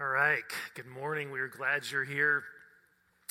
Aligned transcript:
All 0.00 0.08
right. 0.08 0.44
Good 0.74 0.86
morning. 0.86 1.30
We 1.30 1.40
are 1.40 1.48
glad 1.48 1.82
you're 1.90 2.04
here. 2.04 2.42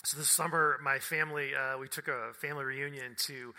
So 0.03 0.19
this 0.19 0.29
summer, 0.29 0.79
my 0.83 0.99
family, 0.99 1.55
uh, 1.55 1.79
we 1.79 1.87
took 1.87 2.07
a 2.07 2.31
family 2.39 2.63
reunion 2.63 3.15
to 3.25 3.55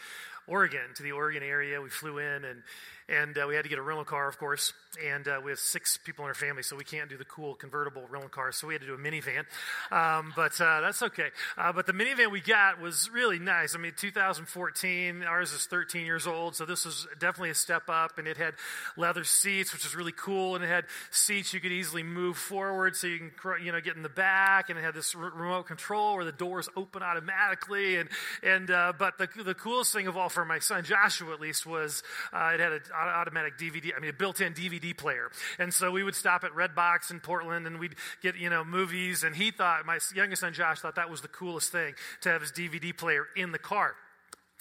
Oregon, 0.47 0.95
to 0.95 1.03
the 1.03 1.11
Oregon 1.11 1.43
area. 1.43 1.81
We 1.81 1.89
flew 1.89 2.19
in 2.19 2.45
and 2.45 2.63
and 3.11 3.37
uh, 3.37 3.45
we 3.49 3.57
had 3.57 3.65
to 3.65 3.69
get 3.69 3.79
a 3.79 3.83
rental 3.83 4.05
car, 4.05 4.29
of 4.29 4.39
course. 4.39 4.73
And 5.05 5.27
uh, 5.27 5.41
we 5.45 5.51
have 5.51 5.59
six 5.59 5.99
people 6.05 6.25
in 6.25 6.29
our 6.29 6.35
family, 6.35 6.63
so 6.63 6.77
we 6.77 6.85
can't 6.85 7.09
do 7.09 7.17
the 7.17 7.25
cool 7.25 7.55
convertible 7.55 8.03
rental 8.11 8.29
car. 8.29 8.53
So 8.53 8.67
we 8.67 8.75
had 8.75 8.81
to 8.83 8.87
do 8.87 8.95
a 8.95 8.99
minivan, 8.99 9.45
um, 9.93 10.33
but 10.35 10.61
uh, 10.61 10.81
that's 10.81 11.03
okay. 11.03 11.29
Uh, 11.57 11.73
but 11.73 11.87
the 11.87 11.93
minivan 11.93 12.31
we 12.31 12.41
got 12.41 12.81
was 12.81 13.09
really 13.13 13.39
nice. 13.39 13.75
I 13.75 13.79
mean, 13.79 13.93
2014. 13.97 15.23
Ours 15.23 15.53
is 15.53 15.67
13 15.67 16.07
years 16.07 16.27
old, 16.27 16.57
so 16.57 16.65
this 16.65 16.85
was 16.85 17.07
definitely 17.19 17.51
a 17.51 17.55
step 17.55 17.85
up. 17.89 18.19
And 18.19 18.27
it 18.27 18.37
had 18.37 18.55
leather 18.97 19.25
seats, 19.25 19.73
which 19.73 19.85
was 19.85 19.95
really 19.95 20.13
cool. 20.13 20.57
And 20.57 20.65
it 20.65 20.69
had 20.69 20.85
seats 21.11 21.53
you 21.53 21.61
could 21.61 21.73
easily 21.73 22.03
move 22.03 22.37
forward, 22.37 22.97
so 22.97 23.07
you 23.07 23.19
can 23.19 23.65
you 23.65 23.73
know 23.73 23.81
get 23.81 23.97
in 23.97 24.03
the 24.03 24.09
back. 24.09 24.71
And 24.71 24.79
it 24.79 24.83
had 24.83 24.95
this 24.95 25.15
remote 25.15 25.67
control 25.67 26.17
where 26.17 26.25
the 26.25 26.33
doors 26.33 26.69
open 26.77 27.03
automatically. 27.03 27.97
And 27.97 28.09
and 28.43 28.71
uh, 28.71 28.93
but 28.99 29.19
the 29.19 29.29
the 29.43 29.55
coolest 29.55 29.93
thing 29.93 30.07
of 30.07 30.17
all 30.17 30.29
for 30.29 30.45
my 30.45 30.59
son 30.59 30.85
Joshua, 30.85 31.33
at 31.33 31.41
least, 31.41 31.65
was 31.65 32.03
uh, 32.33 32.53
it 32.55 32.61
had 32.61 32.73
a 32.73 32.81
automatic 33.09 33.59
DVD, 33.59 33.93
I 33.97 34.01
mean, 34.01 34.11
a 34.11 34.13
built 34.13 34.41
in 34.41 34.55
DVD 34.55 34.97
player. 34.97 35.31
And 35.59 35.73
so 35.73 35.91
we 35.91 36.03
would 36.03 36.15
stop 36.15 36.45
at 36.45 36.53
Redbox 36.53 37.11
in 37.11 37.21
Portland 37.21 37.67
and 37.67 37.79
we'd 37.79 37.95
get, 38.23 38.37
you 38.37 38.51
know, 38.51 38.65
movies. 38.65 39.25
And 39.25 39.35
he 39.35 39.51
thought, 39.51 39.87
my 39.87 39.99
youngest 40.15 40.41
son 40.41 40.53
Josh 40.53 40.81
thought 40.81 40.97
that 40.97 41.11
was 41.11 41.21
the 41.21 41.29
coolest 41.29 41.73
thing 41.73 41.95
to 42.23 42.29
have 42.29 42.41
his 42.41 42.53
DVD 42.53 42.97
player 42.97 43.27
in 43.37 43.53
the 43.53 43.59
car. 43.59 43.95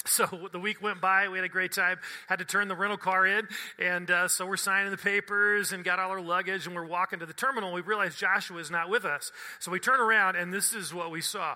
So 0.06 0.26
the 0.52 0.60
week 0.60 0.82
went 0.82 1.02
by, 1.02 1.28
we 1.30 1.38
had 1.38 1.46
a 1.46 1.50
great 1.50 1.72
time. 1.72 2.00
Had 2.28 2.40
to 2.40 2.46
turn 2.46 2.68
the 2.68 2.76
rental 2.76 2.98
car 2.98 3.26
in, 3.26 3.48
and 3.78 4.10
uh, 4.10 4.28
so 4.28 4.46
we're 4.46 4.58
signing 4.58 4.92
the 4.92 4.98
papers 4.98 5.72
and 5.72 5.84
got 5.84 6.00
all 6.00 6.10
our 6.12 6.22
luggage, 6.22 6.66
and 6.66 6.76
we're 6.76 6.86
walking 6.86 7.20
to 7.20 7.26
the 7.26 7.34
terminal. 7.34 7.74
We 7.74 7.82
realized 7.82 8.18
Joshua 8.18 8.60
is 8.60 8.72
not 8.72 8.90
with 8.90 9.06
us, 9.06 9.32
so 9.60 9.72
we 9.72 9.80
turn 9.80 10.00
around, 10.00 10.36
and 10.36 10.54
this 10.54 10.74
is 10.74 10.94
what 10.94 11.12
we 11.12 11.22
saw. 11.22 11.56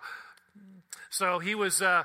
So 1.10 1.40
he 1.40 1.56
was 1.56 1.82
uh, 1.82 2.04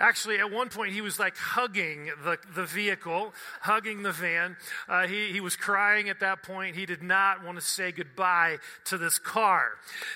Actually, 0.00 0.38
at 0.38 0.50
one 0.50 0.68
point, 0.68 0.92
he 0.92 1.00
was 1.00 1.20
like 1.20 1.36
hugging 1.36 2.10
the, 2.24 2.36
the 2.56 2.64
vehicle, 2.64 3.32
hugging 3.60 4.02
the 4.02 4.10
van. 4.10 4.56
Uh, 4.88 5.06
he, 5.06 5.30
he 5.30 5.40
was 5.40 5.54
crying 5.54 6.08
at 6.08 6.18
that 6.18 6.42
point. 6.42 6.74
He 6.74 6.84
did 6.84 7.00
not 7.00 7.44
want 7.44 7.58
to 7.58 7.64
say 7.64 7.92
goodbye 7.92 8.58
to 8.86 8.98
this 8.98 9.20
car. 9.20 9.68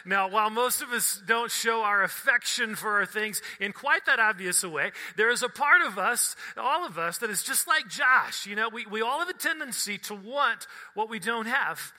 Now, 0.05 0.29
while 0.29 0.51
most 0.51 0.83
of 0.83 0.91
us 0.91 1.23
don't 1.27 1.51
show 1.51 1.83
our 1.83 2.03
affection 2.03 2.75
for 2.75 2.99
our 2.99 3.07
things 3.07 3.41
in 3.61 3.73
quite 3.73 4.05
that 4.07 4.19
obvious 4.19 4.65
a 4.65 4.69
way, 4.69 4.91
there 5.17 5.31
is 5.31 5.45
a 5.45 5.49
part 5.49 5.83
of 5.83 5.97
us, 5.97 6.35
all 6.57 6.85
of 6.85 6.99
us, 6.99 7.19
that 7.19 7.31
is 7.31 7.45
just 7.45 7.69
like 7.69 7.89
Josh. 7.89 8.47
You 8.47 8.57
know, 8.57 8.69
we, 8.71 8.85
we 8.87 9.01
all 9.01 9.21
have 9.21 9.29
a 9.29 9.33
tendency 9.33 9.99
to 9.99 10.15
want 10.15 10.67
what 10.95 11.09
we 11.09 11.21
don't 11.21 11.47
have 11.47 11.93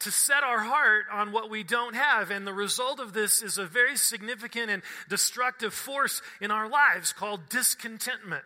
to 0.00 0.10
set 0.10 0.42
our 0.42 0.58
heart 0.58 1.04
on 1.12 1.32
what 1.32 1.50
we 1.50 1.62
don't 1.62 1.94
have. 1.94 2.30
And 2.30 2.46
the 2.46 2.52
result 2.52 3.00
of 3.00 3.12
this 3.12 3.42
is 3.42 3.58
a 3.58 3.64
very 3.64 3.96
significant 3.96 4.70
and 4.70 4.82
destructive 5.08 5.72
force 5.72 6.20
in 6.40 6.50
our 6.50 6.68
lives 6.68 7.12
called 7.12 7.25
discontentment. 7.48 8.44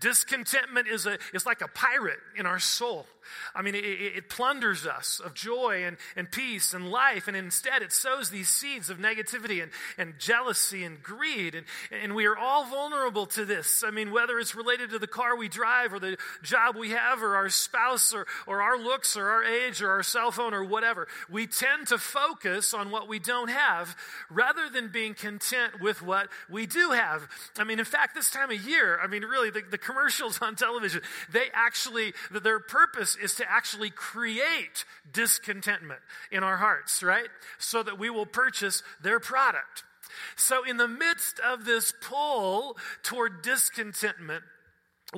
Discontentment 0.00 0.88
is, 0.88 1.06
a, 1.06 1.18
is 1.32 1.46
like 1.46 1.60
a 1.62 1.68
pirate 1.68 2.18
in 2.36 2.46
our 2.46 2.58
soul. 2.58 3.06
I 3.54 3.62
mean, 3.62 3.74
it, 3.74 3.84
it, 3.84 4.28
plunders 4.28 4.86
us 4.86 5.20
of 5.20 5.34
joy 5.34 5.84
and, 5.84 5.96
and 6.16 6.30
peace 6.30 6.74
and 6.74 6.90
life, 6.90 7.28
and 7.28 7.36
instead 7.36 7.82
it 7.82 7.92
sows 7.92 8.30
these 8.30 8.48
seeds 8.48 8.90
of 8.90 8.98
negativity 8.98 9.62
and, 9.62 9.70
and 9.96 10.14
jealousy 10.18 10.84
and 10.84 11.02
greed. 11.02 11.54
And, 11.54 11.66
and 11.90 12.14
we 12.14 12.26
are 12.26 12.36
all 12.36 12.64
vulnerable 12.64 13.26
to 13.26 13.44
this. 13.44 13.82
I 13.84 13.90
mean, 13.90 14.10
whether 14.10 14.38
it's 14.38 14.54
related 14.54 14.90
to 14.90 14.98
the 14.98 15.06
car 15.06 15.36
we 15.36 15.48
drive 15.48 15.92
or 15.92 15.98
the 15.98 16.16
job 16.42 16.76
we 16.76 16.90
have 16.90 17.22
or 17.22 17.36
our 17.36 17.48
spouse 17.48 18.14
or, 18.14 18.26
or 18.46 18.62
our 18.62 18.78
looks 18.78 19.16
or 19.16 19.28
our 19.28 19.44
age 19.44 19.82
or 19.82 19.90
our 19.90 20.02
cell 20.02 20.30
phone 20.30 20.54
or 20.54 20.64
whatever, 20.64 21.08
we 21.30 21.46
tend 21.46 21.88
to 21.88 21.98
focus 21.98 22.74
on 22.74 22.90
what 22.90 23.08
we 23.08 23.18
don't 23.18 23.50
have 23.50 23.96
rather 24.30 24.68
than 24.68 24.88
being 24.88 25.14
content 25.14 25.80
with 25.80 26.02
what 26.02 26.28
we 26.50 26.66
do 26.66 26.90
have. 26.90 27.28
I 27.58 27.64
mean, 27.64 27.78
in 27.78 27.84
fact, 27.84 28.14
this 28.18 28.30
time 28.30 28.50
of 28.50 28.60
year, 28.66 28.98
I 29.00 29.06
mean, 29.06 29.22
really, 29.22 29.50
the, 29.50 29.62
the 29.70 29.78
commercials 29.78 30.40
on 30.42 30.56
television, 30.56 31.00
they 31.32 31.46
actually, 31.52 32.12
their 32.30 32.58
purpose 32.58 33.16
is 33.16 33.34
to 33.36 33.50
actually 33.50 33.90
create 33.90 34.84
discontentment 35.12 36.00
in 36.30 36.42
our 36.42 36.56
hearts, 36.56 37.02
right? 37.02 37.28
So 37.58 37.82
that 37.82 37.98
we 37.98 38.10
will 38.10 38.26
purchase 38.26 38.82
their 39.00 39.20
product. 39.20 39.84
So, 40.36 40.64
in 40.64 40.78
the 40.78 40.88
midst 40.88 41.38
of 41.40 41.64
this 41.64 41.92
pull 42.02 42.76
toward 43.04 43.42
discontentment, 43.42 44.42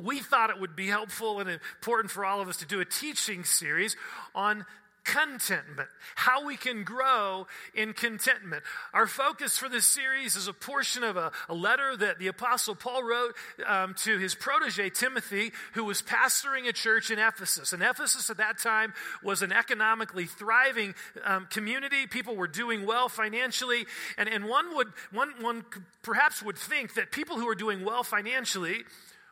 we 0.01 0.21
thought 0.21 0.51
it 0.51 0.61
would 0.61 0.77
be 0.77 0.89
helpful 0.89 1.41
and 1.41 1.49
important 1.49 2.11
for 2.11 2.25
all 2.25 2.41
of 2.41 2.49
us 2.49 2.59
to 2.59 2.67
do 2.67 2.81
a 2.81 2.85
teaching 2.85 3.45
series 3.45 3.97
on 4.35 4.67
contentment, 5.05 5.89
how 6.15 6.45
we 6.45 6.57
can 6.57 6.85
grow 6.85 7.47
in 7.75 7.93
contentment. 7.93 8.63
Our 8.93 9.07
focus 9.07 9.59
for 9.59 9.69
this 9.69 9.87
series 9.87 10.37
is 10.37 10.49
a 10.49 10.53
portion 10.53 11.03
of 11.03 11.17
a, 11.17 11.33
a 11.49 11.55
letter 11.55 11.97
that 11.97 12.19
the 12.19 12.29
Apostle 12.29 12.75
Paul 12.75 13.03
wrote 13.03 13.35
um, 13.67 13.95
to 14.01 14.19
his 14.19 14.35
protege 14.35 14.91
Timothy, 14.91 15.53
who 15.75 15.85
was 15.85 16.03
pastoring 16.03 16.69
a 16.69 16.73
church 16.73 17.11
in 17.11 17.19
Ephesus. 17.19 17.73
And 17.73 17.83
Ephesus 17.83 18.31
at 18.31 18.37
that 18.37 18.59
time 18.59 18.93
was 19.23 19.43
an 19.43 19.53
economically 19.53 20.27
thriving 20.27 20.95
um, 21.25 21.47
community. 21.51 22.07
People 22.07 22.37
were 22.37 22.49
doing 22.49 22.87
well 22.87 23.09
financially. 23.09 23.87
And, 24.17 24.29
and 24.29 24.47
one, 24.47 24.75
would, 24.77 24.89
one, 25.13 25.33
one 25.41 25.65
perhaps 26.03 26.43
would 26.43 26.59
think 26.59 26.95
that 26.95 27.11
people 27.11 27.39
who 27.39 27.49
are 27.49 27.55
doing 27.55 27.85
well 27.85 28.03
financially 28.03 28.85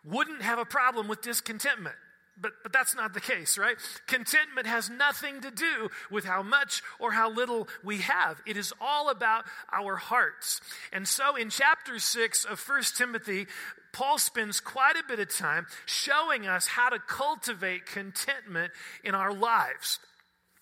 wouldn't 0.04 0.42
have 0.42 0.58
a 0.58 0.64
problem 0.64 1.08
with 1.08 1.20
discontentment. 1.22 1.96
But, 2.40 2.52
but 2.62 2.72
that's 2.72 2.94
not 2.94 3.14
the 3.14 3.20
case, 3.20 3.58
right? 3.58 3.76
Contentment 4.06 4.66
has 4.66 4.88
nothing 4.88 5.40
to 5.40 5.50
do 5.50 5.88
with 6.10 6.24
how 6.24 6.42
much 6.42 6.82
or 7.00 7.12
how 7.12 7.30
little 7.30 7.68
we 7.82 7.98
have. 7.98 8.40
It 8.46 8.56
is 8.56 8.72
all 8.80 9.10
about 9.10 9.44
our 9.72 9.96
hearts. 9.96 10.60
And 10.92 11.06
so 11.06 11.36
in 11.36 11.50
chapter 11.50 11.98
6 11.98 12.44
of 12.44 12.60
1 12.60 12.82
Timothy, 12.96 13.46
Paul 13.92 14.18
spends 14.18 14.60
quite 14.60 14.96
a 14.96 15.02
bit 15.08 15.18
of 15.18 15.34
time 15.34 15.66
showing 15.86 16.46
us 16.46 16.68
how 16.68 16.90
to 16.90 16.98
cultivate 16.98 17.86
contentment 17.86 18.72
in 19.02 19.14
our 19.14 19.32
lives. 19.32 19.98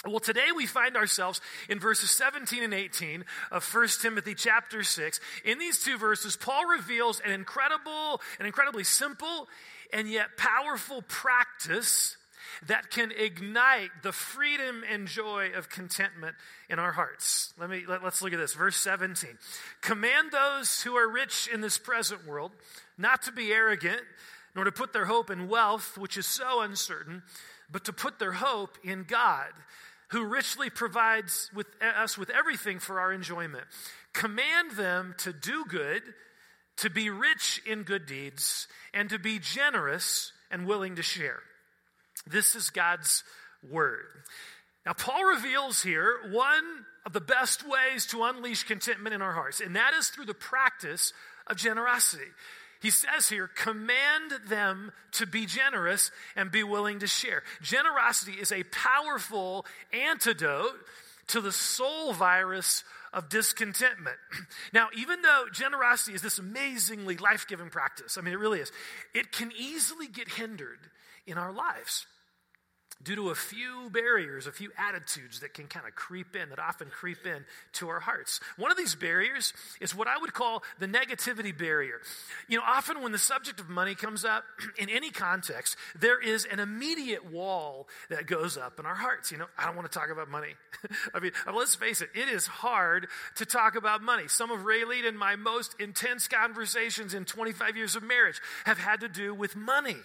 Well, 0.04 0.20
today 0.20 0.48
we 0.54 0.66
find 0.66 0.96
ourselves 0.96 1.40
in 1.68 1.80
verses 1.80 2.10
17 2.10 2.62
and 2.62 2.74
18 2.74 3.24
of 3.50 3.74
1 3.74 3.88
Timothy 4.00 4.34
chapter 4.34 4.82
6. 4.82 5.20
In 5.44 5.58
these 5.58 5.82
two 5.82 5.98
verses, 5.98 6.36
Paul 6.36 6.66
reveals 6.66 7.20
an 7.20 7.32
incredible, 7.32 8.20
an 8.38 8.46
incredibly 8.46 8.84
simple 8.84 9.48
and 9.92 10.08
yet 10.08 10.36
powerful 10.36 11.02
practice 11.02 12.16
that 12.66 12.90
can 12.90 13.12
ignite 13.12 13.90
the 14.02 14.12
freedom 14.12 14.82
and 14.90 15.06
joy 15.06 15.50
of 15.54 15.68
contentment 15.68 16.34
in 16.70 16.78
our 16.78 16.92
hearts. 16.92 17.52
Let 17.58 17.70
me 17.70 17.84
let, 17.86 18.02
us 18.02 18.22
look 18.22 18.32
at 18.32 18.38
this 18.38 18.54
verse 18.54 18.76
17. 18.76 19.30
Command 19.82 20.32
those 20.32 20.82
who 20.82 20.96
are 20.96 21.08
rich 21.08 21.48
in 21.52 21.60
this 21.60 21.78
present 21.78 22.26
world 22.26 22.52
not 22.96 23.22
to 23.22 23.32
be 23.32 23.52
arrogant, 23.52 24.02
nor 24.54 24.64
to 24.64 24.72
put 24.72 24.92
their 24.92 25.04
hope 25.04 25.30
in 25.30 25.48
wealth, 25.48 25.98
which 25.98 26.16
is 26.16 26.26
so 26.26 26.62
uncertain, 26.62 27.22
but 27.70 27.84
to 27.84 27.92
put 27.92 28.18
their 28.18 28.32
hope 28.32 28.78
in 28.82 29.04
God, 29.04 29.48
who 30.08 30.24
richly 30.24 30.70
provides 30.70 31.50
with 31.54 31.66
us 31.82 32.16
with 32.16 32.30
everything 32.30 32.78
for 32.78 33.00
our 33.00 33.12
enjoyment. 33.12 33.64
Command 34.12 34.72
them 34.72 35.14
to 35.18 35.32
do 35.32 35.64
good, 35.68 36.02
to 36.78 36.90
be 36.90 37.10
rich 37.10 37.62
in 37.66 37.82
good 37.82 38.06
deeds, 38.06 38.68
and 38.92 39.08
to 39.10 39.18
be 39.18 39.38
generous 39.38 40.32
and 40.50 40.66
willing 40.66 40.96
to 40.96 41.02
share. 41.02 41.40
This 42.26 42.54
is 42.54 42.70
God's 42.70 43.24
word. 43.70 44.04
Now, 44.84 44.92
Paul 44.92 45.24
reveals 45.24 45.82
here 45.82 46.18
one 46.30 46.84
of 47.04 47.12
the 47.12 47.20
best 47.20 47.62
ways 47.66 48.06
to 48.06 48.24
unleash 48.24 48.64
contentment 48.64 49.14
in 49.14 49.22
our 49.22 49.32
hearts, 49.32 49.60
and 49.60 49.76
that 49.76 49.94
is 49.98 50.08
through 50.08 50.26
the 50.26 50.34
practice 50.34 51.12
of 51.46 51.56
generosity. 51.56 52.30
He 52.82 52.90
says 52.90 53.28
here, 53.28 53.48
command 53.48 54.32
them 54.48 54.92
to 55.12 55.26
be 55.26 55.46
generous 55.46 56.10
and 56.36 56.50
be 56.50 56.62
willing 56.62 57.00
to 57.00 57.06
share. 57.06 57.42
Generosity 57.62 58.34
is 58.34 58.52
a 58.52 58.64
powerful 58.64 59.64
antidote 59.92 60.76
to 61.28 61.40
the 61.40 61.52
soul 61.52 62.12
virus 62.12 62.84
of 63.12 63.28
discontentment. 63.28 64.16
Now, 64.72 64.88
even 64.96 65.22
though 65.22 65.44
generosity 65.52 66.14
is 66.14 66.22
this 66.22 66.38
amazingly 66.38 67.16
life 67.16 67.46
giving 67.48 67.70
practice, 67.70 68.18
I 68.18 68.20
mean, 68.20 68.34
it 68.34 68.38
really 68.38 68.60
is, 68.60 68.72
it 69.14 69.32
can 69.32 69.52
easily 69.56 70.06
get 70.06 70.28
hindered 70.28 70.78
in 71.26 71.38
our 71.38 71.52
lives 71.52 72.06
due 73.02 73.14
to 73.14 73.30
a 73.30 73.34
few 73.34 73.90
barriers, 73.90 74.46
a 74.46 74.52
few 74.52 74.70
attitudes 74.78 75.40
that 75.40 75.54
can 75.54 75.66
kind 75.66 75.86
of 75.86 75.94
creep 75.94 76.34
in, 76.34 76.48
that 76.48 76.58
often 76.58 76.88
creep 76.88 77.26
in 77.26 77.44
to 77.74 77.88
our 77.88 78.00
hearts. 78.00 78.40
One 78.56 78.70
of 78.70 78.76
these 78.76 78.94
barriers 78.94 79.52
is 79.80 79.94
what 79.94 80.08
I 80.08 80.18
would 80.18 80.32
call 80.32 80.62
the 80.78 80.86
negativity 80.86 81.56
barrier. 81.56 82.00
You 82.48 82.58
know, 82.58 82.64
often 82.66 83.02
when 83.02 83.12
the 83.12 83.18
subject 83.18 83.60
of 83.60 83.68
money 83.68 83.94
comes 83.94 84.24
up 84.24 84.44
in 84.78 84.88
any 84.88 85.10
context, 85.10 85.76
there 85.98 86.20
is 86.20 86.46
an 86.46 86.58
immediate 86.58 87.30
wall 87.30 87.86
that 88.08 88.26
goes 88.26 88.56
up 88.56 88.80
in 88.80 88.86
our 88.86 88.94
hearts. 88.94 89.30
You 89.30 89.38
know, 89.38 89.46
I 89.58 89.66
don't 89.66 89.76
want 89.76 89.90
to 89.90 89.98
talk 89.98 90.10
about 90.10 90.28
money. 90.28 90.54
I 91.14 91.20
mean, 91.20 91.32
let's 91.52 91.74
face 91.74 92.00
it, 92.00 92.10
it 92.14 92.28
is 92.28 92.46
hard 92.46 93.08
to 93.36 93.44
talk 93.44 93.76
about 93.76 94.02
money. 94.02 94.28
Some 94.28 94.50
of 94.50 94.60
Raylene 94.60 95.06
and 95.06 95.18
my 95.18 95.36
most 95.36 95.74
intense 95.78 96.28
conversations 96.28 97.14
in 97.14 97.24
25 97.24 97.76
years 97.76 97.94
of 97.94 98.02
marriage 98.02 98.40
have 98.64 98.78
had 98.78 99.00
to 99.00 99.08
do 99.08 99.34
with 99.34 99.54
money. 99.54 99.96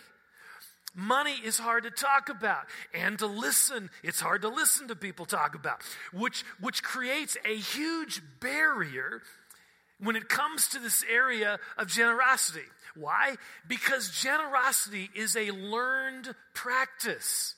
Money 0.94 1.36
is 1.44 1.58
hard 1.58 1.84
to 1.84 1.92
talk 1.92 2.28
about 2.30 2.66
and 2.94 3.18
to 3.20 3.26
listen. 3.26 3.90
It's 4.04 4.20
hard 4.20 4.42
to 4.42 4.50
listen 4.50 4.90
to 4.90 4.96
people 4.96 5.26
talk 5.26 5.56
about, 5.56 5.82
which, 6.12 6.44
which 6.60 6.84
creates 6.84 7.38
a 7.46 7.56
huge 7.56 8.22
barrier 8.42 9.22
when 10.00 10.16
it 10.16 10.28
comes 10.28 10.68
to 10.70 10.80
this 10.80 11.06
area 11.10 11.60
of 11.78 11.88
generosity. 11.88 12.66
Why? 12.96 13.36
Because 13.68 14.10
generosity 14.10 15.10
is 15.16 15.38
a 15.38 15.52
learned 15.52 16.36
practice. 16.54 17.56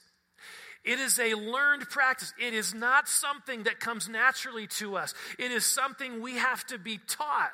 It 0.83 0.99
is 0.99 1.17
a 1.17 1.33
learned 1.33 1.89
practice. 1.89 2.33
It 2.39 2.53
is 2.53 2.73
not 2.73 3.07
something 3.07 3.63
that 3.63 3.79
comes 3.79 4.09
naturally 4.09 4.67
to 4.67 4.97
us. 4.97 5.13
It 5.39 5.51
is 5.51 5.65
something 5.65 6.21
we 6.21 6.35
have 6.35 6.65
to 6.67 6.77
be 6.77 6.99
taught. 7.07 7.51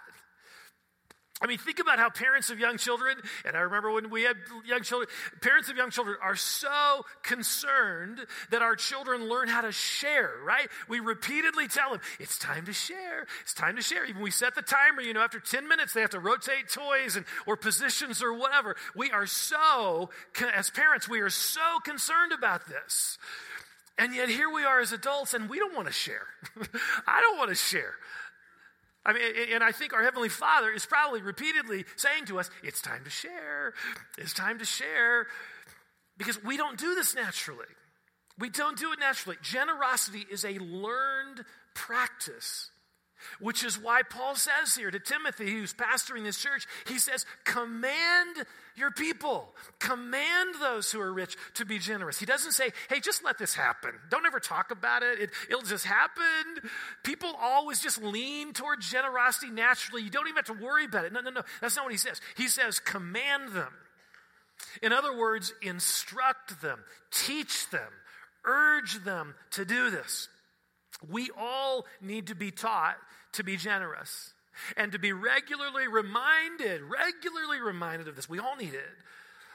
I 1.41 1.47
mean, 1.47 1.57
think 1.57 1.80
about 1.80 2.00
how 2.00 2.09
parents 2.09 2.50
of 2.50 2.59
young 2.59 2.77
children, 2.77 3.18
and 3.45 3.56
I 3.56 3.62
remember 3.62 3.91
when 3.91 4.09
we 4.09 4.24
had 4.24 4.36
young 4.65 4.81
children, 4.81 5.09
parents 5.41 5.69
of 5.69 5.77
young 5.77 5.89
children 5.89 6.18
are 6.21 6.36
so 6.36 7.06
concerned 7.24 8.19
that 8.51 8.62
our 8.62 8.75
children 8.75 9.30
learn 9.30 9.47
how 9.47 9.62
to 9.62 9.71
share, 9.71 10.33
right? 10.44 10.68
We 10.89 11.00
repeatedly 11.00 11.69
tell 11.69 11.91
them, 11.91 12.01
it's 12.19 12.38
time 12.38 12.65
to 12.65 12.74
share, 12.74 13.25
it's 13.41 13.53
time 13.53 13.77
to 13.77 13.81
share. 13.81 14.06
Even 14.06 14.21
we 14.21 14.31
set 14.31 14.53
the 14.53 14.62
timer, 14.62 15.01
you 15.01 15.13
know, 15.13 15.21
after 15.21 15.39
10 15.39 15.65
minutes, 15.69 15.94
they 15.94 16.01
have 16.01 16.09
to 16.09 16.19
rotate 16.19 16.68
toys 16.69 17.15
and, 17.15 17.25
or 17.47 17.56
positions 17.56 18.21
or 18.21 18.33
whatever. 18.33 18.75
We 18.94 19.12
are 19.12 19.25
so, 19.25 20.09
as 20.53 20.69
parents, 20.69 21.07
we 21.07 21.21
are 21.21 21.30
so 21.30 21.80
concerned 21.85 22.33
about 22.33 22.68
this. 22.68 23.18
And 23.97 24.13
yet 24.13 24.27
here 24.27 24.50
we 24.50 24.65
are 24.65 24.80
as 24.81 24.92
adults, 24.92 25.33
and 25.33 25.50
we 25.50 25.59
don't 25.59 25.75
want 25.75 25.88
to 25.88 25.94
share. 25.94 26.27
I 27.07 27.21
don't 27.21 27.38
want 27.38 27.50
to 27.50 27.56
share. 27.56 27.95
I 29.09 29.13
mean, 29.13 29.23
and 29.56 29.63
I 29.63 29.71
think 29.71 29.91
our 29.94 30.03
Heavenly 30.03 30.29
Father 30.29 30.69
is 30.69 30.85
probably 30.85 31.23
repeatedly 31.23 31.83
saying 31.95 32.25
to 32.25 32.39
us, 32.39 32.51
it's 32.61 32.79
time 32.79 33.03
to 33.06 33.09
share. 33.09 33.73
It's 34.19 34.33
time 34.33 34.59
to 34.59 34.65
share. 34.65 35.25
Because 36.15 36.44
we 36.44 36.57
don't 36.57 36.77
do 36.77 36.94
this 36.94 37.15
naturally. 37.15 37.65
We 38.38 38.50
don't 38.51 38.77
do 38.77 38.91
it 38.91 39.00
naturally. 39.00 39.38
Generosity 39.41 40.27
is 40.31 40.45
a 40.45 40.59
learned 40.59 41.44
practice. 41.73 42.69
Which 43.39 43.63
is 43.63 43.77
why 43.77 44.01
Paul 44.04 44.36
says 44.36 44.75
here 44.75 44.92
to 44.92 45.00
Timothy, 45.00 45.51
who's 45.51 45.74
pastoring 45.74 46.24
this 46.24 46.42
church, 46.42 46.66
he 46.88 47.00
says, 47.00 47.25
Command 47.44 48.45
your 48.75 48.92
people, 48.92 49.50
command 49.80 50.56
those 50.62 50.92
who 50.92 51.01
are 51.01 51.12
rich 51.12 51.36
to 51.56 51.66
be 51.66 51.80
generous. 51.80 52.18
He 52.18 52.25
doesn't 52.25 52.54
say, 52.54 52.69
Hey, 52.89 53.00
just 53.00 53.24
let 53.24 53.38
this 53.38 53.54
happen. 53.54 53.92
Don't 54.10 54.25
ever 54.25 54.39
talk 54.39 54.71
about 54.71 55.04
it. 55.04 55.19
it 55.19 55.30
it'll 55.50 55.62
just 55.62 55.86
happen. 55.86 56.69
People 57.04 57.36
always 57.39 57.80
just 57.80 58.01
lean 58.01 58.54
towards 58.54 58.89
generosity 58.89 59.51
naturally. 59.51 60.04
You 60.04 60.10
don't 60.10 60.27
even 60.27 60.38
have 60.38 60.57
to 60.57 60.63
worry 60.63 60.86
about 60.86 61.06
it. 61.06 61.13
No, 61.13 61.21
no, 61.21 61.30
no. 61.30 61.44
That's 61.62 61.75
not 61.75 61.86
what 61.86 61.92
he 61.92 61.98
says. 61.98 62.21
He 62.38 62.48
says, 62.48 62.80
Command 62.80 63.54
them. 63.54 63.74
In 64.81 64.94
other 64.94 65.18
words, 65.18 65.54
instruct 65.62 66.62
them, 66.62 66.80
teach 67.12 67.69
them, 67.69 67.92
urge 68.45 69.04
them 69.04 69.36
to 69.51 69.66
do 69.66 69.89
this. 69.89 70.27
We 71.07 71.30
all 71.38 71.86
need 72.01 72.28
to 72.28 72.36
be 72.36 72.51
taught 72.51 72.98
to 73.34 73.44
be 73.44 73.57
generous 73.57 74.34
and 74.75 74.92
to 74.92 75.00
be 75.00 75.13
regularly 75.13 75.88
reminded, 75.88 76.81
regularly 76.81 77.62
reminded 77.62 78.07
of 78.07 78.16
this. 78.16 78.28
We 78.28 78.40
all 78.40 78.56
need 78.57 78.74
it 78.74 78.90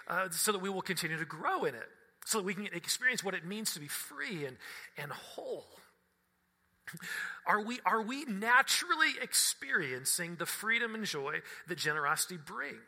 uh, 0.08 0.28
so 0.30 0.52
that 0.52 0.60
we 0.60 0.70
will 0.70 0.82
continue 0.82 1.18
to 1.18 1.24
grow 1.24 1.64
in 1.64 1.74
it, 1.74 1.88
so 2.24 2.38
that 2.38 2.44
we 2.44 2.54
can 2.54 2.66
experience 2.66 3.22
what 3.22 3.34
it 3.34 3.44
means 3.44 3.74
to 3.74 3.80
be 3.80 3.88
free 3.88 4.46
and, 4.46 4.56
and 4.96 5.12
whole. 5.12 5.66
Are 7.46 7.62
we, 7.62 7.80
are 7.84 8.02
we 8.02 8.24
naturally 8.24 9.12
experiencing 9.20 10.36
the 10.36 10.46
freedom 10.46 10.94
and 10.94 11.04
joy 11.04 11.40
that 11.66 11.78
generosity 11.78 12.36
brings? 12.36 12.78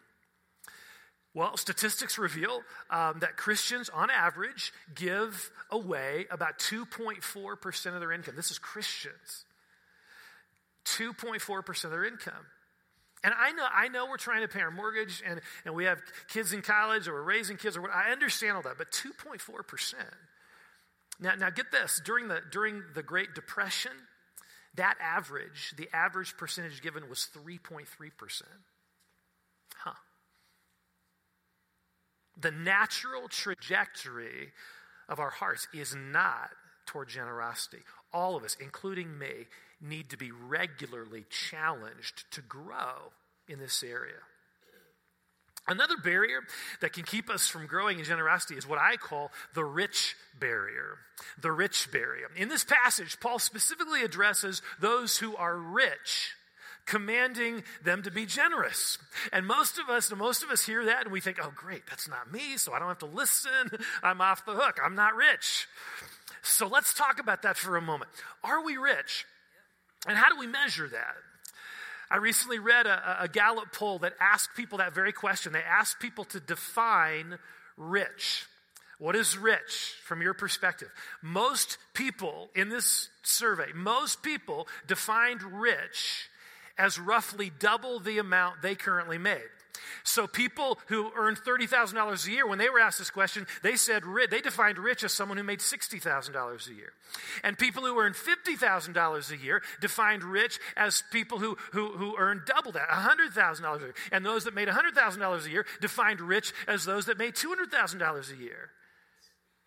Well, 1.37 1.59
statistics 1.59 2.17
reveal 2.17 2.63
um, 2.89 3.19
that 3.21 3.37
Christians, 3.37 3.91
on 3.91 4.09
average, 4.09 4.73
give 4.95 5.51
away 5.71 6.25
about 6.31 6.59
2.4% 6.59 7.95
of 7.95 8.01
their 8.01 8.11
income. 8.11 8.37
This 8.37 8.51
is 8.51 8.59
Christians. 8.59 9.45
2.4% 10.87 11.85
of 11.85 11.91
their 11.91 12.07
income. 12.07 12.47
And 13.23 13.35
I 13.39 13.53
know, 13.53 13.67
I 13.71 13.89
know 13.89 14.07
we're 14.07 14.17
trying 14.17 14.41
to 14.41 14.49
pay 14.49 14.63
our 14.63 14.71
mortgage 14.71 15.23
and, 15.27 15.43
and 15.67 15.75
we 15.75 15.85
have 15.85 16.01
kids 16.27 16.55
in 16.55 16.63
college 16.63 17.07
or 17.07 17.13
we're 17.13 17.23
raising 17.23 17.59
kids 17.59 17.77
or 17.77 17.83
what, 17.83 17.91
I 17.91 18.13
understand 18.13 18.57
all 18.57 18.63
that, 18.63 18.79
but 18.79 18.91
2.4%. 18.91 19.95
Now, 21.21 21.35
now 21.35 21.51
get 21.51 21.71
this 21.71 22.01
during 22.03 22.29
the, 22.29 22.41
during 22.51 22.83
the 22.95 23.03
Great 23.03 23.35
Depression, 23.35 23.93
that 24.77 24.97
average, 25.03 25.75
the 25.77 25.91
average 25.93 26.35
percentage 26.39 26.81
given 26.81 27.11
was 27.11 27.29
3.3%. 27.37 28.43
the 32.47 32.53
natural 32.53 33.27
trajectory 33.27 34.53
of 35.09 35.19
our 35.19 35.31
hearts 35.31 35.67
is 35.75 35.97
not 35.97 36.51
toward 36.87 37.09
generosity. 37.09 37.79
All 38.13 38.37
of 38.37 38.45
us, 38.45 38.57
including 38.61 39.19
me, 39.19 39.47
need 39.81 40.11
to 40.11 40.17
be 40.17 40.31
regularly 40.31 41.25
challenged 41.29 42.23
to 42.31 42.41
grow 42.43 43.11
in 43.49 43.59
this 43.59 43.83
area. 43.83 44.23
Another 45.67 45.97
barrier 45.97 46.43
that 46.81 46.93
can 46.93 47.03
keep 47.03 47.29
us 47.29 47.49
from 47.49 47.67
growing 47.67 47.99
in 47.99 48.05
generosity 48.05 48.55
is 48.55 48.65
what 48.65 48.79
I 48.79 48.97
call 48.97 49.33
the 49.55 49.65
rich 49.65 50.15
barrier. 50.39 50.99
The 51.43 51.51
rich 51.51 51.91
barrier. 51.91 52.29
In 52.37 52.49
this 52.49 52.63
passage, 52.63 53.19
Paul 53.19 53.41
specifically 53.41 54.03
addresses 54.03 54.63
those 54.81 55.19
who 55.19 55.35
are 55.35 55.57
rich 55.57 56.37
commanding 56.87 57.65
them 57.85 58.03
to 58.05 58.11
be 58.11 58.25
generous. 58.25 58.99
And 59.33 59.47
most 59.47 59.79
of 59.79 59.91
us, 59.91 60.13
most 60.15 60.43
of 60.43 60.51
us 60.51 60.65
hear 60.65 60.85
that 60.87 61.03
and 61.03 61.13
we 61.13 61.21
think, 61.21 61.39
oh, 61.43 61.53
great, 61.55 61.83
that's 61.89 62.09
not 62.09 62.33
me, 62.33 62.57
so 62.57 62.73
I 62.73 62.79
don't 62.79 62.89
have 62.89 62.99
to 63.01 63.07
listen. 63.07 63.71
I'm 64.03 64.21
off 64.21 64.47
the 64.47 64.55
hook. 64.55 64.79
I'm 64.83 64.95
not 64.95 65.15
rich. 65.15 65.67
So 66.43 66.69
let's 66.69 66.95
talk 66.95 67.19
about 67.19 67.43
that 67.43 67.57
for 67.57 67.77
a 67.77 67.83
moment. 67.83 68.11
Are 68.45 68.65
we 68.65 68.77
rich? 68.77 69.27
And 70.07 70.17
how 70.17 70.31
do 70.31 70.39
we 70.39 70.47
measure 70.47 70.89
that? 70.89 71.17
I 72.09 72.19
recently 72.19 72.61
read 72.61 72.87
a, 72.87 73.25
a 73.25 73.29
Gallup 73.29 73.73
poll 73.73 73.99
that 74.01 74.15
asked 74.21 74.51
people 74.57 74.79
that 74.79 74.95
very 74.95 75.13
question. 75.13 75.53
They 75.53 75.63
asked 75.63 75.99
people 75.99 76.25
to 76.27 76.39
define 76.39 77.39
rich. 77.77 78.47
What 78.99 79.17
is 79.17 79.37
rich 79.37 79.95
from 80.05 80.23
your 80.23 80.33
perspective? 80.33 80.89
Most 81.21 81.79
people 81.95 82.49
in 82.55 82.69
this 82.69 83.09
survey, 83.25 83.73
most 83.75 84.23
people 84.23 84.69
defined 84.87 85.43
rich 85.43 86.29
as 86.79 86.99
roughly 86.99 87.51
double 87.59 88.01
the 88.01 88.19
amount 88.19 88.63
they 88.63 88.75
currently 88.75 89.19
made. 89.19 89.49
So 90.07 90.27
people 90.27 90.79
who 90.87 91.11
earned 91.17 91.39
$30,000 91.39 92.27
a 92.27 92.31
year, 92.31 92.47
when 92.47 92.59
they 92.59 92.69
were 92.69 92.79
asked 92.79 92.99
this 92.99 93.11
question, 93.11 93.47
they 93.63 93.77
said 93.77 94.05
they 94.31 94.41
defined 94.41 94.79
rich 94.79 95.03
as 95.03 95.13
someone 95.13 95.37
who 95.37 95.45
made 95.45 95.59
$60,000 95.59 96.69
a 96.69 96.75
year. 96.75 96.93
And 97.43 97.59
people 97.59 97.83
who 97.83 97.99
earned 97.99 98.15
$50,000 98.15 99.31
a 99.31 99.37
year 99.37 99.63
defined 99.81 100.23
rich 100.23 100.59
as 100.77 101.03
people 101.11 101.39
who, 101.39 101.57
who, 101.73 101.89
who 101.89 102.17
earned 102.17 102.43
double 102.47 102.73
that, 102.73 102.89
$100,000 102.89 103.77
a 103.77 103.81
year. 103.81 103.95
And 104.13 104.25
those 104.25 104.45
that 104.45 104.55
made 104.55 104.69
$100,000 104.69 105.47
a 105.47 105.51
year 105.51 105.67
defined 105.81 106.21
rich 106.21 106.53
as 106.69 106.85
those 106.85 107.07
that 107.07 107.19
made 107.19 107.35
$200,000 107.35 108.33
a 108.33 108.37
year. 108.43 108.71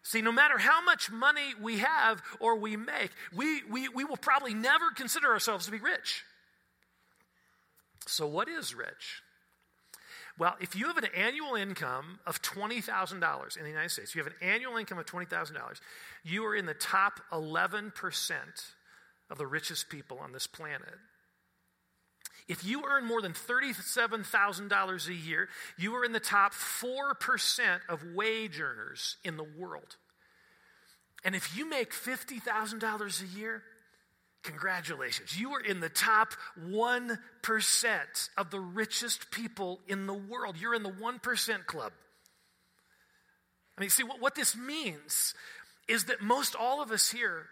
See, 0.04 0.22
no 0.22 0.32
matter 0.32 0.58
how 0.58 0.82
much 0.82 1.12
money 1.12 1.54
we 1.62 1.80
have 1.80 2.22
or 2.40 2.58
we 2.58 2.78
make, 2.78 3.12
we, 3.36 3.62
we, 3.70 3.90
we 3.90 4.06
will 4.06 4.18
probably 4.18 4.54
never 4.54 4.92
consider 4.96 5.28
ourselves 5.28 5.66
to 5.66 5.72
be 5.72 5.80
rich. 5.80 6.24
So, 8.10 8.26
what 8.26 8.50
is 8.50 8.74
rich? 8.74 9.22
Well, 10.38 10.56
if 10.60 10.76
you 10.76 10.88
have 10.88 10.98
an 10.98 11.10
annual 11.16 11.56
income 11.56 12.20
of 12.26 12.42
$20,000 12.42 13.58
in 13.58 13.64
the 13.64 13.70
United 13.70 13.90
States, 13.90 14.16
you 14.16 14.24
have 14.24 14.32
an 14.32 14.40
annual 14.42 14.78
income 14.78 14.98
of 14.98 15.06
$20,000, 15.06 15.54
you 16.24 16.46
are 16.46 16.56
in 16.56 16.66
the 16.66 16.74
top 16.74 17.20
11% 17.32 17.92
of 19.30 19.38
the 19.38 19.46
richest 19.46 19.90
people 19.90 20.18
on 20.20 20.32
this 20.32 20.48
planet. 20.48 20.96
If 22.48 22.66
you 22.66 22.84
earn 22.90 23.06
more 23.06 23.22
than 23.22 23.34
$37,000 23.34 25.08
a 25.08 25.14
year, 25.14 25.50
you 25.78 25.96
are 25.96 26.04
in 26.04 26.14
the 26.14 26.20
top 26.20 26.54
4% 26.54 27.80
of 27.88 28.04
wage 28.16 28.60
earners 28.60 29.18
in 29.24 29.38
the 29.38 29.44
world. 29.44 29.98
And 31.24 31.36
if 31.36 31.56
you 31.56 31.70
make 31.70 31.92
$50,000 31.92 33.22
a 33.22 33.38
year, 33.38 33.62
Congratulations. 34.44 35.40
You 35.40 35.54
are 35.54 35.60
in 35.62 35.80
the 35.80 35.90
top 35.90 36.34
1% 36.60 37.18
of 38.38 38.52
the 38.52 38.60
richest 38.60 39.32
people 39.32 39.80
in 39.88 40.08
the 40.08 40.14
world. 40.14 40.56
You're 40.58 40.76
in 40.76 40.84
the 40.84 40.90
1% 40.90 41.66
club. 41.66 41.92
I 43.78 43.82
mean, 43.82 43.90
see, 43.90 44.04
what, 44.04 44.22
what 44.22 44.36
this 44.36 44.56
means 44.56 45.34
is 45.88 46.06
that 46.06 46.22
most 46.22 46.56
all 46.56 46.82
of 46.82 46.92
us 46.92 47.12
here 47.12 47.48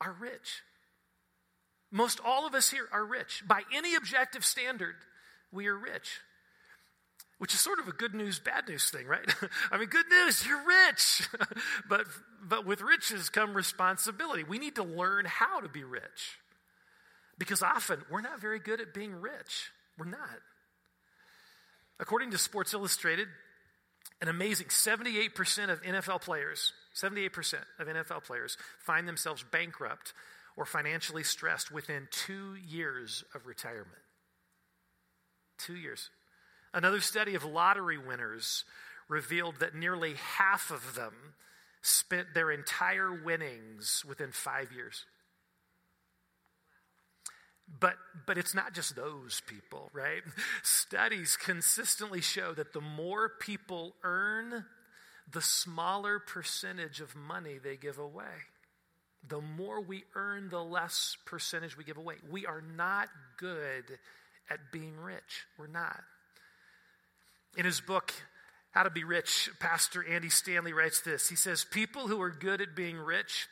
are 0.00 0.16
rich. 0.18 0.62
Most 1.90 2.20
all 2.24 2.46
of 2.46 2.54
us 2.54 2.70
here 2.70 2.88
are 2.92 3.04
rich. 3.04 3.42
By 3.46 3.62
any 3.74 3.94
objective 3.94 4.44
standard, 4.44 4.94
we 5.50 5.66
are 5.66 5.76
rich. 5.76 6.20
Which 7.42 7.54
is 7.54 7.60
sort 7.60 7.80
of 7.80 7.88
a 7.88 7.92
good 7.92 8.14
news, 8.14 8.38
bad 8.38 8.68
news 8.68 8.88
thing, 8.88 9.08
right? 9.08 9.28
I 9.72 9.76
mean, 9.76 9.88
good 9.88 10.06
news, 10.08 10.46
you're 10.46 10.64
rich. 10.64 11.28
but, 11.88 12.06
but 12.40 12.64
with 12.64 12.80
riches 12.80 13.30
come 13.30 13.54
responsibility. 13.54 14.44
We 14.44 14.58
need 14.58 14.76
to 14.76 14.84
learn 14.84 15.24
how 15.24 15.58
to 15.58 15.68
be 15.68 15.82
rich. 15.82 16.38
Because 17.38 17.60
often 17.60 18.02
we're 18.08 18.20
not 18.20 18.40
very 18.40 18.60
good 18.60 18.80
at 18.80 18.94
being 18.94 19.20
rich. 19.20 19.72
We're 19.98 20.06
not. 20.06 20.38
According 21.98 22.30
to 22.30 22.38
Sports 22.38 22.74
Illustrated, 22.74 23.26
An 24.20 24.28
amazing 24.28 24.68
78% 24.68 25.68
of 25.68 25.82
NFL 25.82 26.20
players, 26.20 26.72
78% 26.94 27.54
of 27.80 27.88
NFL 27.88 28.22
players 28.22 28.56
find 28.78 29.08
themselves 29.08 29.44
bankrupt 29.50 30.12
or 30.56 30.64
financially 30.64 31.24
stressed 31.24 31.72
within 31.72 32.06
two 32.12 32.54
years 32.54 33.24
of 33.34 33.46
retirement. 33.46 33.98
Two 35.58 35.74
years. 35.74 36.08
Another 36.74 37.00
study 37.00 37.34
of 37.34 37.44
lottery 37.44 37.98
winners 37.98 38.64
revealed 39.08 39.56
that 39.60 39.74
nearly 39.74 40.14
half 40.14 40.70
of 40.70 40.94
them 40.94 41.34
spent 41.82 42.34
their 42.34 42.50
entire 42.50 43.12
winnings 43.12 44.04
within 44.08 44.32
five 44.32 44.72
years. 44.72 45.04
But, 47.80 47.96
but 48.26 48.38
it's 48.38 48.54
not 48.54 48.74
just 48.74 48.96
those 48.96 49.42
people, 49.46 49.90
right? 49.92 50.22
Studies 50.62 51.36
consistently 51.36 52.20
show 52.20 52.52
that 52.54 52.72
the 52.72 52.80
more 52.80 53.30
people 53.40 53.94
earn, 54.02 54.64
the 55.30 55.40
smaller 55.40 56.18
percentage 56.18 57.00
of 57.00 57.16
money 57.16 57.58
they 57.62 57.76
give 57.76 57.98
away. 57.98 58.24
The 59.28 59.40
more 59.40 59.80
we 59.80 60.04
earn, 60.14 60.48
the 60.50 60.62
less 60.62 61.16
percentage 61.26 61.76
we 61.76 61.84
give 61.84 61.96
away. 61.96 62.16
We 62.30 62.46
are 62.46 62.62
not 62.76 63.08
good 63.38 63.84
at 64.50 64.58
being 64.72 64.96
rich. 64.96 65.46
We're 65.58 65.68
not. 65.68 66.00
In 67.56 67.66
his 67.66 67.80
book, 67.80 68.12
How 68.70 68.82
to 68.82 68.90
Be 68.90 69.04
Rich, 69.04 69.50
Pastor 69.60 70.04
Andy 70.08 70.30
Stanley 70.30 70.72
writes 70.72 71.00
this. 71.00 71.28
He 71.28 71.36
says, 71.36 71.64
People 71.64 72.08
who 72.08 72.20
are 72.22 72.30
good 72.30 72.62
at 72.62 72.74
being 72.74 72.96
rich 72.96 73.46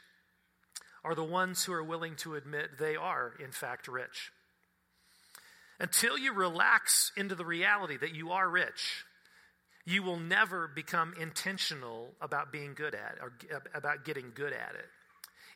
are 1.05 1.15
the 1.15 1.25
ones 1.25 1.65
who 1.65 1.73
are 1.73 1.85
willing 1.85 2.17
to 2.17 2.35
admit 2.35 2.79
they 2.79 2.97
are, 2.97 3.35
in 3.43 3.53
fact, 3.53 3.89
rich. 3.89 4.33
Until 5.79 6.17
you 6.19 6.33
relax 6.33 7.13
into 7.17 7.35
the 7.35 7.45
reality 7.45 7.97
that 7.99 8.15
you 8.15 8.33
are 8.33 8.49
rich, 8.49 9.05
you 9.85 10.03
will 10.03 10.19
never 10.19 10.69
become 10.69 11.15
intentional 11.19 12.09
about 12.21 12.53
being 12.53 12.75
good 12.75 12.95
at 12.95 13.17
or 13.21 13.33
about 13.75 14.05
getting 14.05 14.33
good 14.35 14.53
at 14.53 14.75
it. 14.75 14.87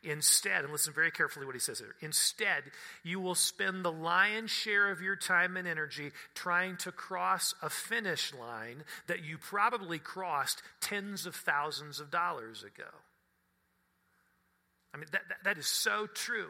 Instead, 0.05 0.63
and 0.63 0.71
listen 0.71 0.93
very 0.93 1.09
carefully 1.09 1.45
what 1.45 1.55
he 1.55 1.59
says 1.59 1.79
here. 1.79 1.95
Instead, 1.99 2.63
you 3.03 3.19
will 3.19 3.35
spend 3.35 3.83
the 3.83 3.91
lion's 3.91 4.51
share 4.51 4.91
of 4.91 5.01
your 5.01 5.15
time 5.15 5.57
and 5.57 5.67
energy 5.67 6.11
trying 6.35 6.77
to 6.77 6.91
cross 6.91 7.55
a 7.61 7.69
finish 7.69 8.31
line 8.33 8.83
that 9.07 9.23
you 9.23 9.37
probably 9.37 9.97
crossed 9.97 10.61
tens 10.79 11.25
of 11.25 11.35
thousands 11.35 11.99
of 11.99 12.11
dollars 12.11 12.63
ago. 12.63 12.89
I 14.93 14.97
mean, 14.97 15.07
that, 15.11 15.23
that, 15.27 15.37
that 15.43 15.57
is 15.57 15.67
so 15.67 16.07
true. 16.07 16.47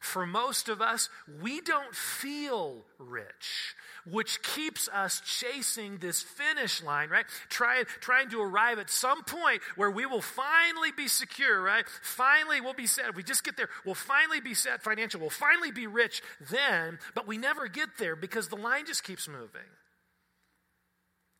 For 0.00 0.26
most 0.26 0.68
of 0.68 0.80
us, 0.80 1.08
we 1.42 1.60
don't 1.60 1.94
feel 1.94 2.84
rich, 2.98 3.74
which 4.06 4.42
keeps 4.42 4.88
us 4.88 5.20
chasing 5.24 5.98
this 5.98 6.22
finish 6.22 6.82
line, 6.82 7.08
right? 7.08 7.26
Trying, 7.48 7.86
trying 8.00 8.30
to 8.30 8.40
arrive 8.40 8.78
at 8.78 8.90
some 8.90 9.24
point 9.24 9.62
where 9.74 9.90
we 9.90 10.06
will 10.06 10.20
finally 10.20 10.92
be 10.96 11.08
secure, 11.08 11.60
right? 11.60 11.84
Finally, 12.02 12.60
we'll 12.60 12.74
be 12.74 12.86
set. 12.86 13.08
If 13.08 13.16
we 13.16 13.22
just 13.22 13.44
get 13.44 13.56
there, 13.56 13.68
we'll 13.84 13.94
finally 13.94 14.40
be 14.40 14.54
set 14.54 14.82
financial. 14.82 15.20
We'll 15.20 15.30
finally 15.30 15.72
be 15.72 15.86
rich 15.86 16.22
then, 16.50 16.98
but 17.14 17.26
we 17.26 17.38
never 17.38 17.68
get 17.68 17.98
there 17.98 18.16
because 18.16 18.48
the 18.48 18.56
line 18.56 18.86
just 18.86 19.02
keeps 19.02 19.28
moving. 19.28 19.68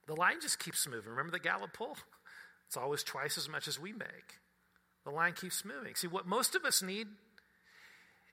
The 0.06 0.14
line 0.14 0.40
just 0.40 0.58
keeps 0.58 0.88
moving. 0.88 1.10
Remember 1.10 1.32
the 1.32 1.38
Gallup 1.38 1.72
poll? 1.72 1.96
It's 2.66 2.76
always 2.76 3.02
twice 3.02 3.38
as 3.38 3.48
much 3.48 3.68
as 3.68 3.78
we 3.78 3.92
make. 3.92 4.40
The 5.04 5.10
line 5.10 5.34
keeps 5.34 5.64
moving. 5.64 5.94
See, 5.94 6.08
what 6.08 6.26
most 6.26 6.54
of 6.54 6.64
us 6.64 6.82
need 6.82 7.06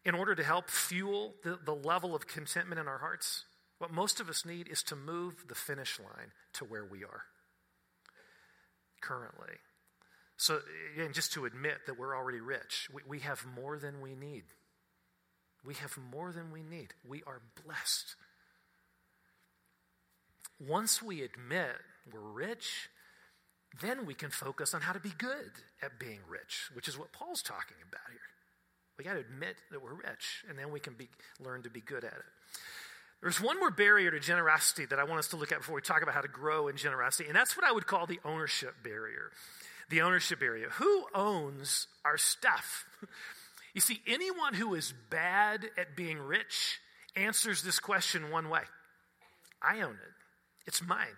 in 0.05 0.15
order 0.15 0.36
to 0.36 0.43
help 0.43 0.69
fuel 0.69 1.33
the, 1.43 1.60
the 1.63 1.75
level 1.75 2.15
of 2.15 2.27
contentment 2.27 2.79
in 2.79 2.88
our 2.88 2.98
hearts, 2.98 3.45
what 3.79 3.91
most 3.91 4.19
of 4.19 4.29
us 4.29 4.45
need 4.45 4.67
is 4.67 4.83
to 4.83 4.95
move 4.95 5.45
the 5.48 5.55
finish 5.55 6.00
line 6.00 6.31
to 6.53 6.65
where 6.65 6.86
we 6.86 7.03
are 7.03 7.24
currently. 9.01 9.55
So, 10.38 10.60
and 10.98 11.13
just 11.13 11.33
to 11.33 11.45
admit 11.45 11.86
that 11.86 12.00
we're 12.00 12.15
already 12.15 12.39
rich, 12.39 12.89
we, 12.93 13.01
we 13.07 13.19
have 13.19 13.45
more 13.55 13.77
than 13.77 14.01
we 14.01 14.15
need. 14.15 14.43
We 15.65 15.75
have 15.75 15.98
more 15.98 16.31
than 16.31 16.51
we 16.51 16.63
need. 16.63 16.93
We 17.07 17.24
are 17.25 17.41
blessed. 17.65 18.15
Once 20.60 21.01
we 21.01 21.22
admit 21.22 21.75
we're 22.12 22.19
rich, 22.19 22.89
then 23.81 24.05
we 24.05 24.13
can 24.13 24.29
focus 24.29 24.74
on 24.74 24.81
how 24.81 24.93
to 24.93 25.00
be 25.00 25.13
good 25.17 25.51
at 25.81 26.00
being 26.00 26.19
rich, 26.27 26.69
which 26.74 26.88
is 26.88 26.98
what 26.98 27.12
Paul's 27.12 27.41
talking 27.41 27.77
about 27.88 28.12
here. 28.12 28.33
We 28.98 29.04
got 29.04 29.14
to 29.14 29.20
admit 29.20 29.56
that 29.72 29.82
we're 29.82 29.94
rich, 29.94 30.44
and 30.50 30.58
then 30.58 30.72
we 30.72 30.80
can 30.80 30.94
be, 30.94 31.10
learn 31.40 31.64
to 31.64 31.70
be 31.70 31.82
good 31.82 32.04
at 32.04 32.14
it. 32.14 32.26
There's 33.22 33.42
one 33.42 33.60
more 33.60 33.72
barrier 33.72 34.12
to 34.12 34.20
generosity 34.20 34.86
that 34.86 35.00
I 35.00 35.06
want 35.06 35.20
us 35.20 35.30
to 35.30 35.38
look 35.38 35.52
at 35.52 35.60
before 35.60 35.76
we 35.76 35.82
talk 35.82 36.04
about 36.04 36.14
how 36.14 36.22
to 36.22 36.28
grow 36.28 36.68
in 36.68 36.76
generosity, 36.76 37.28
and 37.28 37.36
that's 37.36 37.56
what 37.56 37.66
I 37.66 37.72
would 37.72 37.88
call 37.88 38.06
the 38.06 38.20
ownership 38.26 38.76
barrier. 38.84 39.32
The 39.90 40.02
ownership 40.02 40.40
barrier. 40.40 40.70
Who 40.74 41.06
owns 41.14 41.88
our 42.06 42.18
stuff? 42.18 42.86
You 43.74 43.82
see, 43.82 44.02
anyone 44.06 44.54
who 44.54 44.76
is 44.76 44.94
bad 45.10 45.66
at 45.78 45.96
being 45.96 46.20
rich 46.20 46.80
answers 47.16 47.64
this 47.64 47.80
question 47.80 48.30
one 48.30 48.50
way 48.50 48.62
I 49.62 49.82
own 49.82 49.94
it, 49.94 50.14
it's 50.68 50.84
mine. 50.84 51.18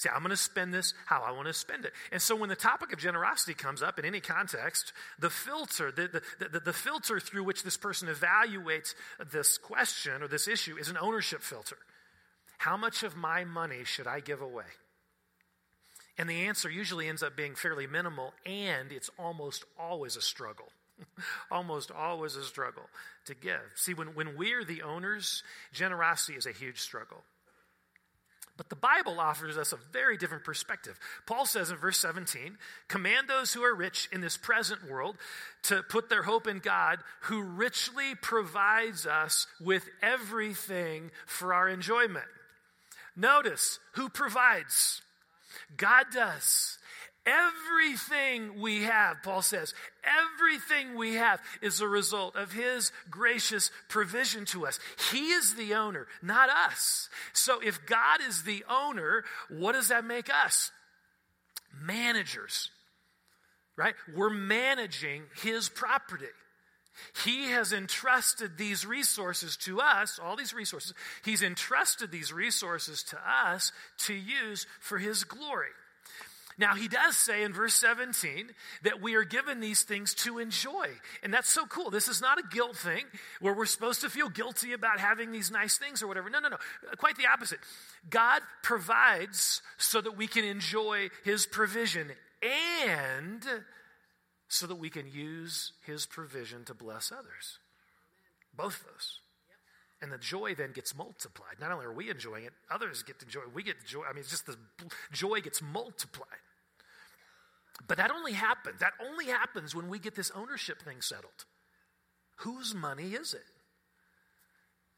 See, 0.00 0.08
I'm 0.08 0.22
going 0.22 0.30
to 0.30 0.36
spend 0.38 0.72
this 0.72 0.94
how 1.04 1.20
I 1.20 1.32
want 1.32 1.46
to 1.48 1.52
spend 1.52 1.84
it. 1.84 1.92
And 2.10 2.22
so 2.22 2.34
when 2.34 2.48
the 2.48 2.56
topic 2.56 2.90
of 2.94 2.98
generosity 2.98 3.52
comes 3.52 3.82
up 3.82 3.98
in 3.98 4.06
any 4.06 4.20
context, 4.20 4.94
the 5.18 5.28
filter, 5.28 5.92
the, 5.92 6.22
the, 6.38 6.48
the, 6.48 6.60
the, 6.60 6.72
filter 6.72 7.20
through 7.20 7.44
which 7.44 7.64
this 7.64 7.76
person 7.76 8.08
evaluates 8.08 8.94
this 9.30 9.58
question 9.58 10.22
or 10.22 10.26
this 10.26 10.48
issue 10.48 10.78
is 10.78 10.88
an 10.88 10.96
ownership 10.98 11.42
filter. 11.42 11.76
How 12.56 12.78
much 12.78 13.02
of 13.02 13.14
my 13.14 13.44
money 13.44 13.84
should 13.84 14.06
I 14.06 14.20
give 14.20 14.40
away? 14.40 14.64
And 16.16 16.30
the 16.30 16.46
answer 16.46 16.70
usually 16.70 17.06
ends 17.06 17.22
up 17.22 17.36
being 17.36 17.54
fairly 17.54 17.86
minimal, 17.86 18.32
and 18.46 18.92
it's 18.92 19.10
almost 19.18 19.66
always 19.78 20.16
a 20.16 20.22
struggle. 20.22 20.70
almost 21.50 21.90
always 21.90 22.36
a 22.36 22.42
struggle 22.42 22.88
to 23.26 23.34
give. 23.34 23.60
See, 23.74 23.92
when, 23.92 24.14
when 24.14 24.34
we're 24.38 24.64
the 24.64 24.80
owners, 24.80 25.42
generosity 25.74 26.38
is 26.38 26.46
a 26.46 26.52
huge 26.52 26.80
struggle. 26.80 27.22
But 28.60 28.68
the 28.68 28.76
Bible 28.76 29.18
offers 29.18 29.56
us 29.56 29.72
a 29.72 29.78
very 29.90 30.18
different 30.18 30.44
perspective. 30.44 30.98
Paul 31.24 31.46
says 31.46 31.70
in 31.70 31.78
verse 31.78 31.96
17, 31.96 32.58
Command 32.88 33.26
those 33.26 33.54
who 33.54 33.62
are 33.62 33.74
rich 33.74 34.06
in 34.12 34.20
this 34.20 34.36
present 34.36 34.86
world 34.86 35.16
to 35.62 35.82
put 35.82 36.10
their 36.10 36.24
hope 36.24 36.46
in 36.46 36.58
God, 36.58 36.98
who 37.20 37.40
richly 37.40 38.14
provides 38.20 39.06
us 39.06 39.46
with 39.62 39.88
everything 40.02 41.10
for 41.24 41.54
our 41.54 41.70
enjoyment. 41.70 42.26
Notice 43.16 43.78
who 43.92 44.10
provides? 44.10 45.00
God 45.78 46.08
does. 46.12 46.76
Everything 47.26 48.60
we 48.60 48.84
have, 48.84 49.18
Paul 49.22 49.42
says, 49.42 49.74
everything 50.02 50.96
we 50.96 51.14
have 51.14 51.40
is 51.60 51.80
a 51.80 51.88
result 51.88 52.34
of 52.34 52.52
his 52.52 52.92
gracious 53.10 53.70
provision 53.88 54.46
to 54.46 54.66
us. 54.66 54.78
He 55.10 55.32
is 55.32 55.54
the 55.54 55.74
owner, 55.74 56.06
not 56.22 56.48
us. 56.48 57.10
So 57.34 57.60
if 57.60 57.84
God 57.84 58.20
is 58.26 58.42
the 58.44 58.64
owner, 58.70 59.24
what 59.50 59.72
does 59.72 59.88
that 59.88 60.06
make 60.06 60.30
us? 60.32 60.70
Managers, 61.82 62.70
right? 63.76 63.94
We're 64.16 64.30
managing 64.30 65.24
his 65.42 65.68
property. 65.68 66.26
He 67.24 67.50
has 67.50 67.72
entrusted 67.72 68.56
these 68.56 68.86
resources 68.86 69.56
to 69.58 69.80
us, 69.80 70.18
all 70.22 70.36
these 70.36 70.54
resources. 70.54 70.94
He's 71.24 71.42
entrusted 71.42 72.10
these 72.10 72.32
resources 72.32 73.02
to 73.04 73.18
us 73.18 73.72
to 74.06 74.14
use 74.14 74.66
for 74.80 74.98
his 74.98 75.24
glory. 75.24 75.68
Now, 76.60 76.74
he 76.74 76.88
does 76.88 77.16
say 77.16 77.42
in 77.42 77.54
verse 77.54 77.72
17 77.72 78.50
that 78.82 79.00
we 79.00 79.14
are 79.14 79.24
given 79.24 79.60
these 79.60 79.82
things 79.82 80.12
to 80.16 80.38
enjoy. 80.38 80.88
And 81.22 81.32
that's 81.32 81.48
so 81.48 81.64
cool. 81.64 81.88
This 81.88 82.06
is 82.06 82.20
not 82.20 82.38
a 82.38 82.42
guilt 82.42 82.76
thing 82.76 83.06
where 83.40 83.54
we're 83.54 83.64
supposed 83.64 84.02
to 84.02 84.10
feel 84.10 84.28
guilty 84.28 84.74
about 84.74 85.00
having 85.00 85.32
these 85.32 85.50
nice 85.50 85.78
things 85.78 86.02
or 86.02 86.06
whatever. 86.06 86.28
No, 86.28 86.38
no, 86.38 86.50
no. 86.50 86.58
Quite 86.98 87.16
the 87.16 87.26
opposite. 87.32 87.60
God 88.10 88.42
provides 88.62 89.62
so 89.78 90.02
that 90.02 90.18
we 90.18 90.26
can 90.26 90.44
enjoy 90.44 91.08
his 91.24 91.46
provision 91.46 92.10
and 92.42 93.42
so 94.48 94.66
that 94.66 94.76
we 94.76 94.90
can 94.90 95.10
use 95.10 95.72
his 95.86 96.04
provision 96.04 96.66
to 96.66 96.74
bless 96.74 97.10
others. 97.10 97.58
Both 98.54 98.80
of 98.80 98.86
those. 98.92 99.20
And 100.02 100.12
the 100.12 100.18
joy 100.18 100.54
then 100.54 100.72
gets 100.72 100.94
multiplied. 100.94 101.58
Not 101.58 101.72
only 101.72 101.86
are 101.86 101.92
we 101.92 102.10
enjoying 102.10 102.44
it, 102.44 102.52
others 102.70 103.02
get 103.02 103.18
to 103.20 103.24
enjoy. 103.24 103.40
We 103.54 103.62
get 103.62 103.76
joy. 103.86 104.02
I 104.06 104.12
mean, 104.12 104.20
it's 104.20 104.30
just 104.30 104.44
the 104.44 104.58
joy 105.10 105.40
gets 105.40 105.62
multiplied. 105.62 106.28
But 107.88 107.96
that 107.98 108.10
only 108.10 108.32
happens. 108.32 108.80
That 108.80 108.92
only 109.04 109.26
happens 109.26 109.74
when 109.74 109.88
we 109.88 109.98
get 109.98 110.14
this 110.14 110.30
ownership 110.34 110.82
thing 110.82 111.00
settled. 111.00 111.44
Whose 112.36 112.74
money 112.74 113.14
is 113.14 113.34
it? 113.34 113.44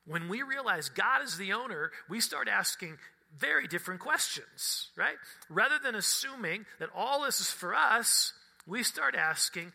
When 0.06 0.28
we 0.28 0.42
realize 0.42 0.88
God 0.88 1.22
is 1.22 1.36
the 1.36 1.52
owner, 1.52 1.90
we 2.08 2.20
start 2.20 2.48
asking 2.48 2.98
very 3.38 3.66
different 3.66 4.00
questions, 4.00 4.90
right? 4.96 5.16
Rather 5.48 5.78
than 5.82 5.94
assuming 5.94 6.66
that 6.80 6.90
all 6.94 7.24
this 7.24 7.40
is 7.40 7.50
for 7.50 7.74
us, 7.74 8.32
we 8.66 8.82
start 8.82 9.14
asking, 9.14 9.72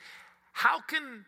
how 0.52 0.82
can 0.82 1.26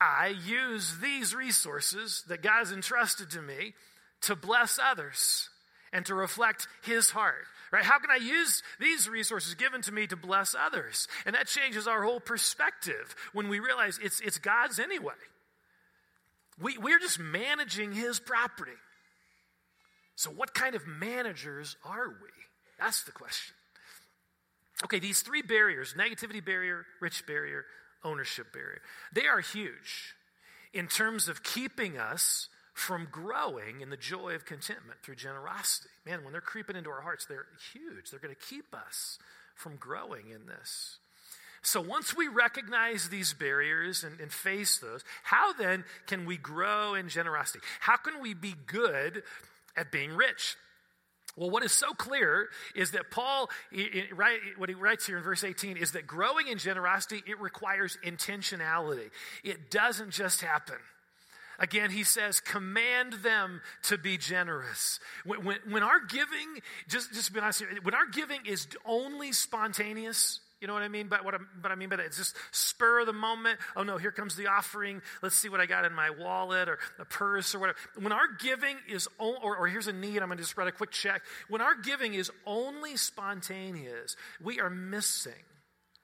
I 0.00 0.28
use 0.28 0.98
these 1.00 1.34
resources 1.34 2.24
that 2.28 2.42
God 2.42 2.58
has 2.58 2.72
entrusted 2.72 3.30
to 3.30 3.42
me 3.42 3.74
to 4.22 4.36
bless 4.36 4.78
others? 4.82 5.48
And 5.92 6.06
to 6.06 6.14
reflect 6.14 6.68
his 6.82 7.10
heart, 7.10 7.44
right? 7.70 7.84
How 7.84 7.98
can 7.98 8.10
I 8.10 8.16
use 8.16 8.62
these 8.80 9.08
resources 9.08 9.54
given 9.54 9.82
to 9.82 9.92
me 9.92 10.06
to 10.06 10.16
bless 10.16 10.54
others? 10.54 11.08
And 11.26 11.34
that 11.34 11.46
changes 11.46 11.86
our 11.86 12.02
whole 12.02 12.20
perspective 12.20 13.14
when 13.32 13.48
we 13.48 13.60
realize 13.60 13.98
it's, 14.02 14.20
it's 14.20 14.38
God's 14.38 14.78
anyway. 14.78 15.14
We, 16.60 16.78
we're 16.78 16.98
just 16.98 17.18
managing 17.18 17.92
his 17.92 18.20
property. 18.20 18.72
So, 20.16 20.30
what 20.30 20.54
kind 20.54 20.74
of 20.74 20.86
managers 20.86 21.76
are 21.84 22.08
we? 22.08 22.28
That's 22.78 23.02
the 23.04 23.12
question. 23.12 23.54
Okay, 24.84 24.98
these 24.98 25.22
three 25.22 25.42
barriers 25.42 25.94
negativity 25.98 26.44
barrier, 26.44 26.84
rich 27.00 27.26
barrier, 27.26 27.64
ownership 28.04 28.52
barrier 28.52 28.80
they 29.12 29.26
are 29.26 29.40
huge 29.40 30.14
in 30.72 30.88
terms 30.88 31.28
of 31.28 31.42
keeping 31.42 31.98
us 31.98 32.48
from 32.72 33.08
growing 33.10 33.80
in 33.80 33.90
the 33.90 33.96
joy 33.96 34.34
of 34.34 34.44
contentment 34.44 35.00
through 35.02 35.16
generosity. 35.16 35.90
Man, 36.06 36.24
when 36.24 36.32
they're 36.32 36.40
creeping 36.40 36.76
into 36.76 36.90
our 36.90 37.02
hearts, 37.02 37.26
they're 37.26 37.46
huge. 37.72 38.10
They're 38.10 38.20
going 38.20 38.34
to 38.34 38.46
keep 38.46 38.74
us 38.74 39.18
from 39.54 39.76
growing 39.76 40.30
in 40.30 40.46
this. 40.46 40.98
So 41.62 41.80
once 41.80 42.16
we 42.16 42.26
recognize 42.26 43.08
these 43.08 43.32
barriers 43.34 44.02
and, 44.02 44.18
and, 44.20 44.32
face 44.32 44.78
those, 44.78 45.04
how 45.22 45.52
then 45.52 45.84
can 46.08 46.26
we 46.26 46.36
grow 46.36 46.94
in 46.94 47.08
generosity? 47.08 47.60
How 47.78 47.96
can 47.96 48.20
we 48.20 48.34
be 48.34 48.54
good 48.66 49.22
at 49.76 49.92
being 49.92 50.10
rich? 50.16 50.56
Well, 51.36 51.50
what 51.50 51.64
is 51.64 51.72
so 51.72 51.92
clear 51.92 52.48
is 52.74 52.90
that 52.90 53.10
Paul, 53.10 53.48
what 54.56 54.68
he 54.68 54.74
writes 54.74 55.06
here 55.06 55.16
in 55.16 55.22
verse 55.22 55.44
18 55.44 55.76
is 55.76 55.92
that 55.92 56.06
growing 56.06 56.48
in 56.48 56.58
generosity, 56.58 57.22
it 57.26 57.40
requires 57.40 57.96
intentionality. 58.04 59.10
It 59.44 59.70
doesn't 59.70 60.10
just 60.10 60.42
happen. 60.42 60.76
Again, 61.58 61.90
he 61.90 62.04
says, 62.04 62.40
command 62.40 63.14
them 63.22 63.60
to 63.84 63.98
be 63.98 64.16
generous. 64.16 65.00
When, 65.24 65.44
when, 65.44 65.58
when 65.68 65.82
our 65.82 66.00
giving, 66.00 66.60
just, 66.88 67.12
just 67.12 67.32
be 67.32 67.40
honest 67.40 67.60
here, 67.60 67.68
when 67.82 67.94
our 67.94 68.06
giving 68.06 68.40
is 68.46 68.66
only 68.84 69.32
spontaneous, 69.32 70.40
you 70.60 70.68
know 70.68 70.74
what 70.74 70.84
I 70.84 70.88
mean? 70.88 71.08
But 71.08 71.24
what, 71.24 71.34
I, 71.34 71.38
what 71.60 71.72
I 71.72 71.74
mean 71.74 71.88
by 71.88 71.96
that? 71.96 72.06
It's 72.06 72.16
just 72.16 72.36
spur 72.52 73.00
of 73.00 73.06
the 73.06 73.12
moment. 73.12 73.58
Oh 73.74 73.82
no, 73.82 73.98
here 73.98 74.12
comes 74.12 74.36
the 74.36 74.46
offering. 74.46 75.02
Let's 75.20 75.34
see 75.34 75.48
what 75.48 75.60
I 75.60 75.66
got 75.66 75.84
in 75.84 75.92
my 75.92 76.10
wallet 76.10 76.68
or 76.68 76.78
a 77.00 77.04
purse 77.04 77.54
or 77.54 77.58
whatever. 77.58 77.78
When 77.98 78.12
our 78.12 78.28
giving 78.38 78.76
is, 78.88 79.08
o- 79.18 79.38
or, 79.42 79.56
or 79.56 79.66
here's 79.66 79.88
a 79.88 79.92
need, 79.92 80.18
I'm 80.18 80.28
going 80.28 80.38
to 80.38 80.44
just 80.44 80.56
write 80.56 80.68
a 80.68 80.72
quick 80.72 80.92
check. 80.92 81.22
When 81.48 81.60
our 81.60 81.74
giving 81.74 82.14
is 82.14 82.30
only 82.46 82.96
spontaneous, 82.96 84.16
we 84.40 84.60
are 84.60 84.70
missing. 84.70 85.32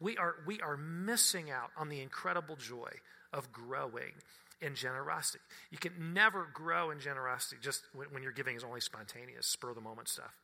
We 0.00 0.16
are, 0.16 0.34
we 0.44 0.60
are 0.60 0.76
missing 0.76 1.50
out 1.50 1.70
on 1.76 1.88
the 1.88 2.00
incredible 2.00 2.56
joy 2.56 2.90
of 3.32 3.52
growing 3.52 4.12
in 4.60 4.74
generosity. 4.74 5.42
You 5.70 5.78
can 5.78 6.12
never 6.12 6.48
grow 6.52 6.90
in 6.90 7.00
generosity 7.00 7.56
just 7.60 7.82
when, 7.94 8.08
when 8.08 8.22
your 8.22 8.32
giving 8.32 8.56
is 8.56 8.64
only 8.64 8.80
spontaneous, 8.80 9.46
spur 9.46 9.70
of 9.70 9.74
the 9.74 9.80
moment 9.80 10.08
stuff. 10.08 10.34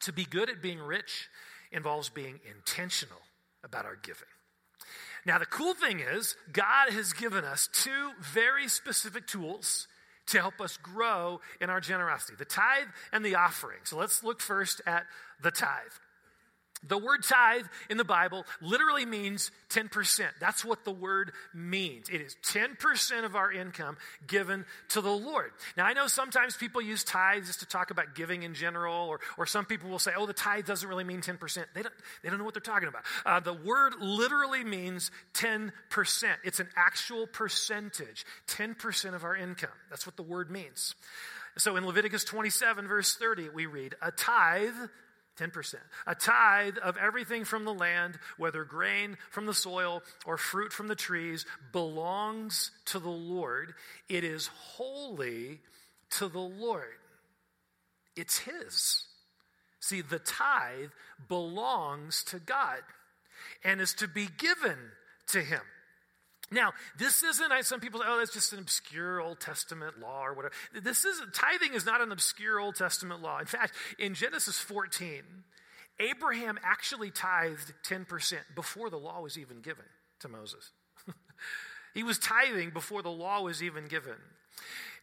To 0.00 0.12
be 0.12 0.24
good 0.24 0.48
at 0.48 0.62
being 0.62 0.78
rich 0.78 1.28
involves 1.72 2.08
being 2.08 2.40
intentional 2.48 3.20
about 3.64 3.84
our 3.84 3.96
giving. 3.96 4.28
Now, 5.26 5.38
the 5.38 5.46
cool 5.46 5.74
thing 5.74 6.00
is, 6.00 6.36
God 6.52 6.90
has 6.90 7.12
given 7.12 7.44
us 7.44 7.68
two 7.72 8.12
very 8.20 8.68
specific 8.68 9.26
tools 9.26 9.86
to 10.28 10.38
help 10.38 10.60
us 10.60 10.76
grow 10.76 11.40
in 11.60 11.68
our 11.70 11.80
generosity 11.80 12.34
the 12.38 12.44
tithe 12.44 12.88
and 13.12 13.24
the 13.24 13.34
offering. 13.34 13.80
So 13.84 13.98
let's 13.98 14.22
look 14.22 14.40
first 14.40 14.80
at 14.86 15.04
the 15.42 15.50
tithe. 15.50 15.70
The 16.88 16.96
word 16.96 17.22
tithe 17.22 17.66
in 17.90 17.98
the 17.98 18.04
Bible 18.04 18.46
literally 18.62 19.04
means 19.04 19.50
10%. 19.68 20.26
That's 20.40 20.64
what 20.64 20.84
the 20.84 20.90
word 20.90 21.32
means. 21.52 22.08
It 22.08 22.22
is 22.22 22.36
10% 22.42 23.24
of 23.24 23.36
our 23.36 23.52
income 23.52 23.98
given 24.26 24.64
to 24.90 25.02
the 25.02 25.10
Lord. 25.10 25.50
Now, 25.76 25.84
I 25.84 25.92
know 25.92 26.06
sometimes 26.06 26.56
people 26.56 26.80
use 26.80 27.04
tithes 27.04 27.48
just 27.48 27.60
to 27.60 27.66
talk 27.66 27.90
about 27.90 28.14
giving 28.14 28.44
in 28.44 28.54
general, 28.54 29.08
or, 29.08 29.20
or 29.36 29.44
some 29.44 29.66
people 29.66 29.90
will 29.90 29.98
say, 29.98 30.12
oh, 30.16 30.24
the 30.24 30.32
tithe 30.32 30.64
doesn't 30.64 30.88
really 30.88 31.04
mean 31.04 31.20
10%. 31.20 31.64
They 31.74 31.82
don't, 31.82 31.94
they 32.22 32.30
don't 32.30 32.38
know 32.38 32.44
what 32.44 32.54
they're 32.54 32.62
talking 32.62 32.88
about. 32.88 33.02
Uh, 33.26 33.40
the 33.40 33.52
word 33.52 33.94
literally 34.00 34.64
means 34.64 35.10
10%. 35.34 35.72
It's 36.44 36.60
an 36.60 36.68
actual 36.76 37.26
percentage, 37.26 38.24
10% 38.48 39.14
of 39.14 39.22
our 39.24 39.36
income. 39.36 39.70
That's 39.90 40.06
what 40.06 40.16
the 40.16 40.22
word 40.22 40.50
means. 40.50 40.94
So 41.58 41.76
in 41.76 41.84
Leviticus 41.84 42.24
27, 42.24 42.88
verse 42.88 43.16
30, 43.16 43.50
we 43.50 43.66
read, 43.66 43.96
a 44.00 44.10
tithe 44.10 44.72
10%. 45.40 45.74
A 46.06 46.14
tithe 46.14 46.76
of 46.78 46.96
everything 46.96 47.44
from 47.44 47.64
the 47.64 47.72
land, 47.72 48.18
whether 48.36 48.64
grain 48.64 49.16
from 49.30 49.46
the 49.46 49.54
soil 49.54 50.02
or 50.26 50.36
fruit 50.36 50.72
from 50.72 50.88
the 50.88 50.94
trees, 50.94 51.46
belongs 51.72 52.70
to 52.86 52.98
the 52.98 53.08
Lord. 53.08 53.74
It 54.08 54.24
is 54.24 54.48
holy 54.48 55.60
to 56.10 56.28
the 56.28 56.38
Lord. 56.38 56.84
It's 58.16 58.38
His. 58.38 59.04
See, 59.80 60.02
the 60.02 60.18
tithe 60.18 60.90
belongs 61.28 62.22
to 62.24 62.38
God 62.38 62.82
and 63.64 63.80
is 63.80 63.94
to 63.94 64.08
be 64.08 64.28
given 64.36 64.76
to 65.28 65.40
Him. 65.40 65.62
Now, 66.52 66.72
this 66.98 67.22
isn't, 67.22 67.52
some 67.64 67.78
people 67.78 68.00
say, 68.00 68.06
oh, 68.08 68.18
that's 68.18 68.32
just 68.32 68.52
an 68.52 68.58
obscure 68.58 69.20
Old 69.20 69.38
Testament 69.38 70.00
law 70.00 70.26
or 70.26 70.34
whatever. 70.34 70.52
This 70.82 71.04
is, 71.04 71.22
tithing 71.32 71.74
is 71.74 71.86
not 71.86 72.00
an 72.00 72.10
obscure 72.10 72.58
Old 72.58 72.74
Testament 72.74 73.22
law. 73.22 73.38
In 73.38 73.46
fact, 73.46 73.74
in 73.98 74.14
Genesis 74.14 74.58
14, 74.58 75.22
Abraham 76.00 76.58
actually 76.64 77.10
tithed 77.10 77.72
10% 77.88 78.34
before 78.56 78.90
the 78.90 78.96
law 78.96 79.20
was 79.20 79.38
even 79.38 79.60
given 79.60 79.84
to 80.20 80.28
Moses. 80.28 80.72
he 81.94 82.02
was 82.02 82.18
tithing 82.18 82.70
before 82.70 83.02
the 83.02 83.10
law 83.10 83.42
was 83.42 83.62
even 83.62 83.86
given. 83.86 84.16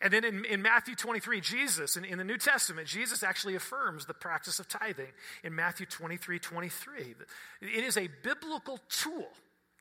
And 0.01 0.11
then 0.11 0.25
in, 0.25 0.45
in 0.45 0.61
Matthew 0.61 0.95
23, 0.95 1.39
Jesus, 1.39 1.95
in, 1.95 2.03
in 2.03 2.17
the 2.17 2.23
New 2.23 2.37
Testament, 2.37 2.87
Jesus 2.87 3.23
actually 3.23 3.55
affirms 3.55 4.05
the 4.05 4.13
practice 4.13 4.59
of 4.59 4.67
tithing 4.67 5.13
in 5.43 5.55
Matthew 5.55 5.85
23 5.85 6.39
23. 6.39 7.15
It 7.61 7.83
is 7.83 7.97
a 7.97 8.09
biblical 8.21 8.79
tool 8.89 9.29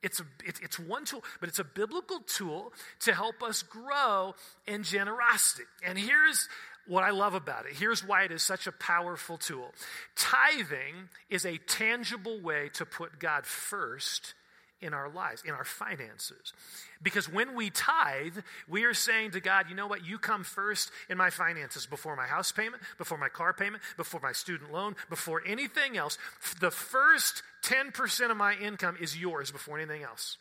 it's, 0.03 0.19
a, 0.19 0.25
it's 0.45 0.79
one 0.79 1.05
tool, 1.05 1.23
but 1.39 1.49
it's 1.49 1.59
a 1.59 1.63
biblical 1.63 2.19
tool 2.19 2.73
to 3.01 3.13
help 3.13 3.41
us 3.41 3.63
grow 3.63 4.35
in 4.65 4.83
generosity. 4.83 5.63
And 5.85 5.97
here's 5.97 6.47
what 6.87 7.03
I 7.03 7.11
love 7.11 7.33
about 7.33 7.65
it. 7.65 7.73
Here's 7.73 8.05
why 8.05 8.23
it 8.23 8.31
is 8.31 8.41
such 8.41 8.67
a 8.67 8.71
powerful 8.71 9.37
tool. 9.37 9.73
Tithing 10.15 11.09
is 11.29 11.45
a 11.45 11.57
tangible 11.57 12.39
way 12.41 12.69
to 12.73 12.85
put 12.85 13.19
God 13.19 13.45
first 13.45 14.33
in 14.81 14.93
our 14.93 15.09
lives, 15.09 15.43
in 15.45 15.53
our 15.53 15.63
finances. 15.63 16.53
Because 17.01 17.31
when 17.31 17.55
we 17.55 17.69
tithe, 17.69 18.37
we 18.67 18.83
are 18.83 18.93
saying 18.93 19.31
to 19.31 19.39
God, 19.39 19.65
you 19.69 19.75
know 19.75 19.87
what? 19.87 20.05
You 20.05 20.19
come 20.19 20.43
first 20.43 20.91
in 21.09 21.17
my 21.17 21.29
finances 21.29 21.85
before 21.85 22.15
my 22.15 22.27
house 22.27 22.51
payment, 22.51 22.83
before 22.97 23.17
my 23.17 23.29
car 23.29 23.53
payment, 23.53 23.81
before 23.97 24.19
my 24.21 24.31
student 24.31 24.71
loan, 24.71 24.95
before 25.09 25.41
anything 25.45 25.97
else. 25.97 26.17
The 26.59 26.71
first 26.71 27.41
10% 27.63 28.31
of 28.31 28.37
my 28.37 28.53
income 28.55 28.97
is 29.01 29.17
yours 29.17 29.51
before 29.51 29.77
anything 29.77 30.03
else. 30.03 30.37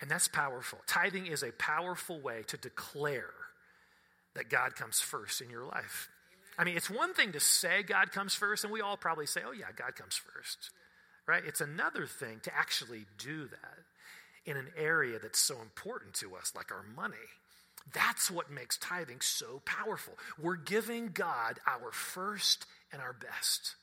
And 0.00 0.10
that's 0.10 0.28
powerful. 0.28 0.80
Tithing 0.86 1.26
is 1.26 1.42
a 1.42 1.52
powerful 1.52 2.20
way 2.20 2.42
to 2.48 2.56
declare 2.56 3.30
that 4.34 4.48
God 4.50 4.74
comes 4.76 5.00
first 5.00 5.40
in 5.40 5.50
your 5.50 5.64
life. 5.64 6.08
I 6.58 6.64
mean, 6.64 6.76
it's 6.76 6.90
one 6.90 7.14
thing 7.14 7.32
to 7.32 7.40
say 7.40 7.82
God 7.82 8.12
comes 8.12 8.34
first, 8.34 8.64
and 8.64 8.72
we 8.72 8.80
all 8.80 8.96
probably 8.96 9.26
say, 9.26 9.40
oh, 9.46 9.52
yeah, 9.52 9.66
God 9.76 9.94
comes 9.94 10.16
first 10.16 10.70
right? 11.32 11.44
It's 11.46 11.62
another 11.62 12.06
thing 12.06 12.40
to 12.42 12.54
actually 12.54 13.06
do 13.16 13.48
that 13.48 13.78
in 14.44 14.58
an 14.58 14.66
area 14.76 15.18
that's 15.18 15.38
so 15.38 15.62
important 15.62 16.12
to 16.12 16.36
us, 16.36 16.52
like 16.54 16.70
our 16.70 16.84
money. 16.94 17.14
That's 17.94 18.30
what 18.30 18.50
makes 18.50 18.76
tithing 18.76 19.22
so 19.22 19.62
powerful. 19.64 20.12
We're 20.38 20.56
giving 20.56 21.08
God 21.08 21.58
our 21.66 21.90
first 21.90 22.66
and 22.92 23.00
our 23.00 23.14
best. 23.14 23.76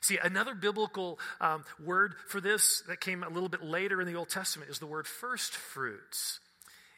See, 0.00 0.18
another 0.20 0.56
biblical 0.56 1.20
um, 1.40 1.64
word 1.84 2.16
for 2.26 2.40
this 2.40 2.82
that 2.88 3.00
came 3.00 3.22
a 3.22 3.28
little 3.28 3.48
bit 3.48 3.62
later 3.62 4.00
in 4.00 4.08
the 4.08 4.16
Old 4.16 4.28
Testament 4.28 4.68
is 4.68 4.80
the 4.80 4.86
word 4.86 5.06
first 5.06 5.52
fruits. 5.52 6.40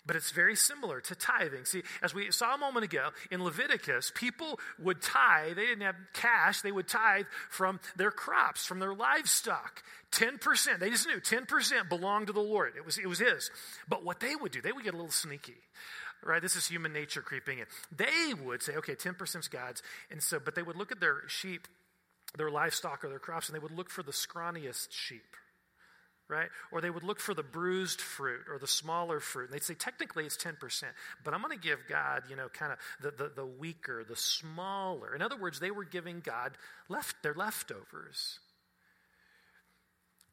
But 0.06 0.16
it's 0.16 0.30
very 0.30 0.56
similar 0.56 1.00
to 1.02 1.14
tithing. 1.14 1.66
See, 1.66 1.82
as 2.02 2.14
we 2.14 2.30
saw 2.30 2.54
a 2.54 2.58
moment 2.58 2.84
ago 2.84 3.10
in 3.30 3.44
Leviticus, 3.44 4.10
people 4.14 4.58
would 4.78 5.02
tithe. 5.02 5.56
They 5.56 5.66
didn't 5.66 5.82
have 5.82 5.96
cash. 6.14 6.62
They 6.62 6.72
would 6.72 6.88
tithe 6.88 7.26
from 7.50 7.80
their 7.96 8.10
crops, 8.10 8.64
from 8.64 8.78
their 8.78 8.94
livestock. 8.94 9.82
10%. 10.12 10.78
They 10.78 10.90
just 10.90 11.06
knew 11.06 11.20
10% 11.20 11.88
belonged 11.88 12.28
to 12.28 12.32
the 12.32 12.40
Lord. 12.40 12.74
It 12.76 12.84
was, 12.84 12.98
it 12.98 13.06
was 13.06 13.18
His. 13.18 13.50
But 13.88 14.04
what 14.04 14.20
they 14.20 14.34
would 14.34 14.52
do, 14.52 14.62
they 14.62 14.72
would 14.72 14.84
get 14.84 14.94
a 14.94 14.96
little 14.96 15.12
sneaky. 15.12 15.56
Right? 16.22 16.42
This 16.42 16.56
is 16.56 16.66
human 16.66 16.92
nature 16.92 17.22
creeping 17.22 17.58
in. 17.58 17.66
They 17.94 18.34
would 18.34 18.62
say, 18.62 18.76
okay, 18.76 18.94
10% 18.94 19.38
is 19.38 19.48
God's. 19.48 19.82
And 20.10 20.22
so, 20.22 20.38
but 20.38 20.54
they 20.54 20.62
would 20.62 20.76
look 20.76 20.92
at 20.92 21.00
their 21.00 21.22
sheep, 21.28 21.68
their 22.36 22.50
livestock, 22.50 23.04
or 23.04 23.08
their 23.08 23.18
crops, 23.18 23.48
and 23.48 23.54
they 23.54 23.60
would 23.60 23.70
look 23.70 23.90
for 23.90 24.02
the 24.02 24.12
scrawniest 24.12 24.88
sheep 24.90 25.36
right? 26.30 26.48
Or 26.70 26.80
they 26.80 26.90
would 26.90 27.02
look 27.02 27.20
for 27.20 27.34
the 27.34 27.42
bruised 27.42 28.00
fruit 28.00 28.42
or 28.50 28.58
the 28.58 28.66
smaller 28.66 29.20
fruit. 29.20 29.46
And 29.46 29.54
they'd 29.54 29.62
say, 29.62 29.74
technically 29.74 30.24
it's 30.24 30.36
10%, 30.36 30.84
but 31.24 31.34
I'm 31.34 31.42
going 31.42 31.56
to 31.56 31.62
give 31.62 31.80
God, 31.88 32.22
you 32.30 32.36
know, 32.36 32.48
kind 32.48 32.72
of 32.72 32.78
the, 33.02 33.24
the, 33.24 33.32
the, 33.34 33.46
weaker, 33.46 34.04
the 34.04 34.16
smaller. 34.16 35.14
In 35.14 35.22
other 35.22 35.36
words, 35.36 35.60
they 35.60 35.70
were 35.70 35.84
giving 35.84 36.20
God 36.20 36.52
left 36.88 37.22
their 37.22 37.34
leftovers. 37.34 38.38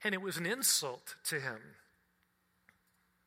And 0.03 0.13
it 0.13 0.21
was 0.21 0.37
an 0.37 0.45
insult 0.45 1.15
to 1.25 1.39
him. 1.39 1.59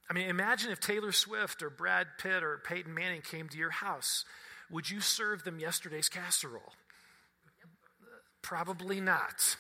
I 0.09 0.13
mean, 0.13 0.29
imagine 0.29 0.71
if 0.71 0.81
Taylor 0.81 1.13
Swift 1.13 1.63
or 1.63 1.71
Brad 1.71 2.07
Pitt 2.19 2.43
or 2.43 2.61
Peyton 2.65 2.95
Manning 2.95 3.23
came 3.23 3.49
to 3.49 3.59
your 3.59 3.71
house 3.71 4.25
would 4.71 4.89
you 4.89 5.01
serve 5.01 5.43
them 5.45 5.59
yesterday's 5.59 6.09
casserole? 6.09 6.73
Probably 8.43 9.01
not. 9.01 9.57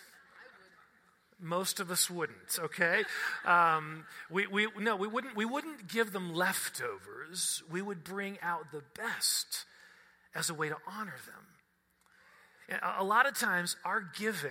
Most 1.42 1.81
of 1.81 1.90
us 1.90 2.11
wouldn't, 2.11 2.59
okay? 2.59 3.03
Um, 3.44 4.05
we, 4.31 4.46
we, 4.46 4.68
no, 4.79 4.96
we 4.96 5.09
wouldn't, 5.09 5.37
we 5.37 5.44
wouldn't 5.44 5.88
give 5.88 6.12
them 6.12 6.35
leftovers. 6.35 7.62
We 7.70 7.81
would 7.81 8.05
bring 8.05 8.38
out 8.42 8.72
the 8.72 8.83
best 8.94 9.64
as 10.35 10.50
a 10.50 10.55
way 10.55 10.68
to 10.68 10.76
honor 10.87 11.16
them. 11.26 12.81
A 12.98 13.05
lot 13.05 13.26
of 13.26 13.37
times, 13.37 13.76
our 13.85 14.00
giving 14.00 14.50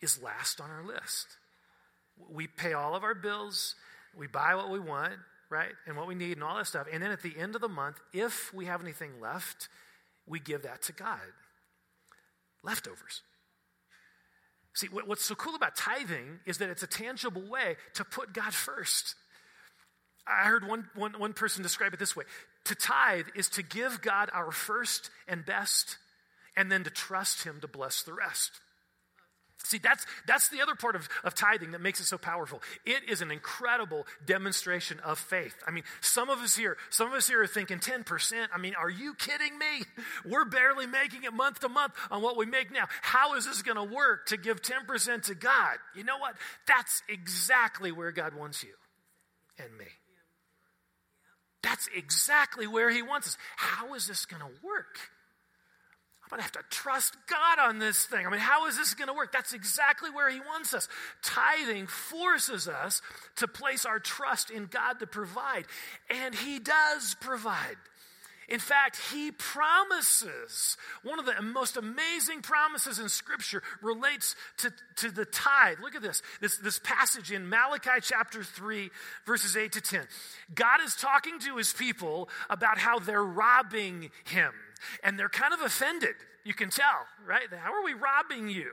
is 0.00 0.22
last 0.22 0.60
on 0.60 0.70
our 0.70 0.84
list. 0.84 1.26
We 2.30 2.46
pay 2.46 2.72
all 2.72 2.94
of 2.94 3.04
our 3.04 3.14
bills, 3.14 3.74
we 4.16 4.26
buy 4.26 4.54
what 4.54 4.70
we 4.70 4.80
want, 4.80 5.14
right? 5.50 5.72
And 5.86 5.96
what 5.96 6.06
we 6.06 6.14
need 6.14 6.32
and 6.32 6.44
all 6.44 6.56
that 6.56 6.66
stuff. 6.66 6.86
And 6.90 7.02
then 7.02 7.10
at 7.10 7.22
the 7.22 7.36
end 7.36 7.54
of 7.54 7.60
the 7.60 7.68
month, 7.68 8.00
if 8.12 8.54
we 8.54 8.66
have 8.66 8.80
anything 8.80 9.20
left, 9.20 9.68
we 10.26 10.38
give 10.38 10.62
that 10.62 10.82
to 10.82 10.92
God. 10.92 11.18
Leftovers. 12.62 13.22
See, 14.74 14.86
what's 14.86 15.24
so 15.24 15.34
cool 15.34 15.54
about 15.54 15.76
tithing 15.76 16.40
is 16.46 16.58
that 16.58 16.70
it's 16.70 16.82
a 16.82 16.86
tangible 16.86 17.42
way 17.48 17.76
to 17.94 18.04
put 18.04 18.32
God 18.32 18.54
first. 18.54 19.16
I 20.26 20.44
heard 20.44 20.66
one, 20.66 20.88
one, 20.94 21.18
one 21.18 21.32
person 21.32 21.62
describe 21.62 21.92
it 21.92 21.98
this 21.98 22.14
way 22.14 22.24
To 22.66 22.74
tithe 22.74 23.26
is 23.34 23.48
to 23.50 23.62
give 23.62 24.00
God 24.00 24.30
our 24.32 24.52
first 24.52 25.10
and 25.26 25.44
best, 25.44 25.96
and 26.56 26.70
then 26.70 26.84
to 26.84 26.90
trust 26.90 27.44
Him 27.44 27.60
to 27.62 27.68
bless 27.68 28.02
the 28.02 28.12
rest. 28.12 28.60
See, 29.70 29.78
that's, 29.78 30.04
that's 30.26 30.48
the 30.48 30.62
other 30.62 30.74
part 30.74 30.96
of, 30.96 31.08
of 31.22 31.36
tithing 31.36 31.70
that 31.70 31.80
makes 31.80 32.00
it 32.00 32.06
so 32.06 32.18
powerful. 32.18 32.60
It 32.84 33.08
is 33.08 33.22
an 33.22 33.30
incredible 33.30 34.04
demonstration 34.26 34.98
of 34.98 35.16
faith. 35.16 35.54
I 35.64 35.70
mean, 35.70 35.84
some 36.00 36.28
of 36.28 36.40
us 36.40 36.56
here, 36.56 36.76
some 36.90 37.06
of 37.06 37.14
us 37.14 37.28
here 37.28 37.40
are 37.40 37.46
thinking 37.46 37.78
10%. 37.78 38.48
I 38.52 38.58
mean, 38.58 38.74
are 38.74 38.90
you 38.90 39.14
kidding 39.14 39.56
me? 39.56 39.84
We're 40.24 40.44
barely 40.44 40.88
making 40.88 41.22
it 41.22 41.32
month 41.32 41.60
to 41.60 41.68
month 41.68 41.92
on 42.10 42.20
what 42.20 42.36
we 42.36 42.46
make 42.46 42.72
now. 42.72 42.88
How 43.00 43.36
is 43.36 43.46
this 43.46 43.62
going 43.62 43.76
to 43.76 43.94
work 43.94 44.26
to 44.26 44.36
give 44.36 44.60
10% 44.60 45.22
to 45.26 45.36
God? 45.36 45.76
You 45.94 46.02
know 46.02 46.18
what? 46.18 46.34
That's 46.66 47.04
exactly 47.08 47.92
where 47.92 48.10
God 48.10 48.34
wants 48.34 48.64
you 48.64 48.74
and 49.56 49.78
me. 49.78 49.86
That's 51.62 51.88
exactly 51.94 52.66
where 52.66 52.90
He 52.90 53.02
wants 53.02 53.28
us. 53.28 53.36
How 53.54 53.94
is 53.94 54.08
this 54.08 54.26
going 54.26 54.42
to 54.42 54.66
work? 54.66 54.98
I'm 56.30 56.38
going 56.38 56.48
to 56.48 56.58
have 56.58 56.64
to 56.64 56.70
trust 56.70 57.16
God 57.26 57.58
on 57.58 57.80
this 57.80 58.04
thing. 58.04 58.24
I 58.24 58.30
mean, 58.30 58.38
how 58.38 58.66
is 58.66 58.76
this 58.76 58.94
going 58.94 59.08
to 59.08 59.14
work? 59.14 59.32
That's 59.32 59.52
exactly 59.52 60.10
where 60.10 60.30
He 60.30 60.38
wants 60.38 60.72
us. 60.72 60.88
Tithing 61.22 61.88
forces 61.88 62.68
us 62.68 63.02
to 63.36 63.48
place 63.48 63.84
our 63.84 63.98
trust 63.98 64.50
in 64.50 64.66
God 64.66 65.00
to 65.00 65.08
provide, 65.08 65.64
and 66.08 66.32
He 66.32 66.60
does 66.60 67.16
provide. 67.20 67.76
In 68.50 68.58
fact, 68.58 68.98
he 69.12 69.30
promises, 69.30 70.76
one 71.04 71.20
of 71.20 71.24
the 71.24 71.40
most 71.40 71.76
amazing 71.76 72.42
promises 72.42 72.98
in 72.98 73.08
Scripture 73.08 73.62
relates 73.80 74.34
to, 74.58 74.72
to 74.96 75.12
the 75.12 75.24
tithe. 75.24 75.78
Look 75.80 75.94
at 75.94 76.02
this, 76.02 76.20
this, 76.40 76.58
this 76.58 76.80
passage 76.80 77.30
in 77.30 77.48
Malachi 77.48 78.00
chapter 78.02 78.42
3, 78.42 78.90
verses 79.24 79.56
8 79.56 79.70
to 79.72 79.80
10. 79.80 80.00
God 80.52 80.80
is 80.84 80.96
talking 80.96 81.38
to 81.38 81.58
his 81.58 81.72
people 81.72 82.28
about 82.50 82.78
how 82.78 82.98
they're 82.98 83.22
robbing 83.22 84.10
him 84.24 84.52
and 85.02 85.18
they're 85.18 85.28
kind 85.28 85.54
of 85.54 85.60
offended. 85.60 86.14
You 86.44 86.54
can 86.54 86.70
tell, 86.70 87.06
right? 87.26 87.48
How 87.50 87.72
are 87.72 87.84
we 87.84 87.94
robbing 87.94 88.48
you? 88.48 88.72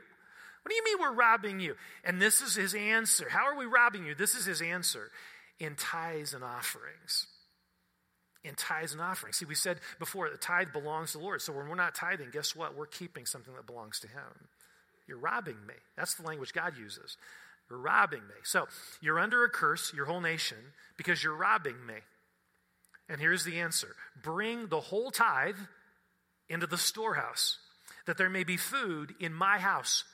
What 0.62 0.70
do 0.70 0.74
you 0.74 0.84
mean 0.84 0.96
we're 1.00 1.14
robbing 1.14 1.60
you? 1.60 1.76
And 2.04 2.20
this 2.20 2.40
is 2.40 2.54
his 2.54 2.74
answer. 2.74 3.28
How 3.28 3.46
are 3.46 3.56
we 3.56 3.66
robbing 3.66 4.06
you? 4.06 4.14
This 4.14 4.34
is 4.34 4.44
his 4.44 4.60
answer 4.60 5.10
in 5.58 5.76
tithes 5.76 6.34
and 6.34 6.44
offerings. 6.44 7.26
In 8.44 8.54
tithes 8.54 8.92
and 8.92 9.00
offerings. 9.00 9.36
See, 9.36 9.44
we 9.44 9.54
said 9.54 9.78
before 9.98 10.30
the 10.30 10.36
tithe 10.36 10.72
belongs 10.72 11.12
to 11.12 11.18
the 11.18 11.24
Lord. 11.24 11.42
So 11.42 11.52
when 11.52 11.68
we're 11.68 11.74
not 11.74 11.94
tithing, 11.94 12.30
guess 12.32 12.54
what? 12.54 12.76
We're 12.76 12.86
keeping 12.86 13.26
something 13.26 13.54
that 13.54 13.66
belongs 13.66 14.00
to 14.00 14.08
him. 14.08 14.48
You're 15.06 15.18
robbing 15.18 15.56
me. 15.66 15.74
That's 15.96 16.14
the 16.14 16.22
language 16.22 16.52
God 16.52 16.76
uses. 16.78 17.16
You're 17.68 17.78
robbing 17.78 18.20
me. 18.20 18.34
So 18.44 18.66
you're 19.00 19.18
under 19.18 19.44
a 19.44 19.50
curse, 19.50 19.92
your 19.94 20.06
whole 20.06 20.20
nation, 20.20 20.58
because 20.96 21.22
you're 21.22 21.34
robbing 21.34 21.84
me. 21.86 21.94
And 23.08 23.20
here's 23.20 23.44
the 23.44 23.58
answer 23.60 23.94
bring 24.22 24.68
the 24.68 24.80
whole 24.80 25.10
tithe 25.10 25.56
into 26.48 26.66
the 26.66 26.78
storehouse, 26.78 27.58
that 28.06 28.16
there 28.18 28.30
may 28.30 28.44
be 28.44 28.56
food 28.56 29.14
in 29.20 29.32
my 29.32 29.58
house. 29.58 30.04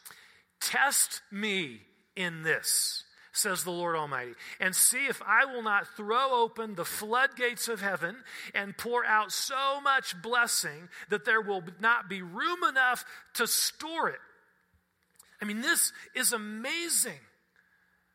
Test 0.60 1.22
me 1.30 1.80
in 2.16 2.42
this, 2.42 3.04
says 3.32 3.64
the 3.64 3.70
Lord 3.70 3.96
Almighty, 3.96 4.34
and 4.60 4.74
see 4.74 5.06
if 5.06 5.20
I 5.26 5.44
will 5.44 5.62
not 5.62 5.88
throw 5.96 6.42
open 6.42 6.74
the 6.74 6.84
floodgates 6.84 7.68
of 7.68 7.80
heaven 7.80 8.16
and 8.54 8.76
pour 8.76 9.04
out 9.04 9.32
so 9.32 9.80
much 9.80 10.20
blessing 10.22 10.88
that 11.10 11.24
there 11.24 11.40
will 11.40 11.62
not 11.80 12.08
be 12.08 12.22
room 12.22 12.64
enough 12.68 13.04
to 13.34 13.46
store 13.46 14.08
it. 14.08 14.20
I 15.40 15.44
mean, 15.44 15.60
this 15.60 15.92
is 16.14 16.32
amazing. 16.32 17.20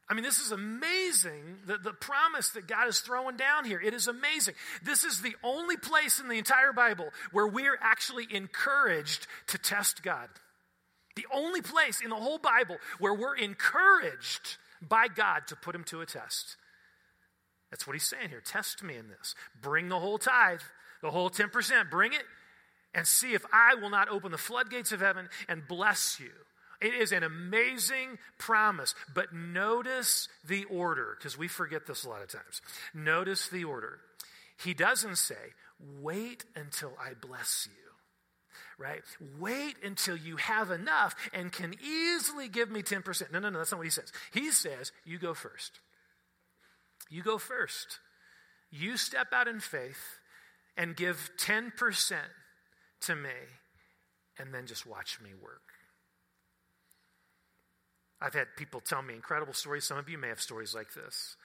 I 0.10 0.16
mean, 0.16 0.24
this 0.24 0.40
is 0.40 0.52
amazing, 0.52 1.58
the, 1.68 1.78
the 1.78 1.94
promise 1.94 2.50
that 2.50 2.68
God 2.68 2.88
is 2.88 3.00
throwing 3.00 3.38
down 3.38 3.64
here. 3.64 3.80
It 3.80 3.94
is 3.94 4.08
amazing. 4.08 4.56
This 4.84 5.04
is 5.04 5.22
the 5.22 5.36
only 5.44 5.78
place 5.78 6.20
in 6.20 6.28
the 6.28 6.40
entire 6.40 6.74
Bible 6.74 7.10
where 7.32 7.46
we're 7.46 7.78
actually 7.80 8.28
encouraged 8.32 9.28
to 9.48 9.60
test 9.60 10.02
God. 10.02 10.28
The 11.16 11.28
only 11.32 11.62
place 11.62 12.02
in 12.02 12.10
the 12.10 12.16
whole 12.16 12.40
Bible 12.40 12.78
where 12.98 13.14
we're 13.14 13.36
encouraged 13.36 14.58
by 14.82 15.10
God 15.10 15.46
to 15.48 15.56
put 15.56 15.76
him 15.76 15.84
to 15.86 16.02
a 16.02 16.08
test. 16.08 16.56
That's 17.70 17.86
what 17.86 17.94
he's 17.94 18.08
saying 18.08 18.30
here. 18.30 18.42
Test 18.42 18.82
me 18.82 18.96
in 18.96 19.10
this. 19.10 19.36
Bring 19.62 19.90
the 19.90 20.00
whole 20.00 20.18
tithe, 20.18 20.62
the 21.04 21.12
whole 21.12 21.30
10%, 21.30 21.92
bring 21.92 22.14
it, 22.14 22.24
and 22.96 23.06
see 23.06 23.34
if 23.34 23.46
I 23.54 23.76
will 23.76 23.92
not 23.92 24.10
open 24.10 24.32
the 24.32 24.40
floodgates 24.40 24.92
of 24.92 25.02
heaven 25.02 25.30
and 25.48 25.68
bless 25.68 26.20
you. 26.20 26.32
It 26.82 26.94
is 26.94 27.12
an 27.12 27.24
amazing 27.24 28.18
promise, 28.38 28.96
but 29.14 29.34
notice 29.34 30.28
the 30.48 30.64
order, 30.66 31.16
because 31.18 31.38
we 31.38 31.48
forget 31.48 31.86
this 31.86 32.06
a 32.06 32.10
lot 32.10 32.22
of 32.22 32.30
times. 32.30 32.62
Notice 32.94 33.50
the 33.50 33.66
order. 33.66 34.00
He 34.64 34.74
doesn't 34.74 35.18
say, 35.18 35.54
wait 36.02 36.46
until 36.56 36.94
I 37.00 37.14
bless 37.14 37.68
you 37.70 37.90
right? 38.80 39.02
Wait 39.38 39.76
until 39.84 40.16
you 40.16 40.38
have 40.38 40.72
enough 40.72 41.14
and 41.34 41.52
can 41.52 41.76
easily 41.84 42.48
give 42.48 42.72
me 42.72 42.82
10%. 42.82 43.32
No, 43.32 43.40
no, 43.40 43.50
no, 43.50 43.60
that's 43.60 43.72
not 43.72 43.78
what 43.78 43.86
he 43.86 43.92
says. 43.92 44.12
He 44.34 44.52
says, 44.52 44.92
you 45.06 45.20
go 45.20 45.34
first. 45.34 45.80
You 47.10 47.22
go 47.22 47.38
first. 47.38 48.00
You 48.72 48.98
step 48.98 49.34
out 49.34 49.48
in 49.48 49.60
faith 49.60 50.20
and 50.78 50.96
give 50.96 51.30
10% 51.38 51.72
to 53.02 53.16
me, 53.16 53.30
and 54.38 54.54
then 54.54 54.66
just 54.66 54.86
watch 54.86 55.20
me 55.22 55.32
work. 55.42 55.62
I've 58.22 58.34
had 58.34 58.48
people 58.58 58.82
tell 58.82 59.02
me 59.02 59.14
incredible 59.14 59.54
stories. 59.54 59.86
Some 59.86 59.98
of 59.98 60.10
you 60.10 60.18
may 60.18 60.28
have 60.28 60.42
stories 60.42 60.76
like 60.76 60.94
this. 60.94 61.36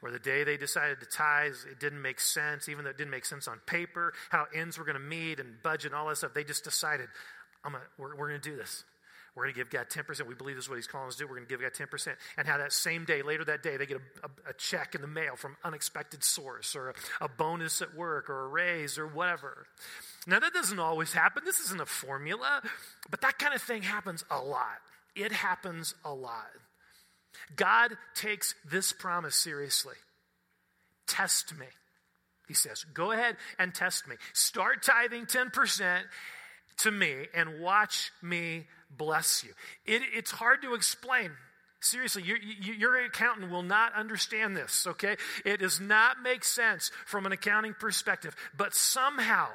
Where 0.00 0.12
the 0.12 0.18
day 0.18 0.44
they 0.44 0.56
decided 0.56 1.00
to 1.00 1.06
tithe, 1.06 1.54
it 1.70 1.80
didn't 1.80 2.02
make 2.02 2.20
sense, 2.20 2.68
even 2.68 2.84
though 2.84 2.90
it 2.90 2.98
didn't 2.98 3.10
make 3.10 3.24
sense 3.24 3.48
on 3.48 3.60
paper, 3.66 4.12
how 4.28 4.46
ends 4.54 4.78
were 4.78 4.84
going 4.84 4.96
to 4.96 5.00
meet 5.00 5.40
and 5.40 5.62
budget 5.62 5.92
and 5.92 5.94
all 5.94 6.08
that 6.08 6.18
stuff. 6.18 6.34
They 6.34 6.44
just 6.44 6.64
decided, 6.64 7.08
I'm 7.64 7.72
gonna, 7.72 7.84
we're, 7.96 8.14
we're 8.14 8.28
going 8.28 8.40
to 8.40 8.50
do 8.50 8.56
this. 8.56 8.84
We're 9.34 9.44
going 9.44 9.54
to 9.54 9.60
give 9.60 9.70
God 9.70 9.88
10%. 9.90 10.26
We 10.26 10.34
believe 10.34 10.56
this 10.56 10.64
is 10.64 10.68
what 10.70 10.76
He's 10.76 10.86
calling 10.86 11.08
us 11.08 11.16
to 11.16 11.24
do. 11.24 11.28
We're 11.28 11.36
going 11.36 11.46
to 11.46 11.50
give 11.50 11.60
God 11.60 11.72
10%. 11.72 12.14
And 12.38 12.48
how 12.48 12.56
that 12.56 12.72
same 12.72 13.04
day, 13.04 13.20
later 13.20 13.44
that 13.44 13.62
day, 13.62 13.76
they 13.76 13.84
get 13.84 13.98
a, 13.98 14.26
a, 14.26 14.50
a 14.50 14.54
check 14.54 14.94
in 14.94 15.02
the 15.02 15.06
mail 15.06 15.36
from 15.36 15.56
unexpected 15.62 16.24
source 16.24 16.74
or 16.74 16.90
a, 16.90 16.94
a 17.24 17.28
bonus 17.28 17.82
at 17.82 17.94
work 17.94 18.30
or 18.30 18.46
a 18.46 18.48
raise 18.48 18.98
or 18.98 19.06
whatever. 19.06 19.66
Now, 20.26 20.40
that 20.40 20.54
doesn't 20.54 20.78
always 20.78 21.12
happen. 21.12 21.42
This 21.44 21.60
isn't 21.60 21.80
a 21.80 21.86
formula, 21.86 22.62
but 23.10 23.20
that 23.20 23.38
kind 23.38 23.54
of 23.54 23.60
thing 23.60 23.82
happens 23.82 24.24
a 24.30 24.38
lot. 24.38 24.80
It 25.16 25.32
happens 25.32 25.94
a 26.04 26.12
lot. 26.12 26.46
God 27.54 27.96
takes 28.14 28.54
this 28.70 28.92
promise 28.92 29.34
seriously. 29.34 29.96
Test 31.06 31.56
me, 31.58 31.66
he 32.48 32.54
says. 32.54 32.84
Go 32.94 33.12
ahead 33.12 33.36
and 33.58 33.74
test 33.74 34.06
me. 34.08 34.16
Start 34.32 34.82
tithing 34.82 35.26
10% 35.26 36.00
to 36.78 36.90
me 36.90 37.26
and 37.34 37.60
watch 37.60 38.10
me 38.22 38.66
bless 38.90 39.44
you. 39.44 39.52
It, 39.84 40.02
it's 40.14 40.30
hard 40.30 40.62
to 40.62 40.74
explain. 40.74 41.30
Seriously, 41.80 42.22
your, 42.24 42.38
your 42.38 43.04
accountant 43.04 43.50
will 43.50 43.62
not 43.62 43.94
understand 43.94 44.56
this, 44.56 44.86
okay? 44.86 45.16
It 45.44 45.58
does 45.58 45.80
not 45.80 46.22
make 46.22 46.42
sense 46.42 46.90
from 47.04 47.26
an 47.26 47.32
accounting 47.32 47.74
perspective. 47.74 48.34
But 48.56 48.74
somehow, 48.74 49.48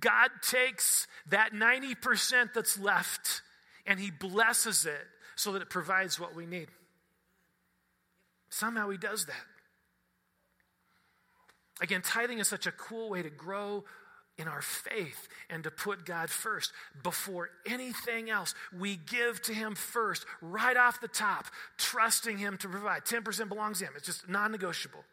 God 0.00 0.30
takes 0.42 1.06
that 1.28 1.52
90% 1.52 2.52
that's 2.52 2.78
left 2.78 3.42
and 3.86 4.00
He 4.00 4.10
blesses 4.10 4.86
it 4.86 5.06
so 5.34 5.52
that 5.52 5.62
it 5.62 5.70
provides 5.70 6.18
what 6.18 6.34
we 6.34 6.46
need. 6.46 6.68
Somehow 8.50 8.90
He 8.90 8.98
does 8.98 9.26
that. 9.26 9.44
Again, 11.80 12.02
tithing 12.02 12.38
is 12.38 12.48
such 12.48 12.66
a 12.66 12.72
cool 12.72 13.10
way 13.10 13.22
to 13.22 13.30
grow 13.30 13.84
in 14.38 14.48
our 14.48 14.62
faith 14.62 15.28
and 15.48 15.64
to 15.64 15.70
put 15.70 16.04
God 16.04 16.30
first. 16.30 16.72
Before 17.02 17.50
anything 17.66 18.30
else, 18.30 18.54
we 18.78 18.96
give 18.96 19.40
to 19.42 19.54
Him 19.54 19.74
first, 19.74 20.26
right 20.40 20.76
off 20.76 21.00
the 21.00 21.08
top, 21.08 21.46
trusting 21.78 22.38
Him 22.38 22.58
to 22.58 22.68
provide. 22.68 23.04
10% 23.04 23.48
belongs 23.48 23.78
to 23.78 23.86
Him, 23.86 23.92
it's 23.96 24.06
just 24.06 24.28
non 24.28 24.52
negotiable. 24.52 25.04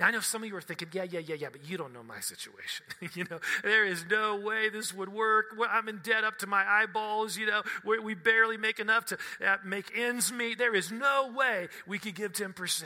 Now, 0.00 0.06
I 0.06 0.12
know 0.12 0.20
some 0.20 0.42
of 0.42 0.48
you 0.48 0.56
are 0.56 0.62
thinking, 0.62 0.88
yeah, 0.92 1.02
yeah, 1.02 1.20
yeah, 1.20 1.34
yeah, 1.34 1.48
but 1.52 1.68
you 1.68 1.76
don't 1.76 1.92
know 1.92 2.02
my 2.02 2.20
situation. 2.20 2.86
you 3.14 3.26
know, 3.30 3.38
there 3.62 3.84
is 3.84 4.06
no 4.10 4.36
way 4.36 4.70
this 4.70 4.94
would 4.94 5.10
work. 5.10 5.54
I'm 5.70 5.88
in 5.88 5.98
debt 5.98 6.24
up 6.24 6.38
to 6.38 6.46
my 6.46 6.64
eyeballs. 6.66 7.36
You 7.36 7.46
know, 7.46 7.62
we 7.84 8.14
barely 8.14 8.56
make 8.56 8.80
enough 8.80 9.04
to 9.06 9.18
uh, 9.46 9.56
make 9.62 9.92
ends 9.94 10.32
meet. 10.32 10.56
There 10.56 10.74
is 10.74 10.90
no 10.90 11.30
way 11.36 11.68
we 11.86 11.98
could 11.98 12.14
give 12.14 12.32
10%. 12.32 12.84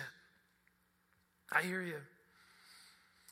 I 1.53 1.63
hear 1.63 1.83
you. 1.83 1.99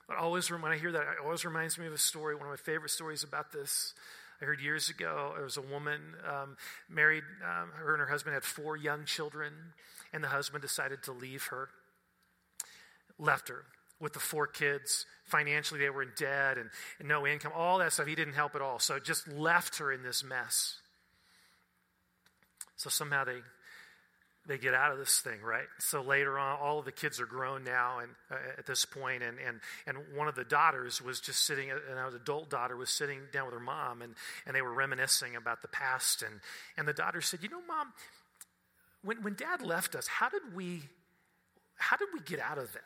But 0.06 0.16
always, 0.18 0.48
when 0.48 0.64
I 0.64 0.78
hear 0.78 0.92
that, 0.92 1.02
it 1.02 1.24
always 1.24 1.44
reminds 1.44 1.76
me 1.76 1.86
of 1.86 1.92
a 1.92 1.98
story, 1.98 2.36
one 2.36 2.44
of 2.44 2.50
my 2.50 2.56
favorite 2.56 2.90
stories 2.90 3.24
about 3.24 3.50
this. 3.50 3.94
I 4.40 4.44
heard 4.44 4.60
years 4.60 4.90
ago, 4.90 5.32
there 5.34 5.44
was 5.44 5.56
a 5.56 5.62
woman 5.62 6.00
um, 6.28 6.56
married, 6.88 7.24
um, 7.42 7.70
her 7.74 7.94
and 7.94 8.00
her 8.00 8.08
husband 8.08 8.34
had 8.34 8.44
four 8.44 8.76
young 8.76 9.06
children, 9.06 9.52
and 10.12 10.22
the 10.22 10.28
husband 10.28 10.62
decided 10.62 11.02
to 11.04 11.12
leave 11.12 11.44
her 11.46 11.68
left 13.22 13.48
her 13.48 13.64
with 14.00 14.12
the 14.12 14.18
four 14.18 14.46
kids. 14.46 15.06
Financially, 15.24 15.80
they 15.80 15.90
were 15.90 16.02
in 16.02 16.12
debt 16.16 16.58
and, 16.58 16.68
and 16.98 17.08
no 17.08 17.26
income, 17.26 17.52
all 17.54 17.78
that 17.78 17.92
stuff. 17.92 18.06
He 18.06 18.14
didn't 18.14 18.34
help 18.34 18.54
at 18.54 18.60
all. 18.60 18.78
So 18.78 18.98
just 18.98 19.28
left 19.28 19.78
her 19.78 19.92
in 19.92 20.02
this 20.02 20.24
mess. 20.24 20.76
So 22.76 22.90
somehow 22.90 23.24
they 23.24 23.38
they 24.46 24.58
get 24.58 24.74
out 24.74 24.90
of 24.90 24.98
this 24.98 25.20
thing, 25.20 25.40
right? 25.40 25.66
So 25.78 26.02
later 26.02 26.36
on, 26.36 26.58
all 26.58 26.80
of 26.80 26.84
the 26.84 26.90
kids 26.90 27.20
are 27.20 27.26
grown 27.26 27.62
now, 27.62 28.00
and 28.00 28.10
uh, 28.28 28.58
at 28.58 28.66
this 28.66 28.84
point, 28.84 29.22
and 29.22 29.38
and 29.38 29.60
and 29.86 29.98
one 30.16 30.26
of 30.26 30.34
the 30.34 30.44
daughters 30.44 31.00
was 31.00 31.20
just 31.20 31.44
sitting, 31.44 31.70
and 31.70 31.78
an 31.88 32.14
adult 32.14 32.50
daughter 32.50 32.76
was 32.76 32.90
sitting 32.90 33.20
down 33.32 33.46
with 33.46 33.54
her 33.54 33.60
mom, 33.60 34.02
and 34.02 34.14
and 34.44 34.56
they 34.56 34.62
were 34.62 34.72
reminiscing 34.72 35.36
about 35.36 35.62
the 35.62 35.68
past, 35.68 36.22
and 36.22 36.40
and 36.76 36.88
the 36.88 36.92
daughter 36.92 37.20
said, 37.20 37.40
"You 37.42 37.50
know, 37.50 37.62
mom, 37.68 37.92
when 39.02 39.22
when 39.22 39.34
Dad 39.34 39.62
left 39.62 39.94
us, 39.94 40.08
how 40.08 40.28
did 40.28 40.42
we, 40.56 40.82
how 41.76 41.96
did 41.96 42.08
we 42.12 42.20
get 42.20 42.40
out 42.40 42.58
of 42.58 42.72
that?" 42.72 42.82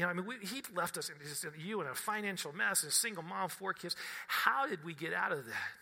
You 0.00 0.06
know, 0.06 0.12
I 0.12 0.14
mean, 0.14 0.24
we, 0.24 0.36
he 0.36 0.62
left 0.74 0.96
us, 0.96 1.10
in, 1.10 1.16
just, 1.22 1.44
you 1.62 1.82
in 1.82 1.86
a 1.86 1.94
financial 1.94 2.54
mess, 2.54 2.84
a 2.84 2.90
single 2.90 3.22
mom, 3.22 3.50
four 3.50 3.74
kids. 3.74 3.94
How 4.28 4.66
did 4.66 4.82
we 4.82 4.94
get 4.94 5.12
out 5.12 5.30
of 5.30 5.44
that? 5.44 5.74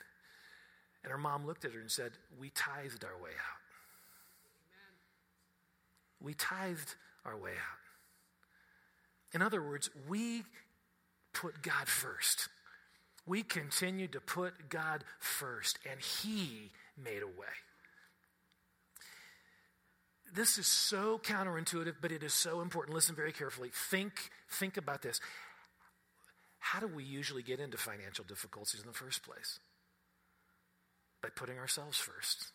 And 1.04 1.12
her 1.12 1.18
mom 1.18 1.46
looked 1.46 1.64
at 1.64 1.70
her 1.70 1.78
and 1.78 1.88
said, 1.88 2.10
We 2.40 2.50
tithed 2.50 3.04
our 3.04 3.16
way 3.22 3.30
out. 3.30 3.60
We 6.20 6.34
tithed 6.34 6.96
our 7.24 7.36
way 7.36 7.52
out. 7.52 7.78
In 9.32 9.40
other 9.40 9.62
words, 9.62 9.88
we 10.08 10.42
put 11.32 11.62
God 11.62 11.86
first. 11.86 12.48
We 13.24 13.44
continued 13.44 14.10
to 14.14 14.20
put 14.20 14.68
God 14.68 15.04
first, 15.20 15.78
and 15.88 16.00
He 16.00 16.72
made 17.00 17.22
a 17.22 17.28
way 17.28 17.54
this 20.34 20.58
is 20.58 20.66
so 20.66 21.18
counterintuitive, 21.18 21.96
but 22.00 22.12
it 22.12 22.22
is 22.22 22.34
so 22.34 22.60
important. 22.60 22.94
Listen 22.94 23.14
very 23.14 23.32
carefully. 23.32 23.70
Think, 23.72 24.30
think 24.50 24.76
about 24.76 25.02
this. 25.02 25.20
How 26.58 26.80
do 26.80 26.86
we 26.86 27.04
usually 27.04 27.42
get 27.42 27.60
into 27.60 27.76
financial 27.76 28.24
difficulties 28.24 28.80
in 28.80 28.86
the 28.86 28.92
first 28.92 29.22
place? 29.22 29.58
By 31.22 31.30
putting 31.30 31.58
ourselves 31.58 31.98
first, 31.98 32.46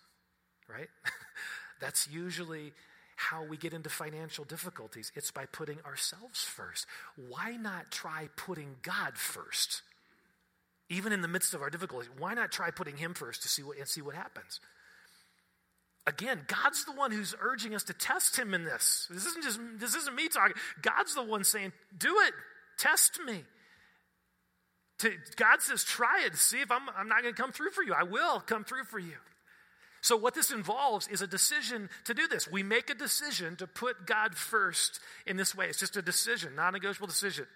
right? 0.70 0.90
That's 1.82 2.08
usually 2.08 2.74
how 3.16 3.44
we 3.44 3.58
get 3.58 3.74
into 3.74 3.90
financial 3.90 4.44
difficulties. 4.44 5.12
It's 5.16 5.32
by 5.32 5.46
putting 5.46 5.80
ourselves 5.86 6.44
first. 6.44 6.86
Why 7.16 7.56
not 7.58 7.92
try 7.92 8.30
putting 8.36 8.76
God 8.82 9.18
first? 9.18 9.82
Even 10.90 11.14
in 11.14 11.22
the 11.22 11.28
midst 11.28 11.54
of 11.54 11.62
our 11.62 11.70
difficulties, 11.70 12.10
why 12.18 12.34
not 12.34 12.52
try 12.52 12.72
putting 12.72 12.98
Him 12.98 13.14
first 13.14 13.42
to 13.44 13.48
see 13.48 13.64
what, 13.64 13.78
and 13.78 13.88
see 13.88 14.02
what 14.02 14.16
happens? 14.16 14.60
Again, 16.06 16.42
God's 16.48 16.84
the 16.84 16.92
one 16.92 17.12
who's 17.12 17.34
urging 17.40 17.74
us 17.74 17.84
to 17.86 17.94
test 17.94 18.38
him 18.38 18.54
in 18.54 18.66
this. 18.66 19.08
This 19.10 19.26
isn't 19.26 19.44
just 19.44 19.60
this 19.78 19.96
isn't 19.96 20.16
me 20.16 20.28
talking. 20.28 20.56
God's 20.82 21.16
the 21.16 21.24
one 21.24 21.44
saying, 21.44 21.72
"Do 21.98 22.20
it. 22.22 22.34
Test 22.78 23.20
me." 23.26 23.46
To, 25.00 25.12
God 25.38 25.62
says, 25.62 25.84
"Try 25.84 26.24
it. 26.26 26.36
See 26.36 26.60
if 26.60 26.72
I'm 26.72 26.90
I'm 26.90 27.08
not 27.08 27.22
going 27.22 27.34
to 27.34 27.42
come 27.42 27.54
through 27.54 27.72
for 27.72 27.84
you. 27.84 27.94
I 27.94 28.04
will 28.04 28.42
come 28.42 28.66
through 28.66 28.84
for 28.84 29.00
you." 29.00 29.18
So 30.02 30.18
what 30.18 30.34
this 30.34 30.52
involves 30.52 31.08
is 31.08 31.22
a 31.22 31.28
decision 31.28 31.90
to 32.04 32.14
do 32.14 32.28
this. 32.28 32.50
We 32.50 32.62
make 32.62 32.90
a 32.90 32.94
decision 32.94 33.56
to 33.56 33.68
put 33.68 34.06
God 34.06 34.36
first 34.36 35.00
in 35.26 35.38
this 35.38 35.56
way. 35.56 35.70
It's 35.70 35.80
just 35.80 35.96
a 35.96 36.02
decision, 36.02 36.56
non-negotiable 36.56 37.08
decision. 37.08 37.48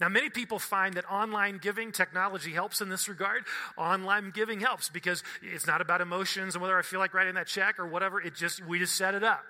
Now, 0.00 0.08
many 0.08 0.30
people 0.30 0.58
find 0.58 0.94
that 0.94 1.10
online 1.10 1.58
giving 1.58 1.92
technology 1.92 2.52
helps 2.52 2.80
in 2.80 2.88
this 2.88 3.08
regard. 3.08 3.44
Online 3.76 4.30
giving 4.30 4.60
helps 4.60 4.88
because 4.88 5.22
it's 5.42 5.66
not 5.66 5.80
about 5.80 6.00
emotions 6.00 6.54
and 6.54 6.62
whether 6.62 6.78
I 6.78 6.82
feel 6.82 7.00
like 7.00 7.12
writing 7.12 7.34
that 7.34 7.46
check 7.46 7.78
or 7.78 7.86
whatever. 7.86 8.20
It 8.20 8.34
just, 8.34 8.64
we 8.64 8.78
just 8.78 8.96
set 8.96 9.14
it 9.14 9.22
up. 9.22 9.44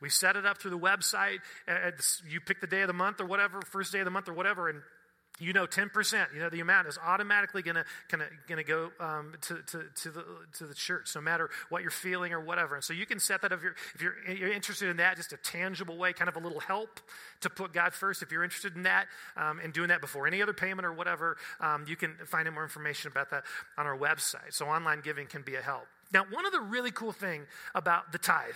We 0.00 0.10
set 0.10 0.36
it 0.36 0.44
up 0.44 0.58
through 0.58 0.72
the 0.72 0.78
website. 0.78 1.38
Uh, 1.68 1.72
uh, 1.72 1.90
you 2.28 2.40
pick 2.40 2.60
the 2.60 2.66
day 2.66 2.82
of 2.82 2.88
the 2.88 2.92
month 2.92 3.20
or 3.20 3.26
whatever, 3.26 3.62
first 3.62 3.92
day 3.92 4.00
of 4.00 4.04
the 4.04 4.10
month 4.10 4.28
or 4.28 4.34
whatever, 4.34 4.68
and 4.68 4.82
you 5.40 5.52
know 5.52 5.66
10% 5.66 6.32
you 6.32 6.40
know 6.40 6.48
the 6.48 6.60
amount 6.60 6.86
is 6.86 6.96
automatically 7.04 7.62
going 7.62 7.74
to 7.74 7.84
going 8.48 8.58
to 8.58 8.64
go 8.64 8.92
um, 9.00 9.34
to, 9.40 9.56
to, 9.66 9.84
to, 9.94 10.10
the, 10.10 10.24
to 10.52 10.64
the 10.64 10.74
church 10.74 11.10
no 11.14 11.20
matter 11.20 11.50
what 11.70 11.82
you're 11.82 11.90
feeling 11.90 12.32
or 12.32 12.40
whatever. 12.40 12.76
And 12.76 12.84
so 12.84 12.92
you 12.92 13.06
can 13.06 13.18
set 13.18 13.42
that 13.42 13.52
if 13.52 13.62
you're 13.62 13.74
if 13.94 14.02
you're, 14.02 14.14
you're 14.28 14.52
interested 14.52 14.88
in 14.88 14.96
that 14.98 15.16
just 15.16 15.32
a 15.32 15.36
tangible 15.36 15.96
way 15.96 16.12
kind 16.12 16.28
of 16.28 16.36
a 16.36 16.38
little 16.38 16.60
help 16.60 17.00
to 17.40 17.50
put 17.50 17.72
god 17.72 17.94
first. 17.94 18.22
If 18.22 18.30
you're 18.30 18.44
interested 18.44 18.76
in 18.76 18.84
that 18.84 19.06
um, 19.36 19.60
and 19.60 19.72
doing 19.72 19.88
that 19.88 20.00
before 20.00 20.26
any 20.26 20.40
other 20.40 20.52
payment 20.52 20.86
or 20.86 20.92
whatever 20.92 21.36
um, 21.60 21.84
you 21.88 21.96
can 21.96 22.14
find 22.26 22.46
out 22.46 22.54
more 22.54 22.62
information 22.62 23.10
about 23.10 23.30
that 23.30 23.44
on 23.76 23.86
our 23.86 23.98
website. 23.98 24.52
So 24.52 24.66
online 24.66 25.00
giving 25.00 25.26
can 25.26 25.42
be 25.42 25.56
a 25.56 25.62
help. 25.62 25.86
Now 26.12 26.26
one 26.30 26.46
of 26.46 26.52
the 26.52 26.60
really 26.60 26.90
cool 26.90 27.12
thing 27.12 27.46
about 27.74 28.12
the 28.12 28.18
tithe 28.18 28.54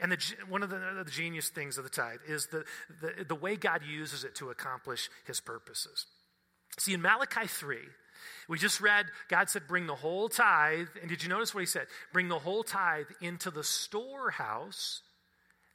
and 0.00 0.12
the, 0.12 0.18
one 0.48 0.62
of 0.62 0.70
the, 0.70 1.02
the, 1.04 1.10
genius 1.10 1.48
things 1.48 1.76
of 1.76 1.84
the 1.84 1.90
tithe 1.90 2.20
is 2.28 2.46
the, 2.46 2.64
the, 3.00 3.24
the 3.24 3.34
way 3.34 3.56
God 3.56 3.82
uses 3.88 4.22
it 4.22 4.34
to 4.36 4.50
accomplish 4.50 5.10
his 5.26 5.40
purposes. 5.40 6.06
See, 6.78 6.94
in 6.94 7.02
Malachi 7.02 7.48
3, 7.48 7.78
we 8.48 8.58
just 8.58 8.80
read, 8.80 9.06
God 9.28 9.50
said, 9.50 9.66
bring 9.66 9.86
the 9.86 9.96
whole 9.96 10.28
tithe. 10.28 10.88
And 11.00 11.08
did 11.08 11.22
you 11.22 11.28
notice 11.28 11.52
what 11.52 11.60
he 11.60 11.66
said? 11.66 11.86
Bring 12.12 12.28
the 12.28 12.38
whole 12.38 12.62
tithe 12.62 13.06
into 13.20 13.50
the 13.50 13.64
storehouse 13.64 15.02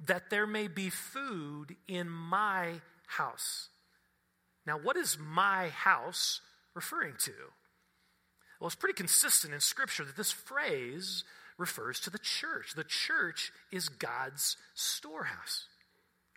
that 0.07 0.29
there 0.29 0.47
may 0.47 0.67
be 0.67 0.89
food 0.89 1.75
in 1.87 2.09
my 2.09 2.81
house. 3.07 3.69
Now, 4.65 4.77
what 4.77 4.95
is 4.95 5.17
my 5.19 5.69
house 5.69 6.41
referring 6.73 7.15
to? 7.19 7.33
Well, 8.59 8.67
it's 8.67 8.75
pretty 8.75 8.95
consistent 8.95 9.53
in 9.53 9.59
Scripture 9.59 10.05
that 10.05 10.15
this 10.15 10.31
phrase 10.31 11.25
refers 11.63 12.01
to 12.01 12.09
the 12.09 12.19
church. 12.19 12.73
The 12.75 12.83
church 12.83 13.53
is 13.71 13.87
God's 13.87 14.57
storehouse, 14.73 15.63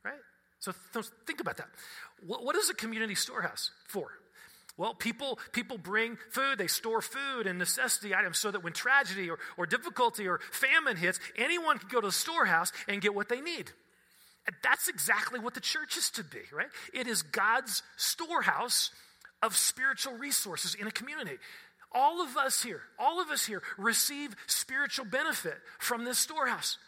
right? 0.05 0.23
So 0.61 0.73
th- 0.93 1.07
think 1.27 1.41
about 1.41 1.57
that. 1.57 1.67
What, 2.25 2.55
is 2.55 2.71
a 2.71 2.75
community 2.75 3.17
storehouse 3.17 3.73
for? 3.89 4.07
Well, 4.77 4.95
people, 4.95 5.41
people 5.51 5.79
bring 5.79 6.17
food, 6.31 6.59
they 6.59 6.69
store 6.69 7.03
food 7.03 7.49
and 7.49 7.59
necessity 7.59 8.15
items 8.15 8.39
so 8.39 8.53
that 8.53 8.63
when 8.63 8.73
tragedy 8.73 9.29
or, 9.29 9.41
or 9.57 9.67
difficulty 9.67 10.29
or 10.29 10.39
famine 10.53 10.97
hits, 10.97 11.19
anyone 11.37 11.79
can 11.79 11.89
go 11.89 12.01
to 12.01 12.07
the 12.07 12.13
storehouse 12.13 12.71
and 12.87 13.01
get 13.01 13.13
what 13.13 13.29
they 13.29 13.41
need. 13.41 13.73
And 14.47 14.55
that's 14.63 14.87
exactly 14.87 15.41
what 15.41 15.55
the 15.55 15.61
church 15.61 15.97
is 15.97 16.09
to 16.11 16.23
be, 16.23 16.43
right? 16.53 16.69
It 16.95 17.09
is 17.09 17.23
God's 17.23 17.83
storehouse 17.97 18.93
of 19.43 19.57
spiritual 19.57 20.15
resources 20.15 20.77
in 20.77 20.87
a 20.87 20.93
community. 20.93 21.39
All 21.93 22.21
of 22.21 22.37
us 22.37 22.63
here, 22.63 22.83
all 22.99 23.21
of 23.21 23.31
us 23.31 23.47
here 23.47 23.63
receive 23.79 24.35
spiritual 24.47 25.07
benefit 25.07 25.57
from 25.79 26.05
this 26.05 26.19
storehouse. 26.19 26.79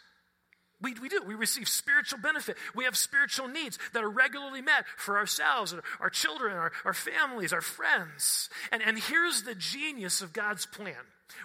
We, 0.81 0.93
we 1.01 1.09
do. 1.09 1.21
We 1.27 1.35
receive 1.35 1.67
spiritual 1.67 2.19
benefit. 2.19 2.55
We 2.73 2.85
have 2.85 2.95
spiritual 2.95 3.49
needs 3.49 3.77
that 3.93 4.03
are 4.03 4.09
regularly 4.09 4.61
met 4.61 4.85
for 4.97 5.17
ourselves, 5.17 5.75
our 5.99 6.09
children, 6.09 6.55
our, 6.55 6.71
our 6.85 6.93
families, 6.93 7.51
our 7.51 7.61
friends. 7.61 8.49
And, 8.71 8.81
and 8.81 8.97
here's 8.97 9.43
the 9.43 9.55
genius 9.55 10.21
of 10.21 10.31
God's 10.31 10.65
plan. 10.65 10.95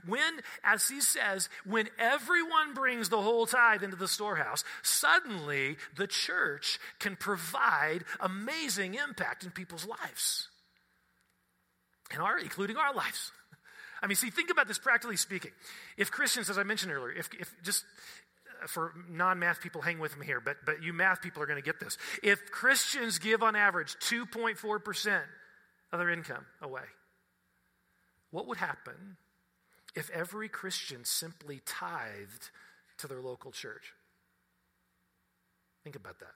When, 0.06 0.40
as 0.62 0.88
he 0.88 1.00
says, 1.00 1.48
when 1.66 1.88
everyone 1.98 2.74
brings 2.74 3.08
the 3.08 3.20
whole 3.20 3.46
tithe 3.46 3.82
into 3.82 3.96
the 3.96 4.08
storehouse, 4.08 4.64
suddenly 4.82 5.76
the 5.96 6.06
church 6.06 6.78
can 7.00 7.16
provide 7.16 8.04
amazing 8.20 8.94
impact 8.94 9.44
in 9.44 9.50
people's 9.50 9.86
lives, 9.86 10.48
and 12.10 12.22
our, 12.22 12.38
including 12.38 12.76
our 12.76 12.94
lives. 12.94 13.30
I 14.04 14.06
mean, 14.06 14.16
see, 14.16 14.28
think 14.28 14.50
about 14.50 14.68
this 14.68 14.78
practically 14.78 15.16
speaking. 15.16 15.50
If 15.96 16.10
Christians, 16.10 16.50
as 16.50 16.58
I 16.58 16.62
mentioned 16.62 16.92
earlier, 16.92 17.10
if, 17.10 17.30
if 17.40 17.50
just 17.62 17.86
uh, 18.62 18.66
for 18.66 18.92
non 19.08 19.38
math 19.38 19.62
people, 19.62 19.80
hang 19.80 19.98
with 19.98 20.18
me 20.18 20.26
here, 20.26 20.40
but, 20.40 20.58
but 20.66 20.82
you 20.82 20.92
math 20.92 21.22
people 21.22 21.42
are 21.42 21.46
going 21.46 21.58
to 21.58 21.64
get 21.64 21.80
this. 21.80 21.96
If 22.22 22.50
Christians 22.50 23.18
give 23.18 23.42
on 23.42 23.56
average 23.56 23.96
2.4% 24.00 25.22
of 25.90 25.98
their 25.98 26.10
income 26.10 26.44
away, 26.60 26.82
what 28.30 28.46
would 28.46 28.58
happen 28.58 29.16
if 29.96 30.10
every 30.10 30.50
Christian 30.50 31.06
simply 31.06 31.62
tithed 31.64 32.50
to 32.98 33.08
their 33.08 33.22
local 33.22 33.52
church? 33.52 33.94
Think 35.82 35.96
about 35.96 36.18
that. 36.18 36.34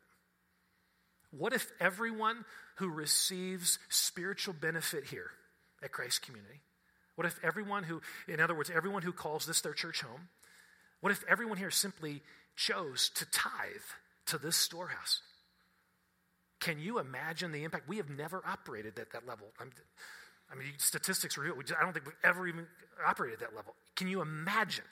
What 1.33 1.53
if 1.53 1.71
everyone 1.81 2.47
who 2.77 2.89
receives 2.89 3.79
spiritual 3.91 4.55
benefit 4.59 5.05
here 5.05 5.33
at 5.83 5.93
Christ 5.93 6.23
Community 6.23 6.63
what 7.19 7.27
if 7.27 7.41
everyone 7.43 7.83
who, 7.83 8.01
in 8.29 8.39
other 8.39 8.55
words, 8.55 8.71
everyone 8.73 9.03
who 9.03 9.11
calls 9.11 9.45
this 9.45 9.61
their 9.61 9.73
church 9.73 10.03
home, 10.03 10.29
what 11.01 11.11
if 11.11 11.25
everyone 11.29 11.57
here 11.59 11.69
simply 11.69 12.23
chose 12.55 13.09
to 13.17 13.27
tithe 13.33 13.51
to 14.27 14.39
this 14.39 14.55
storehouse? 14.57 15.21
Can 16.61 16.79
you 16.79 17.01
imagine 17.01 17.51
the 17.51 17.65
impact? 17.65 17.89
We 17.89 17.97
have 17.97 18.09
never 18.09 18.41
operated 18.47 19.01
at 19.01 19.11
that 19.15 19.27
level. 19.27 19.49
I 19.61 20.55
mean, 20.55 20.69
statistics 20.77 21.37
are 21.37 21.41
real. 21.41 21.55
I 21.77 21.83
don't 21.83 21.93
think 21.93 22.07
we've 22.07 22.15
ever 22.23 22.47
even 22.47 22.69
operated 23.05 23.43
at 23.43 23.51
that 23.51 23.57
level. 23.57 23.75
Can 23.97 24.07
you 24.07 24.21
imagine? 24.21 24.85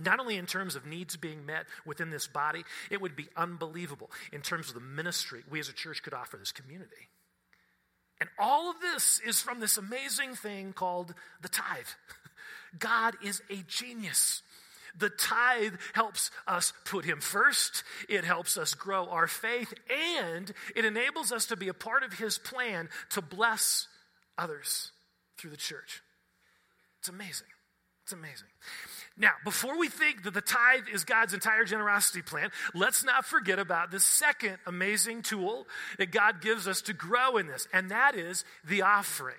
Not 0.00 0.18
only 0.18 0.38
in 0.38 0.46
terms 0.46 0.74
of 0.74 0.86
needs 0.86 1.16
being 1.16 1.46
met 1.46 1.66
within 1.86 2.10
this 2.10 2.26
body, 2.26 2.64
it 2.90 3.00
would 3.00 3.14
be 3.14 3.28
unbelievable 3.36 4.10
in 4.32 4.40
terms 4.40 4.66
of 4.70 4.74
the 4.74 4.80
ministry 4.80 5.44
we 5.48 5.60
as 5.60 5.68
a 5.68 5.72
church 5.72 6.02
could 6.02 6.14
offer 6.14 6.36
this 6.36 6.50
community. 6.50 7.08
And 8.20 8.28
all 8.38 8.70
of 8.70 8.80
this 8.80 9.20
is 9.24 9.40
from 9.40 9.60
this 9.60 9.76
amazing 9.76 10.34
thing 10.34 10.72
called 10.72 11.14
the 11.40 11.48
tithe. 11.48 11.86
God 12.78 13.14
is 13.24 13.42
a 13.50 13.62
genius. 13.66 14.42
The 14.96 15.10
tithe 15.10 15.74
helps 15.92 16.30
us 16.46 16.72
put 16.84 17.04
Him 17.04 17.20
first, 17.20 17.84
it 18.08 18.24
helps 18.24 18.56
us 18.56 18.74
grow 18.74 19.06
our 19.06 19.28
faith, 19.28 19.72
and 20.24 20.52
it 20.74 20.84
enables 20.84 21.30
us 21.30 21.46
to 21.46 21.56
be 21.56 21.68
a 21.68 21.74
part 21.74 22.02
of 22.02 22.14
His 22.14 22.38
plan 22.38 22.88
to 23.10 23.22
bless 23.22 23.86
others 24.36 24.90
through 25.36 25.50
the 25.50 25.56
church. 25.56 26.02
It's 26.98 27.08
amazing. 27.08 27.46
It's 28.02 28.12
amazing. 28.12 28.48
Now, 29.20 29.32
before 29.44 29.76
we 29.76 29.88
think 29.88 30.22
that 30.22 30.34
the 30.34 30.40
tithe 30.40 30.84
is 30.92 31.04
God's 31.04 31.34
entire 31.34 31.64
generosity 31.64 32.22
plan, 32.22 32.50
let's 32.72 33.02
not 33.02 33.24
forget 33.24 33.58
about 33.58 33.90
the 33.90 33.98
second 33.98 34.58
amazing 34.64 35.22
tool 35.22 35.66
that 35.98 36.12
God 36.12 36.40
gives 36.40 36.68
us 36.68 36.82
to 36.82 36.92
grow 36.92 37.36
in 37.36 37.48
this, 37.48 37.66
and 37.72 37.90
that 37.90 38.14
is 38.14 38.44
the 38.64 38.82
offering. 38.82 39.36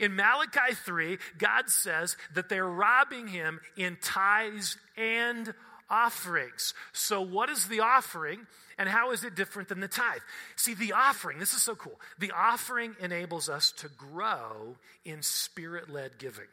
In 0.00 0.16
Malachi 0.16 0.74
3, 0.74 1.18
God 1.38 1.70
says 1.70 2.16
that 2.34 2.48
they're 2.48 2.66
robbing 2.66 3.28
him 3.28 3.60
in 3.76 3.98
tithes 4.02 4.76
and 4.96 5.54
offerings. 5.88 6.74
So, 6.92 7.20
what 7.20 7.50
is 7.50 7.66
the 7.66 7.80
offering, 7.80 8.46
and 8.78 8.88
how 8.88 9.12
is 9.12 9.22
it 9.22 9.36
different 9.36 9.68
than 9.68 9.78
the 9.78 9.88
tithe? 9.88 10.22
See, 10.56 10.74
the 10.74 10.92
offering, 10.92 11.38
this 11.38 11.52
is 11.52 11.62
so 11.62 11.76
cool. 11.76 12.00
The 12.18 12.32
offering 12.32 12.96
enables 13.00 13.48
us 13.48 13.70
to 13.78 13.88
grow 13.88 14.76
in 15.04 15.22
spirit 15.22 15.88
led 15.88 16.18
giving. 16.18 16.46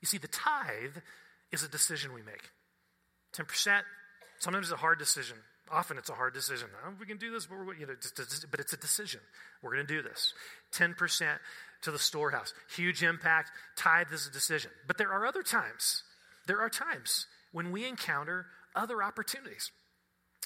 You 0.00 0.06
see, 0.06 0.18
the 0.18 0.28
tithe 0.28 0.96
is 1.52 1.62
a 1.62 1.68
decision 1.68 2.12
we 2.12 2.22
make. 2.22 2.50
10%, 3.34 3.82
sometimes 4.38 4.66
it's 4.66 4.72
a 4.72 4.76
hard 4.76 4.98
decision. 4.98 5.36
Often 5.70 5.98
it's 5.98 6.08
a 6.08 6.14
hard 6.14 6.32
decision. 6.32 6.68
Oh, 6.86 6.92
we 6.98 7.06
can 7.06 7.18
do 7.18 7.30
this, 7.30 7.46
but, 7.46 7.56
you 7.78 7.86
know, 7.86 7.94
but 8.50 8.60
it's 8.60 8.72
a 8.72 8.76
decision. 8.76 9.20
We're 9.62 9.74
going 9.74 9.86
to 9.86 9.94
do 9.94 10.02
this. 10.02 10.32
10% 10.72 11.38
to 11.82 11.90
the 11.90 11.98
storehouse. 11.98 12.54
Huge 12.74 13.02
impact. 13.02 13.50
Tithe 13.76 14.12
is 14.12 14.26
a 14.26 14.30
decision. 14.30 14.70
But 14.86 14.96
there 14.98 15.12
are 15.12 15.26
other 15.26 15.42
times, 15.42 16.04
there 16.46 16.60
are 16.60 16.70
times 16.70 17.26
when 17.52 17.70
we 17.70 17.86
encounter 17.86 18.46
other 18.74 19.02
opportunities, 19.02 19.70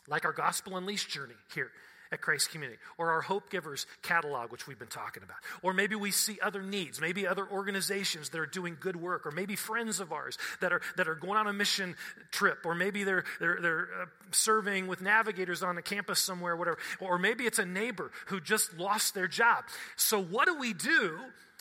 like 0.09 0.25
our 0.25 0.33
Gospel 0.33 0.77
Unleashed 0.77 1.11
journey 1.11 1.35
here 1.55 1.71
at 2.13 2.21
Christ 2.21 2.51
Community, 2.51 2.79
or 2.99 3.11
our 3.11 3.23
Hope 3.23 3.51
Givers 3.51 3.87
catalog, 4.03 4.53
which 4.53 4.67
we've 4.67 4.79
been 4.79 4.89
talking 4.89 5.23
about. 5.23 5.39
Or 5.63 5.73
maybe 5.73 5.95
we 5.95 6.11
see 6.11 6.39
other 6.43 6.63
needs, 6.63 7.01
maybe 7.01 7.27
other 7.27 7.49
organizations 7.49 8.29
that 8.29 8.39
are 8.39 8.47
doing 8.47 8.77
good 8.79 8.97
work, 8.97 9.27
or 9.27 9.31
maybe 9.31 9.57
friends 9.57 9.99
of 9.99 10.13
ours 10.13 10.37
that 10.61 10.73
are, 10.73 10.83
that 10.97 11.09
are 11.09 11.15
going 11.15 11.39
on 11.39 11.47
a 11.47 11.53
mission 11.53 11.97
trip, 12.31 12.59
or 12.65 12.75
maybe 12.75 13.03
they're, 13.03 13.25
they're, 13.41 13.59
they're 13.61 13.89
uh, 14.03 14.07
serving 14.31 14.87
with 14.87 15.01
navigators 15.01 15.63
on 15.63 15.79
a 15.79 15.83
campus 15.83 16.21
somewhere, 16.21 16.55
whatever. 16.55 16.79
Or 17.01 17.19
maybe 17.19 17.45
it's 17.45 17.59
a 17.59 17.67
neighbor 17.67 18.11
who 18.27 18.41
just 18.41 18.79
lost 18.79 19.15
their 19.15 19.29
job. 19.29 19.65
So, 19.97 20.23
what 20.23 20.47
do 20.47 20.59
we 20.59 20.75
do 20.75 21.19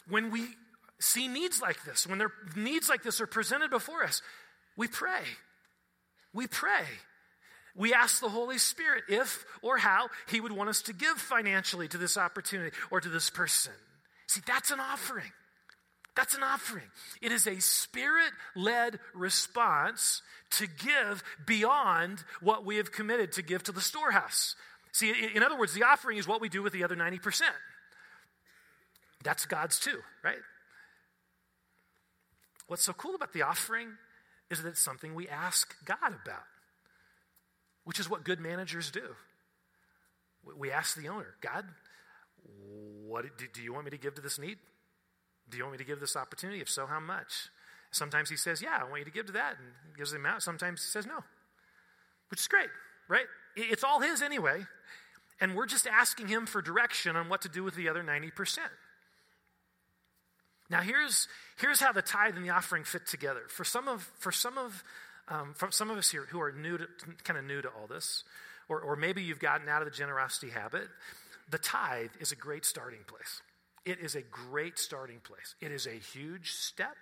when 0.10 0.32
we 0.32 0.46
see 1.00 1.30
needs 1.30 1.62
like 1.62 1.84
this? 1.86 2.06
When 2.06 2.20
there, 2.20 2.34
needs 2.56 2.90
like 2.90 3.04
this 3.04 3.22
are 3.22 3.28
presented 3.28 3.70
before 3.70 4.04
us, 4.04 4.22
we 4.76 4.88
pray. 4.88 5.24
We 6.34 6.48
pray. 6.48 6.86
We 7.76 7.94
ask 7.94 8.20
the 8.20 8.30
Holy 8.30 8.58
Spirit 8.58 9.04
if 9.08 9.46
or 9.62 9.78
how 9.78 10.10
He 10.28 10.42
would 10.42 10.52
want 10.52 10.70
us 10.70 10.82
to 10.84 10.94
give 10.94 11.18
financially 11.18 11.88
to 11.88 11.98
this 11.98 12.18
opportunity 12.18 12.76
or 12.90 13.00
to 13.00 13.10
this 13.10 13.30
person. 13.30 13.74
See, 14.28 14.42
that's 14.46 14.72
an 14.72 14.80
offering. 14.80 15.32
That's 16.16 16.36
an 16.36 16.44
offering. 16.44 16.90
It 17.22 17.32
is 17.32 17.48
a 17.48 17.62
spirit 17.62 18.32
led 18.56 19.00
response 19.14 20.22
to 20.52 20.68
give 20.68 21.24
beyond 21.46 22.24
what 22.42 22.66
we 22.66 22.76
have 22.78 22.92
committed 22.92 23.32
to 23.34 23.42
give 23.42 23.64
to 23.64 23.72
the 23.72 23.82
storehouse. 23.82 24.56
See, 24.92 25.14
in 25.34 25.42
other 25.42 25.58
words, 25.58 25.74
the 25.74 25.84
offering 25.84 26.18
is 26.18 26.28
what 26.28 26.42
we 26.42 26.50
do 26.50 26.62
with 26.62 26.74
the 26.74 26.84
other 26.84 26.98
90%. 26.98 27.42
That's 29.24 29.46
God's 29.46 29.80
too, 29.80 30.00
right? 30.24 30.40
What's 32.68 32.84
so 32.84 32.94
cool 32.94 33.16
about 33.16 33.32
the 33.32 33.44
offering 33.44 33.90
is 34.50 34.62
that 34.62 34.70
it's 34.70 34.82
something 34.82 35.16
we 35.16 35.30
ask 35.30 35.74
God 35.86 35.98
about 36.08 36.44
which 37.84 38.00
is 38.00 38.10
what 38.10 38.24
good 38.24 38.39
managers 38.39 38.91
do. 38.91 39.15
We 40.58 40.72
ask 40.72 40.96
the 40.96 41.08
owner, 41.10 41.36
God, 41.41 41.65
what 43.06 43.26
do 43.38 43.62
you 43.62 43.74
want 43.74 43.86
me 43.86 43.91
to 43.91 43.98
give 43.98 44.15
to 44.15 44.22
this 44.22 44.39
need? 44.39 44.58
Do 45.50 45.58
you 45.58 45.63
want 45.63 45.74
me 45.74 45.78
to 45.80 45.84
give 45.84 46.00
this 46.00 46.15
opportunity? 46.15 46.62
If 46.62 46.70
so, 46.70 46.86
how 46.86 47.00
much? 47.00 47.50
Sometimes 47.91 48.30
he 48.30 48.38
says, 48.38 48.62
Yeah, 48.62 48.78
I 48.80 48.84
want 48.86 49.00
you 49.00 49.06
to 49.06 49.12
give 49.12 49.26
to 49.28 49.34
that, 49.34 49.58
and 49.58 49.98
gives 49.98 50.12
the 50.12 50.17
amount. 50.17 50.44
Sometimes 50.44 50.82
he 50.82 50.89
says 50.89 51.06
no, 51.06 51.24
which 52.30 52.39
is 52.39 52.48
great, 52.48 52.70
right? 53.08 53.26
It's 53.56 53.84
all 53.84 54.00
his 54.00 54.22
anyway, 54.22 54.65
and 55.41 55.56
we're 55.56 55.65
just 55.65 55.86
asking 55.86 56.30
him 56.30 56.46
for 56.46 56.62
direction 56.62 57.15
on 57.15 57.28
what 57.28 57.41
to 57.41 57.50
do 57.50 57.63
with 57.63 57.76
the 57.76 57.89
other 57.89 58.02
90%. 58.02 58.60
Now, 60.70 60.80
here's, 60.80 61.28
here's 61.60 61.82
how 61.82 61.91
the 61.91 62.02
tithe 62.02 62.38
and 62.38 62.46
the 62.46 62.52
offering 62.52 62.86
fit 62.86 63.06
together. 63.06 63.41
For 63.50 63.65
some 63.65 63.89
of, 63.89 64.10
for 64.20 64.32
some 64.32 64.58
of 64.58 64.86
um, 65.28 65.54
from 65.56 65.72
some 65.72 65.90
of 65.90 65.98
us 65.98 66.10
here 66.10 66.26
who 66.30 66.42
are 66.42 66.52
new 66.52 66.78
to, 66.78 66.88
kind 67.24 67.38
of 67.38 67.46
new 67.46 67.62
to 67.62 67.70
all 67.70 67.88
this, 67.88 68.24
or, 68.70 68.80
or 68.80 68.96
maybe 68.96 69.22
you've 69.22 69.40
gotten 69.40 69.68
out 69.70 69.82
of 69.82 69.90
the 69.90 69.96
generosity 69.96 70.50
habit, 70.50 70.88
the 71.50 71.58
tithe 71.58 72.12
is 72.20 72.32
a 72.32 72.36
great 72.36 72.66
starting 72.66 73.04
place. 73.08 73.42
It 73.86 74.00
is 74.00 74.16
a 74.16 74.22
great 74.22 74.78
starting 74.78 75.20
place. 75.20 75.56
It 75.60 75.72
is 75.72 75.88
a 75.88 75.98
huge 76.14 76.52
step. 76.52 76.96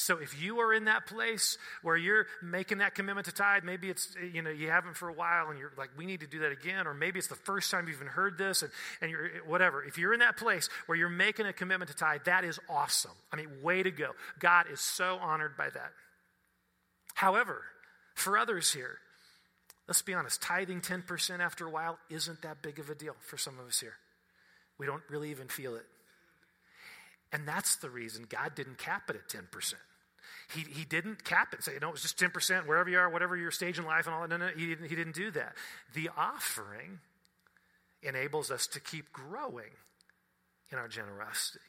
So 0.00 0.18
if 0.18 0.40
you 0.40 0.60
are 0.60 0.72
in 0.72 0.84
that 0.84 1.06
place 1.06 1.58
where 1.82 1.96
you're 1.96 2.26
making 2.40 2.78
that 2.78 2.94
commitment 2.94 3.26
to 3.26 3.32
tithe, 3.32 3.64
maybe 3.64 3.90
it's, 3.90 4.14
you 4.32 4.42
know, 4.42 4.50
you 4.50 4.70
haven't 4.70 4.96
for 4.96 5.08
a 5.08 5.12
while 5.12 5.50
and 5.50 5.58
you're 5.58 5.72
like, 5.76 5.90
we 5.98 6.06
need 6.06 6.20
to 6.20 6.28
do 6.28 6.38
that 6.40 6.52
again, 6.52 6.86
or 6.86 6.94
maybe 6.94 7.18
it's 7.18 7.26
the 7.26 7.34
first 7.34 7.68
time 7.68 7.88
you've 7.88 7.96
even 7.96 8.06
heard 8.06 8.38
this 8.38 8.62
and, 8.62 8.70
and 9.00 9.10
you're, 9.10 9.28
whatever. 9.44 9.82
If 9.82 9.98
you're 9.98 10.12
in 10.12 10.20
that 10.20 10.36
place 10.36 10.68
where 10.86 10.96
you're 10.96 11.08
making 11.08 11.46
a 11.46 11.52
commitment 11.52 11.90
to 11.90 11.96
tithe, 11.96 12.20
that 12.26 12.44
is 12.44 12.60
awesome. 12.68 13.10
I 13.32 13.36
mean, 13.36 13.48
way 13.60 13.82
to 13.82 13.90
go. 13.90 14.10
God 14.38 14.66
is 14.72 14.80
so 14.80 15.18
honored 15.20 15.56
by 15.56 15.70
that. 15.70 15.90
However, 17.18 17.64
for 18.14 18.38
others 18.38 18.72
here, 18.72 18.98
let's 19.88 20.02
be 20.02 20.14
honest, 20.14 20.40
tithing 20.40 20.82
10% 20.82 21.40
after 21.40 21.66
a 21.66 21.70
while 21.70 21.98
isn't 22.08 22.42
that 22.42 22.62
big 22.62 22.78
of 22.78 22.90
a 22.90 22.94
deal 22.94 23.16
for 23.18 23.36
some 23.36 23.58
of 23.58 23.66
us 23.66 23.80
here. 23.80 23.94
We 24.78 24.86
don't 24.86 25.02
really 25.10 25.32
even 25.32 25.48
feel 25.48 25.74
it. 25.74 25.84
And 27.32 27.46
that's 27.46 27.74
the 27.74 27.90
reason 27.90 28.26
God 28.28 28.54
didn't 28.54 28.78
cap 28.78 29.10
it 29.10 29.16
at 29.16 29.28
10%. 29.28 29.74
He, 30.54 30.60
he 30.60 30.84
didn't 30.84 31.24
cap 31.24 31.52
it, 31.54 31.64
say, 31.64 31.74
you 31.74 31.80
know, 31.80 31.88
it 31.88 31.92
was 31.92 32.02
just 32.02 32.20
10%, 32.20 32.68
wherever 32.68 32.88
you 32.88 32.98
are, 32.98 33.10
whatever 33.10 33.36
your 33.36 33.50
stage 33.50 33.80
in 33.80 33.84
life 33.84 34.06
and 34.06 34.14
all 34.14 34.20
that. 34.20 34.30
No, 34.30 34.36
no, 34.36 34.52
he 34.56 34.68
didn't, 34.68 34.88
he 34.88 34.94
didn't 34.94 35.16
do 35.16 35.32
that. 35.32 35.54
The 35.94 36.10
offering 36.16 37.00
enables 38.00 38.52
us 38.52 38.68
to 38.68 38.80
keep 38.80 39.12
growing 39.12 39.72
in 40.70 40.78
our 40.78 40.86
generosity. 40.86 41.64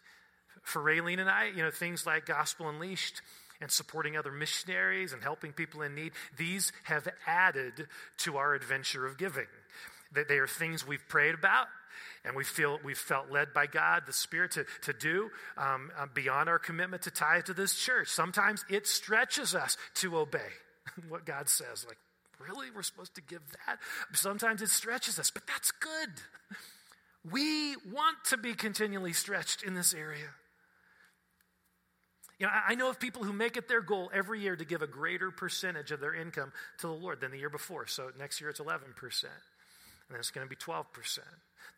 For 0.62 0.80
Raylene 0.80 1.20
and 1.20 1.30
I, 1.30 1.48
you 1.48 1.64
know, 1.64 1.72
things 1.72 2.06
like 2.06 2.28
Gospel 2.28 2.70
Unleashed, 2.70 3.24
and 3.62 3.72
supporting 3.72 4.16
other 4.16 4.32
missionaries 4.32 5.14
and 5.14 5.22
helping 5.22 5.52
people 5.52 5.82
in 5.82 5.96
need, 5.96 6.14
these 6.38 6.72
have 6.84 7.08
added 7.28 7.88
to 8.20 8.38
our 8.38 8.54
adventure 8.54 9.06
of 9.06 9.18
giving. 9.18 9.48
That 10.14 10.28
they 10.28 10.38
are 10.38 10.48
things 10.48 10.88
we've 10.88 11.08
prayed 11.08 11.36
about 11.36 11.68
and 12.26 12.36
we 12.36 12.44
feel 12.44 12.80
we've 12.84 12.98
felt 12.98 13.32
led 13.32 13.54
by 13.54 13.68
God, 13.68 14.04
the 14.06 14.14
Spirit, 14.14 14.52
to, 14.52 14.66
to 14.84 14.94
do 14.94 15.30
um, 15.58 15.92
uh, 15.98 16.06
beyond 16.14 16.50
our 16.50 16.60
commitment 16.60 17.04
to 17.04 17.12
tithe 17.12 17.46
to 17.46 17.54
this 17.54 17.76
church. 17.76 18.10
Sometimes 18.10 18.66
it 18.70 18.88
stretches 18.88 19.56
us 19.56 19.78
to 19.96 20.18
obey 20.18 20.40
what 21.10 21.26
God 21.26 21.50
says. 21.50 21.86
Like, 21.88 21.98
really? 22.40 22.68
We're 22.76 22.84
supposed 22.84 23.16
to 23.16 23.22
give 23.22 23.42
that? 23.66 23.80
Sometimes 24.14 24.62
it 24.62 24.70
stretches 24.70 25.20
us, 25.20 25.32
but 25.32 25.44
that's 25.48 25.72
good. 25.72 26.10
We 27.30 27.76
want 27.92 28.18
to 28.26 28.38
be 28.38 28.54
continually 28.54 29.14
stretched 29.14 29.64
in 29.64 29.74
this 29.74 29.94
area. 29.94 30.30
You 32.40 32.48
know, 32.48 32.54
I 32.68 32.76
know 32.76 32.90
of 32.90 33.00
people 33.00 33.24
who 33.24 33.34
make 33.34 33.58
it 33.58 33.68
their 33.68 33.82
goal 33.82 34.10
every 34.14 34.40
year 34.40 34.56
to 34.56 34.64
give 34.64 34.82
a 34.82 34.88
greater 34.88 35.30
percentage 35.30 35.92
of 35.92 36.00
their 36.00 36.16
income 36.16 36.54
to 36.80 36.88
the 36.88 36.94
Lord 36.94 37.20
than 37.20 37.32
the 37.32 37.38
year 37.38 37.50
before. 37.50 37.86
So 37.86 38.12
next 38.18 38.40
year 38.40 38.50
it's 38.50 38.62
11%. 38.62 38.80
And 38.80 39.32
then 40.10 40.20
it's 40.20 40.32
going 40.32 40.48
to 40.48 40.50
be 40.50 40.56
12%. 40.56 40.86
Then 40.86 41.24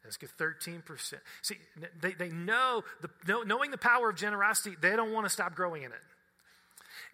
it's 0.06 0.18
going 0.18 0.30
to 0.38 0.70
be 0.70 0.94
13%. 0.94 1.14
See, 1.42 1.56
they, 2.00 2.14
they 2.14 2.30
know, 2.30 2.84
the, 3.02 3.44
knowing 3.44 3.72
the 3.72 3.78
power 3.78 4.12
of 4.12 4.16
generosity, 4.16 4.76
they 4.80 4.96
don't 4.96 5.12
want 5.12 5.26
to 5.26 5.32
stop 5.32 5.56
growing 5.56 5.82
in 5.82 5.92
it. 5.92 6.00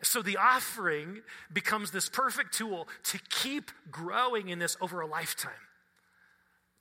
So 0.03 0.21
the 0.21 0.37
offering 0.37 1.21
becomes 1.51 1.91
this 1.91 2.09
perfect 2.09 2.53
tool 2.53 2.87
to 3.05 3.19
keep 3.29 3.71
growing 3.89 4.49
in 4.49 4.59
this 4.59 4.75
over 4.81 4.99
a 5.01 5.07
lifetime, 5.07 5.51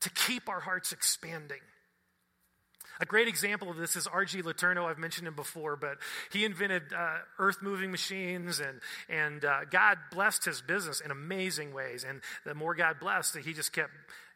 to 0.00 0.10
keep 0.10 0.48
our 0.48 0.60
hearts 0.60 0.92
expanding. 0.92 1.60
A 3.00 3.06
great 3.06 3.28
example 3.28 3.70
of 3.70 3.76
this 3.76 3.96
is 3.96 4.06
R.G. 4.06 4.42
Letourneau. 4.42 4.86
I've 4.86 4.98
mentioned 4.98 5.28
him 5.28 5.34
before, 5.34 5.76
but 5.76 5.98
he 6.32 6.44
invented 6.44 6.92
uh, 6.96 7.18
earth 7.38 7.58
moving 7.60 7.90
machines, 7.90 8.60
and, 8.60 8.80
and 9.08 9.44
uh, 9.44 9.64
God 9.70 9.98
blessed 10.10 10.44
his 10.44 10.62
business 10.62 11.00
in 11.00 11.10
amazing 11.10 11.74
ways. 11.74 12.04
And 12.08 12.20
the 12.44 12.54
more 12.54 12.74
God 12.74 12.98
blessed, 12.98 13.36
he 13.38 13.52
just 13.52 13.72
kept 13.72 13.90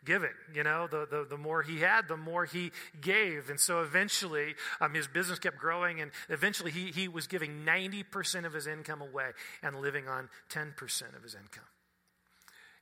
giving. 0.04 0.30
You 0.54 0.62
know, 0.62 0.86
the, 0.86 1.06
the, 1.10 1.26
the 1.28 1.38
more 1.38 1.62
he 1.62 1.80
had, 1.80 2.08
the 2.08 2.16
more 2.16 2.44
he 2.44 2.72
gave. 3.00 3.50
And 3.50 3.58
so 3.58 3.80
eventually, 3.80 4.54
um, 4.80 4.94
his 4.94 5.06
business 5.06 5.38
kept 5.38 5.58
growing, 5.58 6.00
and 6.00 6.10
eventually, 6.28 6.70
he, 6.70 6.90
he 6.90 7.08
was 7.08 7.26
giving 7.26 7.64
90% 7.64 8.44
of 8.44 8.52
his 8.52 8.66
income 8.66 9.00
away 9.00 9.30
and 9.62 9.80
living 9.80 10.08
on 10.08 10.28
10% 10.50 11.16
of 11.16 11.22
his 11.22 11.34
income. 11.34 11.64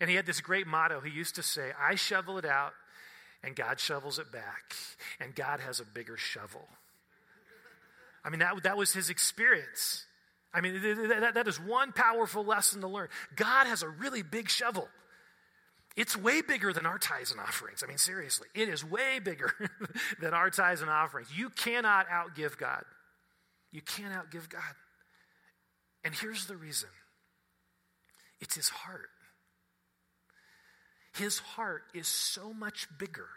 And 0.00 0.08
he 0.08 0.16
had 0.16 0.26
this 0.26 0.40
great 0.40 0.66
motto. 0.66 1.00
He 1.00 1.10
used 1.10 1.34
to 1.36 1.42
say, 1.42 1.72
I 1.78 1.96
shovel 1.96 2.38
it 2.38 2.44
out 2.44 2.72
and 3.42 3.54
God 3.54 3.78
shovels 3.80 4.18
it 4.18 4.32
back, 4.32 4.74
and 5.20 5.34
God 5.34 5.60
has 5.60 5.80
a 5.80 5.84
bigger 5.84 6.16
shovel. 6.16 6.66
I 8.24 8.30
mean, 8.30 8.40
that, 8.40 8.62
that 8.64 8.76
was 8.76 8.92
his 8.92 9.10
experience. 9.10 10.04
I 10.52 10.60
mean, 10.60 10.80
that, 11.08 11.34
that 11.34 11.48
is 11.48 11.60
one 11.60 11.92
powerful 11.92 12.44
lesson 12.44 12.80
to 12.80 12.88
learn. 12.88 13.08
God 13.36 13.66
has 13.66 13.82
a 13.82 13.88
really 13.88 14.22
big 14.22 14.48
shovel. 14.48 14.88
It's 15.96 16.16
way 16.16 16.42
bigger 16.42 16.72
than 16.72 16.86
our 16.86 16.98
tithes 16.98 17.32
and 17.32 17.40
offerings. 17.40 17.82
I 17.82 17.88
mean, 17.88 17.98
seriously, 17.98 18.48
it 18.54 18.68
is 18.68 18.84
way 18.84 19.18
bigger 19.18 19.52
than 20.20 20.32
our 20.32 20.50
tithes 20.50 20.80
and 20.80 20.90
offerings. 20.90 21.28
You 21.36 21.50
cannot 21.50 22.06
outgive 22.08 22.56
God. 22.56 22.84
You 23.72 23.82
can't 23.82 24.14
outgive 24.14 24.48
God. 24.48 24.62
And 26.04 26.14
here's 26.14 26.46
the 26.46 26.56
reason 26.56 26.88
it's 28.40 28.54
his 28.54 28.68
heart. 28.68 29.10
His 31.18 31.38
heart 31.38 31.82
is 31.94 32.06
so 32.06 32.52
much 32.52 32.86
bigger 32.98 33.28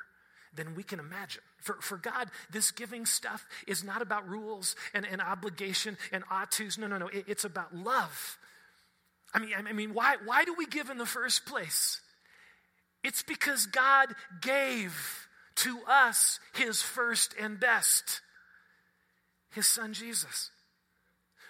than 0.54 0.76
we 0.76 0.84
can 0.84 1.00
imagine. 1.00 1.42
For, 1.60 1.76
for 1.82 1.98
God, 1.98 2.30
this 2.52 2.72
giving 2.72 3.06
stuff 3.06 3.48
is 3.68 3.84
not 3.84 4.02
about 4.02 4.28
rules 4.28 4.76
and, 4.94 5.06
and 5.06 5.22
obligation 5.22 5.98
and 6.12 6.24
ought 6.30 6.52
tos. 6.52 6.78
No, 6.78 6.88
no, 6.88 6.98
no. 6.98 7.08
It, 7.08 7.26
it's 7.28 7.46
about 7.46 7.76
love. 7.76 8.38
I 9.34 9.40
mean, 9.40 9.54
I 9.56 9.72
mean, 9.72 9.94
why, 9.94 10.18
why 10.26 10.44
do 10.44 10.54
we 10.58 10.66
give 10.66 10.90
in 10.90 10.98
the 10.98 11.06
first 11.06 11.46
place? 11.46 12.02
It's 13.04 13.24
because 13.24 13.66
God 13.66 14.14
gave 14.42 15.28
to 15.56 15.80
us 15.88 16.40
his 16.54 16.82
first 16.82 17.34
and 17.40 17.60
best, 17.60 18.22
his 19.52 19.68
son 19.68 19.94
Jesus. 19.94 20.52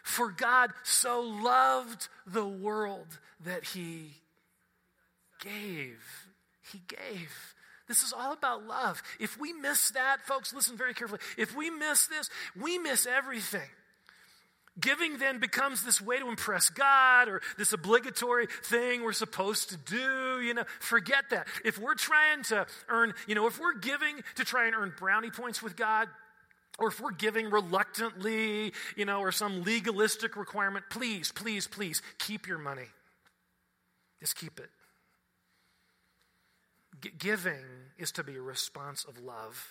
For 0.03 0.29
God 0.31 0.71
so 0.83 1.21
loved 1.21 2.07
the 2.25 2.45
world 2.45 3.19
that 3.45 3.63
he 3.63 4.11
gave. 5.43 6.20
He 6.71 6.81
gave. 6.87 7.55
This 7.87 8.03
is 8.03 8.13
all 8.13 8.31
about 8.31 8.65
love. 8.65 9.03
If 9.19 9.39
we 9.39 9.51
miss 9.53 9.91
that, 9.91 10.21
folks, 10.21 10.53
listen 10.53 10.77
very 10.77 10.93
carefully. 10.93 11.19
If 11.37 11.55
we 11.55 11.69
miss 11.69 12.07
this, 12.07 12.29
we 12.59 12.77
miss 12.77 13.05
everything. 13.05 13.67
Giving 14.79 15.17
then 15.17 15.39
becomes 15.39 15.83
this 15.83 15.99
way 15.99 16.17
to 16.19 16.29
impress 16.29 16.69
God 16.69 17.27
or 17.27 17.41
this 17.57 17.73
obligatory 17.73 18.47
thing 18.63 19.03
we're 19.03 19.11
supposed 19.11 19.69
to 19.71 19.77
do. 19.77 20.39
You 20.41 20.53
know, 20.53 20.63
forget 20.79 21.25
that. 21.31 21.47
If 21.65 21.77
we're 21.77 21.95
trying 21.95 22.43
to 22.43 22.65
earn, 22.87 23.13
you 23.27 23.35
know, 23.35 23.47
if 23.47 23.59
we're 23.59 23.77
giving 23.77 24.21
to 24.35 24.45
try 24.45 24.67
and 24.67 24.75
earn 24.75 24.93
brownie 24.97 25.29
points 25.29 25.61
with 25.61 25.75
God, 25.75 26.07
or 26.79 26.87
if 26.87 27.01
we're 27.01 27.11
giving 27.11 27.49
reluctantly, 27.49 28.73
you 28.95 29.03
know, 29.03 29.19
or 29.19 29.33
some 29.33 29.63
legalistic 29.63 30.37
requirement, 30.37 30.85
please, 30.89 31.31
please, 31.33 31.67
please 31.67 32.01
keep 32.17 32.47
your 32.47 32.57
money. 32.57 32.87
Just 34.21 34.37
keep 34.37 34.59
it. 34.59 34.69
G- 37.01 37.11
giving 37.17 37.65
is 37.97 38.11
to 38.13 38.23
be 38.23 38.35
a 38.35 38.41
response 38.41 39.03
of 39.05 39.19
love 39.19 39.67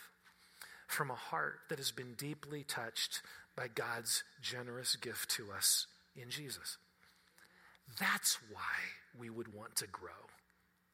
from 0.87 1.11
a 1.11 1.15
heart 1.15 1.61
that 1.69 1.79
has 1.79 1.93
been 1.93 2.15
deeply 2.15 2.65
touched 2.65 3.23
by 3.57 3.69
God's 3.69 4.25
generous 4.43 4.97
gift 4.97 5.31
to 5.31 5.53
us 5.53 5.87
in 6.17 6.31
Jesus. 6.31 6.79
That's 7.99 8.39
why 8.53 8.61
we 9.19 9.31
would 9.31 9.55
want 9.55 9.77
to 9.77 9.87
grow 9.87 10.11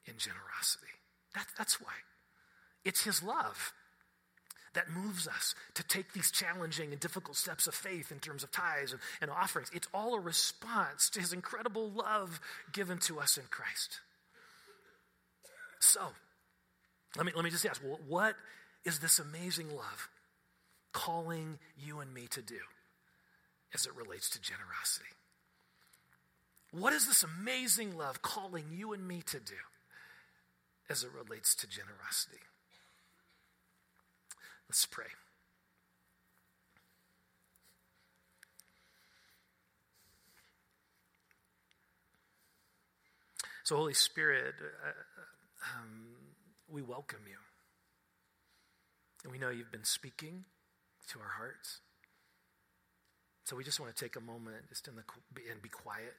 in 0.06 0.14
generosity. 0.18 0.92
That, 1.34 1.46
that's 1.56 1.80
why. 1.80 1.92
It's 2.84 3.04
His 3.04 3.22
love 3.22 3.72
that 4.74 4.90
moves 4.90 5.26
us 5.26 5.54
to 5.74 5.82
take 5.82 6.12
these 6.12 6.30
challenging 6.30 6.92
and 6.92 7.00
difficult 7.00 7.36
steps 7.36 7.66
of 7.66 7.74
faith 7.74 8.12
in 8.12 8.18
terms 8.18 8.44
of 8.44 8.52
tithes 8.52 8.92
and, 8.92 9.00
and 9.22 9.30
offerings. 9.30 9.70
It's 9.72 9.88
all 9.94 10.14
a 10.14 10.20
response 10.20 11.08
to 11.10 11.20
His 11.20 11.32
incredible 11.32 11.90
love 11.90 12.40
given 12.72 12.98
to 12.98 13.18
us 13.18 13.38
in 13.38 13.44
Christ. 13.50 14.00
So, 15.80 16.00
let 17.16 17.26
me, 17.26 17.32
let 17.34 17.44
me 17.44 17.50
just 17.50 17.66
ask 17.66 17.80
what 18.08 18.36
is 18.84 18.98
this 18.98 19.18
amazing 19.18 19.68
love 19.70 20.08
calling 20.92 21.58
you 21.76 22.00
and 22.00 22.12
me 22.12 22.26
to 22.30 22.42
do 22.42 22.58
as 23.74 23.86
it 23.86 23.92
relates 23.94 24.30
to 24.30 24.40
generosity? 24.40 25.06
What 26.72 26.92
is 26.92 27.06
this 27.06 27.22
amazing 27.22 27.96
love 27.96 28.22
calling 28.22 28.66
you 28.72 28.92
and 28.92 29.06
me 29.06 29.22
to 29.26 29.38
do 29.38 29.54
as 30.90 31.04
it 31.04 31.10
relates 31.12 31.54
to 31.56 31.66
generosity? 31.66 32.40
Let's 34.68 34.84
pray. 34.84 35.06
So, 43.64 43.74
Holy 43.76 43.94
Spirit, 43.94 44.54
uh, 44.60 44.90
um, 45.76 46.15
we 46.70 46.82
welcome 46.82 47.20
you. 47.26 47.38
And 49.22 49.32
we 49.32 49.38
know 49.38 49.50
you've 49.50 49.72
been 49.72 49.84
speaking 49.84 50.44
to 51.10 51.18
our 51.18 51.34
hearts. 51.36 51.80
So 53.44 53.56
we 53.56 53.64
just 53.64 53.78
want 53.78 53.94
to 53.94 54.04
take 54.04 54.16
a 54.16 54.20
moment 54.20 54.68
just 54.68 54.88
in 54.88 54.96
the, 54.96 55.02
and 55.50 55.62
be 55.62 55.68
quiet. 55.68 56.14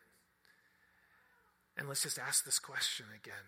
And 1.77 1.87
let's 1.87 2.03
just 2.03 2.17
ask 2.17 2.45
this 2.45 2.59
question 2.59 3.05
again. 3.15 3.47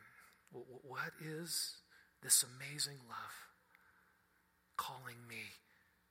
What 0.52 1.14
is 1.20 1.78
this 2.22 2.44
amazing 2.44 2.98
love 3.08 3.50
calling 4.78 5.28
me 5.28 5.56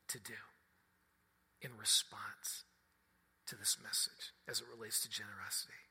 to 0.09 0.19
do 0.19 0.41
in 1.61 1.71
response 1.79 2.65
to 3.47 3.57
this 3.57 3.77
message 3.83 4.33
as 4.49 4.61
it 4.61 4.67
relates 4.75 5.01
to 5.03 5.09
generosity? 5.09 5.88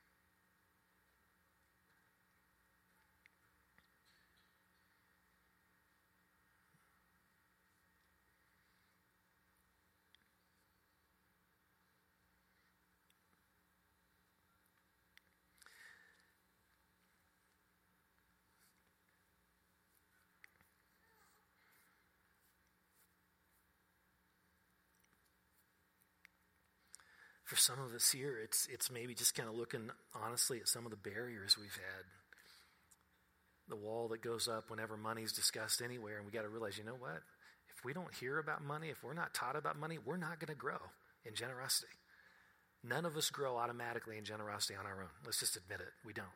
For 27.47 27.55
some 27.55 27.79
of 27.79 27.93
us 27.93 28.11
here, 28.11 28.37
it's, 28.43 28.67
it's 28.69 28.91
maybe 28.91 29.15
just 29.15 29.33
kind 29.33 29.47
of 29.47 29.55
looking 29.55 29.89
honestly 30.13 30.59
at 30.59 30.67
some 30.67 30.83
of 30.83 30.91
the 30.91 30.97
barriers 30.97 31.57
we've 31.57 31.71
had. 31.71 32.03
The 33.69 33.77
wall 33.77 34.09
that 34.09 34.21
goes 34.21 34.49
up 34.49 34.69
whenever 34.69 34.97
money's 34.97 35.31
discussed 35.31 35.81
anywhere, 35.81 36.17
and 36.17 36.25
we 36.25 36.31
got 36.33 36.41
to 36.41 36.49
realize, 36.49 36.77
you 36.77 36.83
know 36.83 36.99
what? 36.99 37.23
If 37.71 37.85
we 37.85 37.93
don't 37.93 38.13
hear 38.15 38.37
about 38.37 38.61
money, 38.61 38.89
if 38.89 39.01
we're 39.01 39.13
not 39.13 39.33
taught 39.33 39.55
about 39.55 39.79
money, 39.79 39.97
we're 39.97 40.17
not 40.17 40.39
going 40.41 40.53
to 40.53 40.59
grow 40.59 40.79
in 41.25 41.35
generosity. 41.35 41.87
None 42.83 43.05
of 43.05 43.15
us 43.15 43.29
grow 43.29 43.55
automatically 43.55 44.17
in 44.17 44.25
generosity 44.25 44.75
on 44.75 44.85
our 44.85 45.01
own. 45.01 45.15
Let's 45.25 45.39
just 45.39 45.55
admit 45.55 45.79
it. 45.79 45.93
We 46.05 46.11
don't. 46.11 46.27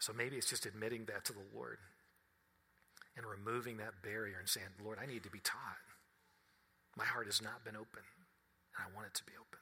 So 0.00 0.14
maybe 0.14 0.36
it's 0.36 0.48
just 0.48 0.64
admitting 0.64 1.04
that 1.06 1.26
to 1.26 1.34
the 1.34 1.44
Lord 1.54 1.76
and 3.18 3.26
removing 3.26 3.76
that 3.78 4.00
barrier 4.02 4.36
and 4.38 4.48
saying, 4.48 4.68
Lord, 4.82 4.98
I 5.00 5.04
need 5.04 5.24
to 5.24 5.30
be 5.30 5.40
taught. 5.40 5.82
My 6.96 7.04
heart 7.04 7.26
has 7.26 7.42
not 7.42 7.64
been 7.64 7.76
open. 7.76 8.02
I 8.78 8.94
want 8.94 9.08
it 9.08 9.14
to 9.14 9.24
be 9.24 9.32
open. 9.32 9.58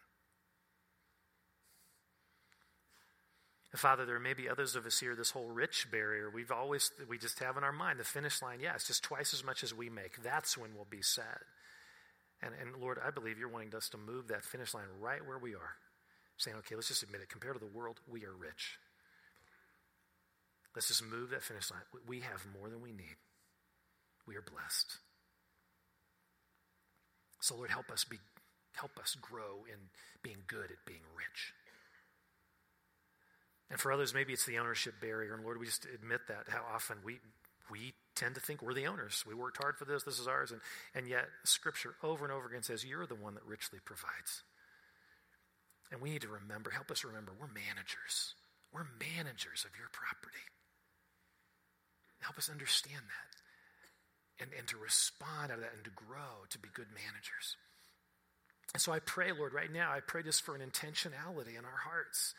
And 3.73 3.81
Father, 3.81 4.07
there 4.07 4.21
may 4.21 4.35
be 4.35 4.49
others 4.49 4.77
of 4.77 4.87
us 4.87 5.01
here, 5.01 5.15
this 5.15 5.31
whole 5.31 5.49
rich 5.49 5.91
barrier, 5.91 6.31
we've 6.31 6.51
always, 6.51 6.93
we 7.09 7.19
just 7.19 7.39
have 7.41 7.57
in 7.57 7.65
our 7.65 7.73
mind 7.73 7.99
the 7.99 8.05
finish 8.05 8.41
line, 8.41 8.61
yeah, 8.61 8.75
it's 8.75 8.87
just 8.87 9.03
twice 9.03 9.35
as 9.35 9.45
much 9.45 9.63
as 9.63 9.75
we 9.75 9.91
make. 9.91 10.23
That's 10.23 10.57
when 10.57 10.75
we'll 10.75 10.87
be 10.89 11.03
sad. 11.03 11.41
And, 12.43 12.55
and 12.61 12.81
Lord, 12.81 12.99
I 13.05 13.11
believe 13.11 13.39
you're 13.39 13.49
wanting 13.49 13.75
us 13.75 13.89
to 13.91 13.99
move 13.99 14.29
that 14.29 14.45
finish 14.45 14.75
line 14.75 14.85
right 15.01 15.27
where 15.27 15.39
we 15.39 15.55
are. 15.55 15.77
Saying, 16.39 16.57
okay, 16.59 16.75
let's 16.75 16.89
just 16.89 17.03
admit 17.03 17.23
it. 17.23 17.29
Compared 17.31 17.55
to 17.55 17.61
the 17.61 17.67
world, 17.67 18.01
we 18.09 18.25
are 18.25 18.33
rich. 18.33 18.79
Let's 20.75 20.89
just 20.89 21.03
move 21.03 21.31
that 21.31 21.43
finish 21.43 21.71
line. 21.71 21.81
We 22.07 22.21
have 22.21 22.47
more 22.59 22.69
than 22.69 22.83
we 22.83 22.93
need. 22.93 23.17
We 24.27 24.37
are 24.37 24.43
blessed. 24.43 24.99
So, 27.41 27.57
Lord, 27.57 27.71
help 27.71 27.91
us 27.91 28.05
be 28.05 28.19
help 28.77 28.99
us 28.99 29.17
grow 29.21 29.65
in 29.67 29.79
being 30.23 30.39
good 30.47 30.71
at 30.71 30.85
being 30.87 31.05
rich. 31.17 31.53
And 33.71 33.81
for 33.81 33.91
others, 33.91 34.15
maybe 34.15 34.33
it's 34.33 34.47
the 34.47 34.59
ownership 34.59 34.95
barrier. 35.01 35.35
And 35.35 35.45
Lord, 35.45 35.59
we 35.59 35.67
just 35.67 35.87
admit 35.93 36.21
that 36.29 36.45
how 36.49 36.63
often 36.73 36.99
we, 37.05 37.19
we 37.71 37.95
tend 38.15 38.37
to 38.37 38.41
think 38.41 38.63
we're 38.63 38.75
the 38.75 38.87
owners. 38.87 39.25
We 39.27 39.35
worked 39.35 39.59
hard 39.61 39.77
for 39.77 39.85
this, 39.85 40.05
this 40.05 40.21
is 40.21 40.29
ours. 40.29 40.53
And, 40.53 40.61
and 40.95 41.09
yet, 41.09 41.27
Scripture 41.45 41.95
over 42.03 42.25
and 42.25 42.33
over 42.33 42.47
again 42.47 42.63
says, 42.63 42.85
You're 42.85 43.07
the 43.07 43.17
one 43.17 43.35
that 43.35 43.45
richly 43.45 43.81
provides. 43.85 44.43
And 45.91 46.01
we 46.01 46.11
need 46.11 46.23
to 46.23 46.29
remember, 46.29 46.71
help 46.71 46.91
us 46.91 47.05
remember, 47.05 47.33
we're 47.39 47.47
managers. 47.47 48.35
We're 48.73 48.87
managers 48.99 49.65
of 49.65 49.71
your 49.79 49.89
property. 49.93 50.43
Help 52.21 52.39
us 52.39 52.51
understand 52.51 53.03
that 53.07 53.37
and, 54.43 54.51
and 54.57 54.67
to 54.69 54.77
respond 54.77 55.51
out 55.51 55.59
of 55.59 55.65
that 55.65 55.73
and 55.75 55.85
to 55.85 55.95
grow 55.95 56.45
to 56.51 56.59
be 56.59 56.69
good 56.75 56.91
managers. 56.93 57.57
So 58.77 58.93
I 58.93 58.99
pray, 58.99 59.33
Lord, 59.33 59.55
right 59.55 59.73
now, 59.73 59.91
I 59.91 60.01
pray 60.01 60.23
just 60.23 60.43
for 60.43 60.55
an 60.55 60.61
intentionality 60.61 61.59
in 61.59 61.65
our 61.65 61.81
hearts. 61.85 62.35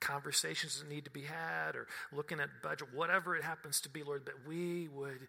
Conversations 0.00 0.78
that 0.78 0.88
need 0.88 1.04
to 1.06 1.10
be 1.10 1.22
had 1.22 1.74
or 1.74 1.86
looking 2.12 2.40
at 2.40 2.48
budget, 2.62 2.88
whatever 2.94 3.36
it 3.36 3.42
happens 3.42 3.80
to 3.80 3.88
be, 3.88 4.02
Lord, 4.02 4.26
that 4.26 4.46
we 4.46 4.88
would 4.88 5.26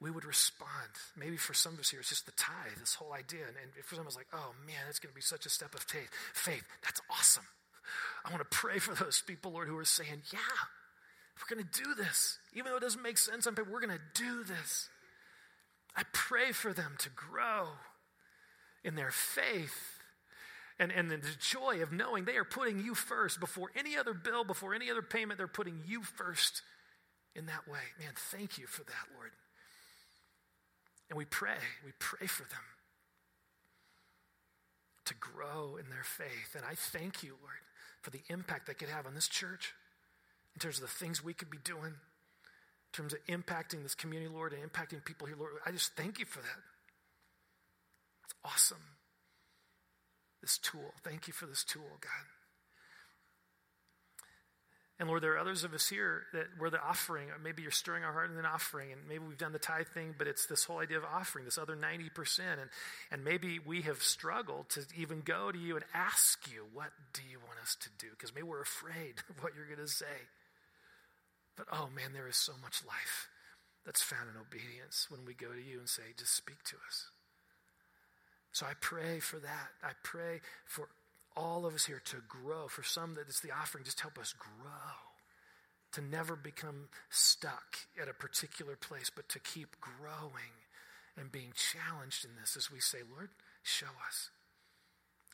we 0.00 0.10
would 0.10 0.24
respond. 0.24 0.88
Maybe 1.16 1.36
for 1.36 1.52
some 1.52 1.74
of 1.74 1.80
us 1.80 1.90
here, 1.90 2.00
it's 2.00 2.08
just 2.08 2.26
the 2.26 2.32
tithe, 2.32 2.78
this 2.78 2.94
whole 2.94 3.12
idea. 3.12 3.42
And, 3.46 3.56
and 3.62 3.84
for 3.84 3.94
some 3.94 4.02
of 4.02 4.08
us, 4.08 4.16
like, 4.16 4.28
oh 4.32 4.52
man, 4.66 4.80
that's 4.86 4.98
going 4.98 5.12
to 5.12 5.14
be 5.14 5.20
such 5.20 5.46
a 5.46 5.50
step 5.50 5.74
of 5.74 5.82
faith. 5.82 6.08
Faith, 6.32 6.64
that's 6.82 7.00
awesome. 7.10 7.44
I 8.24 8.30
want 8.30 8.40
to 8.40 8.56
pray 8.56 8.78
for 8.78 8.94
those 8.94 9.22
people, 9.26 9.52
Lord, 9.52 9.68
who 9.68 9.76
are 9.76 9.84
saying, 9.84 10.22
yeah, 10.32 10.38
we're 11.36 11.54
going 11.54 11.66
to 11.66 11.82
do 11.82 11.94
this. 11.94 12.38
Even 12.54 12.70
though 12.72 12.78
it 12.78 12.82
doesn't 12.82 13.02
make 13.02 13.18
sense 13.18 13.46
on 13.46 13.54
paper, 13.54 13.70
we're 13.70 13.80
going 13.80 13.96
to 13.96 14.22
do 14.22 14.44
this. 14.44 14.88
I 15.96 16.02
pray 16.12 16.52
for 16.52 16.72
them 16.72 16.94
to 16.98 17.10
grow 17.10 17.68
in 18.84 18.94
their 18.94 19.10
faith 19.10 20.00
and, 20.80 20.90
and 20.90 21.10
the 21.10 21.20
joy 21.38 21.82
of 21.82 21.92
knowing 21.92 22.24
they 22.24 22.36
are 22.36 22.44
putting 22.44 22.80
you 22.80 22.94
first 22.94 23.38
before 23.38 23.70
any 23.76 23.98
other 23.98 24.14
bill, 24.14 24.44
before 24.44 24.74
any 24.74 24.90
other 24.90 25.02
payment, 25.02 25.36
they're 25.36 25.46
putting 25.46 25.80
you 25.86 26.02
first 26.02 26.62
in 27.36 27.46
that 27.46 27.68
way. 27.68 27.80
Man, 27.98 28.12
thank 28.16 28.56
you 28.56 28.66
for 28.66 28.82
that, 28.84 29.06
Lord. 29.14 29.32
And 31.10 31.18
we 31.18 31.26
pray, 31.26 31.58
we 31.84 31.92
pray 31.98 32.26
for 32.26 32.44
them 32.44 32.64
to 35.04 35.14
grow 35.14 35.76
in 35.76 35.90
their 35.90 36.04
faith. 36.04 36.54
And 36.56 36.64
I 36.64 36.74
thank 36.74 37.22
you, 37.22 37.34
Lord, 37.42 37.60
for 38.00 38.10
the 38.10 38.22
impact 38.30 38.66
they 38.66 38.74
could 38.74 38.88
have 38.88 39.06
on 39.06 39.14
this 39.14 39.28
church 39.28 39.74
in 40.54 40.60
terms 40.60 40.76
of 40.76 40.82
the 40.82 40.88
things 40.88 41.22
we 41.22 41.34
could 41.34 41.50
be 41.50 41.58
doing, 41.62 41.92
in 41.92 42.92
terms 42.92 43.12
of 43.12 43.18
impacting 43.26 43.82
this 43.82 43.94
community, 43.94 44.32
Lord, 44.32 44.54
and 44.54 44.62
impacting 44.62 45.04
people 45.04 45.26
here, 45.26 45.36
Lord. 45.36 45.52
I 45.66 45.72
just 45.72 45.92
thank 45.94 46.18
you 46.18 46.24
for 46.24 46.40
that. 46.40 46.69
It's 48.30 48.38
awesome. 48.44 48.84
This 50.40 50.58
tool. 50.58 50.94
Thank 51.02 51.26
you 51.26 51.32
for 51.32 51.46
this 51.46 51.64
tool, 51.64 51.98
God. 52.00 52.26
And 55.00 55.08
Lord, 55.08 55.22
there 55.22 55.32
are 55.32 55.38
others 55.38 55.64
of 55.64 55.72
us 55.72 55.88
here 55.88 56.24
that 56.34 56.44
we're 56.58 56.70
the 56.70 56.80
offering. 56.80 57.28
Maybe 57.42 57.62
you're 57.62 57.70
stirring 57.70 58.04
our 58.04 58.12
heart 58.12 58.30
in 58.30 58.36
an 58.36 58.44
offering, 58.44 58.92
and 58.92 59.00
maybe 59.08 59.24
we've 59.26 59.38
done 59.38 59.52
the 59.52 59.58
tithe 59.58 59.88
thing, 59.88 60.14
but 60.16 60.28
it's 60.28 60.44
this 60.44 60.64
whole 60.64 60.78
idea 60.78 60.98
of 60.98 61.04
offering, 61.04 61.46
this 61.46 61.56
other 61.56 61.74
90%. 61.74 62.38
And, 62.38 62.70
and 63.10 63.24
maybe 63.24 63.58
we 63.58 63.80
have 63.82 64.02
struggled 64.02 64.68
to 64.70 64.84
even 64.96 65.22
go 65.22 65.50
to 65.50 65.58
you 65.58 65.74
and 65.74 65.84
ask 65.94 66.46
you, 66.52 66.66
what 66.74 66.90
do 67.14 67.22
you 67.30 67.38
want 67.38 67.58
us 67.62 67.76
to 67.80 67.88
do? 67.98 68.08
Because 68.10 68.34
maybe 68.34 68.46
we're 68.46 68.60
afraid 68.60 69.14
of 69.30 69.42
what 69.42 69.54
you're 69.56 69.66
going 69.66 69.78
to 69.78 69.88
say. 69.88 70.28
But 71.56 71.66
oh 71.72 71.88
man, 71.94 72.12
there 72.12 72.28
is 72.28 72.36
so 72.36 72.52
much 72.62 72.84
life 72.86 73.28
that's 73.84 74.02
found 74.02 74.28
in 74.28 74.40
obedience 74.40 75.06
when 75.08 75.24
we 75.24 75.32
go 75.34 75.48
to 75.48 75.60
you 75.60 75.78
and 75.78 75.88
say, 75.88 76.02
just 76.16 76.34
speak 76.34 76.62
to 76.64 76.76
us. 76.86 77.06
So 78.52 78.66
I 78.66 78.72
pray 78.80 79.20
for 79.20 79.38
that. 79.38 79.68
I 79.82 79.92
pray 80.02 80.40
for 80.64 80.88
all 81.36 81.66
of 81.66 81.74
us 81.74 81.86
here 81.86 82.02
to 82.06 82.16
grow. 82.28 82.68
For 82.68 82.82
some 82.82 83.14
that 83.14 83.28
it's 83.28 83.40
the 83.40 83.52
offering, 83.52 83.84
just 83.84 84.00
help 84.00 84.18
us 84.18 84.34
grow. 84.38 84.98
To 85.92 86.00
never 86.00 86.36
become 86.36 86.88
stuck 87.08 87.78
at 88.00 88.08
a 88.08 88.14
particular 88.14 88.76
place, 88.76 89.10
but 89.14 89.28
to 89.30 89.38
keep 89.38 89.76
growing 89.80 90.54
and 91.16 91.32
being 91.32 91.52
challenged 91.54 92.24
in 92.24 92.30
this 92.40 92.56
as 92.56 92.70
we 92.70 92.80
say, 92.80 92.98
Lord, 93.10 93.30
show 93.62 93.90
us. 94.06 94.30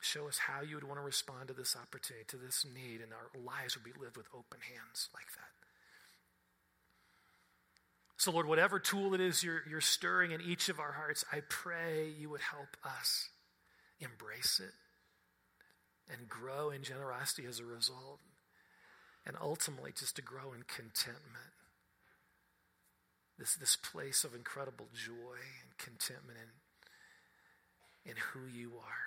Show 0.02 0.28
us 0.28 0.38
how 0.38 0.62
you 0.62 0.76
would 0.76 0.84
want 0.84 1.00
to 1.00 1.04
respond 1.04 1.48
to 1.48 1.54
this 1.54 1.76
opportunity, 1.76 2.24
to 2.28 2.36
this 2.36 2.64
need, 2.64 3.00
and 3.00 3.12
our 3.12 3.28
lives 3.34 3.76
would 3.76 3.84
be 3.84 3.98
lived 3.98 4.16
with 4.16 4.28
open 4.32 4.60
hands 4.60 5.08
like 5.12 5.32
that. 5.36 5.55
So, 8.16 8.32
Lord, 8.32 8.46
whatever 8.46 8.78
tool 8.78 9.14
it 9.14 9.20
is 9.20 9.42
you're, 9.42 9.62
you're 9.68 9.80
stirring 9.80 10.32
in 10.32 10.40
each 10.40 10.68
of 10.68 10.80
our 10.80 10.92
hearts, 10.92 11.24
I 11.32 11.40
pray 11.48 12.08
you 12.18 12.30
would 12.30 12.40
help 12.40 12.76
us 12.84 13.28
embrace 14.00 14.60
it 14.62 14.72
and 16.10 16.28
grow 16.28 16.70
in 16.70 16.82
generosity 16.82 17.46
as 17.46 17.58
a 17.58 17.64
result, 17.64 18.20
and 19.26 19.36
ultimately 19.40 19.92
just 19.94 20.16
to 20.16 20.22
grow 20.22 20.52
in 20.54 20.62
contentment. 20.62 21.52
This, 23.38 23.54
this 23.56 23.76
place 23.76 24.24
of 24.24 24.34
incredible 24.34 24.86
joy 24.94 25.36
and 25.62 25.76
contentment 25.76 26.38
in, 28.04 28.12
in 28.12 28.16
who 28.32 28.46
you 28.46 28.72
are 28.78 29.06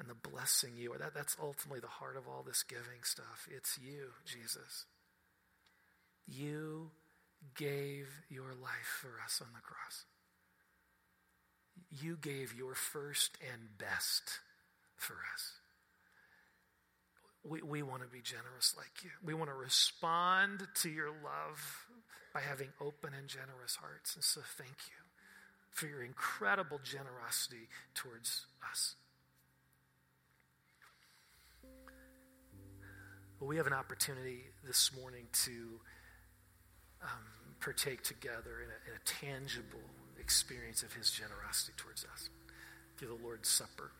and 0.00 0.08
the 0.08 0.28
blessing 0.28 0.72
you 0.76 0.92
are. 0.92 0.98
That, 0.98 1.14
that's 1.14 1.36
ultimately 1.40 1.78
the 1.78 1.86
heart 1.86 2.16
of 2.16 2.26
all 2.26 2.42
this 2.44 2.64
giving 2.64 3.04
stuff. 3.04 3.46
It's 3.48 3.78
you, 3.78 4.08
Jesus. 4.26 4.86
You 6.26 6.90
gave 7.56 8.08
your 8.28 8.54
life 8.54 9.00
for 9.00 9.20
us 9.24 9.40
on 9.40 9.48
the 9.54 9.60
cross. 9.60 10.04
You 11.90 12.16
gave 12.16 12.54
your 12.54 12.74
first 12.74 13.36
and 13.52 13.78
best 13.78 14.40
for 14.96 15.14
us. 15.34 15.52
We, 17.44 17.60
we 17.62 17.82
want 17.82 18.02
to 18.02 18.08
be 18.08 18.20
generous 18.22 18.74
like 18.76 19.02
you. 19.02 19.10
We 19.24 19.34
want 19.34 19.50
to 19.50 19.56
respond 19.56 20.66
to 20.82 20.88
your 20.88 21.08
love 21.08 21.86
by 22.32 22.40
having 22.40 22.68
open 22.80 23.12
and 23.18 23.28
generous 23.28 23.76
hearts. 23.76 24.14
And 24.14 24.24
so 24.24 24.40
thank 24.56 24.76
you 24.88 25.02
for 25.70 25.86
your 25.86 26.02
incredible 26.02 26.78
generosity 26.84 27.68
towards 27.94 28.46
us. 28.70 28.94
Well, 33.40 33.48
we 33.48 33.56
have 33.56 33.66
an 33.66 33.72
opportunity 33.72 34.44
this 34.64 34.92
morning 34.96 35.26
to 35.44 35.80
um, 37.02 37.24
partake 37.60 38.02
together 38.02 38.62
in 38.62 38.68
a, 38.68 38.78
in 38.90 38.96
a 38.96 39.04
tangible 39.04 39.86
experience 40.18 40.82
of 40.82 40.92
his 40.92 41.10
generosity 41.10 41.72
towards 41.76 42.04
us 42.04 42.30
through 42.96 43.08
the 43.08 43.22
Lord's 43.22 43.48
Supper 43.48 43.90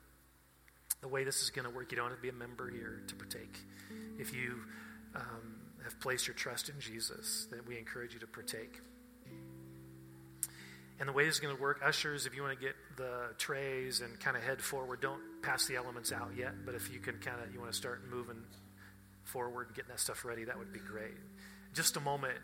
the 1.03 1.09
way 1.09 1.25
this 1.25 1.43
is 1.43 1.51
going 1.51 1.69
to 1.69 1.75
work. 1.75 1.91
You 1.91 1.97
don't 1.97 2.09
have 2.09 2.17
to 2.17 2.23
be 2.23 2.29
a 2.29 2.33
member 2.33 2.71
here 2.71 3.03
to 3.09 3.15
partake. 3.15 3.59
If 4.19 4.33
you 4.35 4.61
um, 5.15 5.57
have 5.83 5.99
placed 6.01 6.27
your 6.29 6.35
trust 6.35 6.69
in 6.69 6.81
Jesus, 6.81 7.49
then 7.51 7.61
we 7.67 7.77
encourage 7.77 8.15
you 8.15 8.21
to 8.21 8.27
partake. 8.27 8.81
And 11.01 11.09
the 11.09 11.13
way 11.13 11.25
this 11.25 11.35
is 11.35 11.41
going 11.41 11.55
to 11.55 11.61
work, 11.61 11.81
ushers, 11.85 12.27
if 12.27 12.37
you 12.37 12.43
want 12.43 12.57
to 12.59 12.65
get 12.65 12.77
the 12.97 13.35
trays 13.37 14.01
and 14.01 14.19
kind 14.21 14.37
of 14.37 14.45
head 14.45 14.63
forward, 14.63 15.01
don't 15.01 15.21
pass 15.43 15.67
the 15.67 15.75
elements 15.75 16.13
out 16.13 16.31
yet. 16.37 16.65
But 16.65 16.77
if 16.77 16.93
you 16.93 17.01
can 17.01 17.19
kind 17.19 17.43
of, 17.43 17.53
you 17.53 17.59
want 17.59 17.73
to 17.73 17.77
start 17.77 18.03
moving 18.09 18.41
forward 19.25 19.67
and 19.67 19.77
getting 19.77 19.91
that 19.91 19.99
stuff 19.99 20.25
ready, 20.25 20.45
that 20.45 20.57
would 20.57 20.73
be 20.73 20.79
great. 20.79 21.17
Just 21.75 21.97
a 21.97 22.01
moment. 22.01 22.39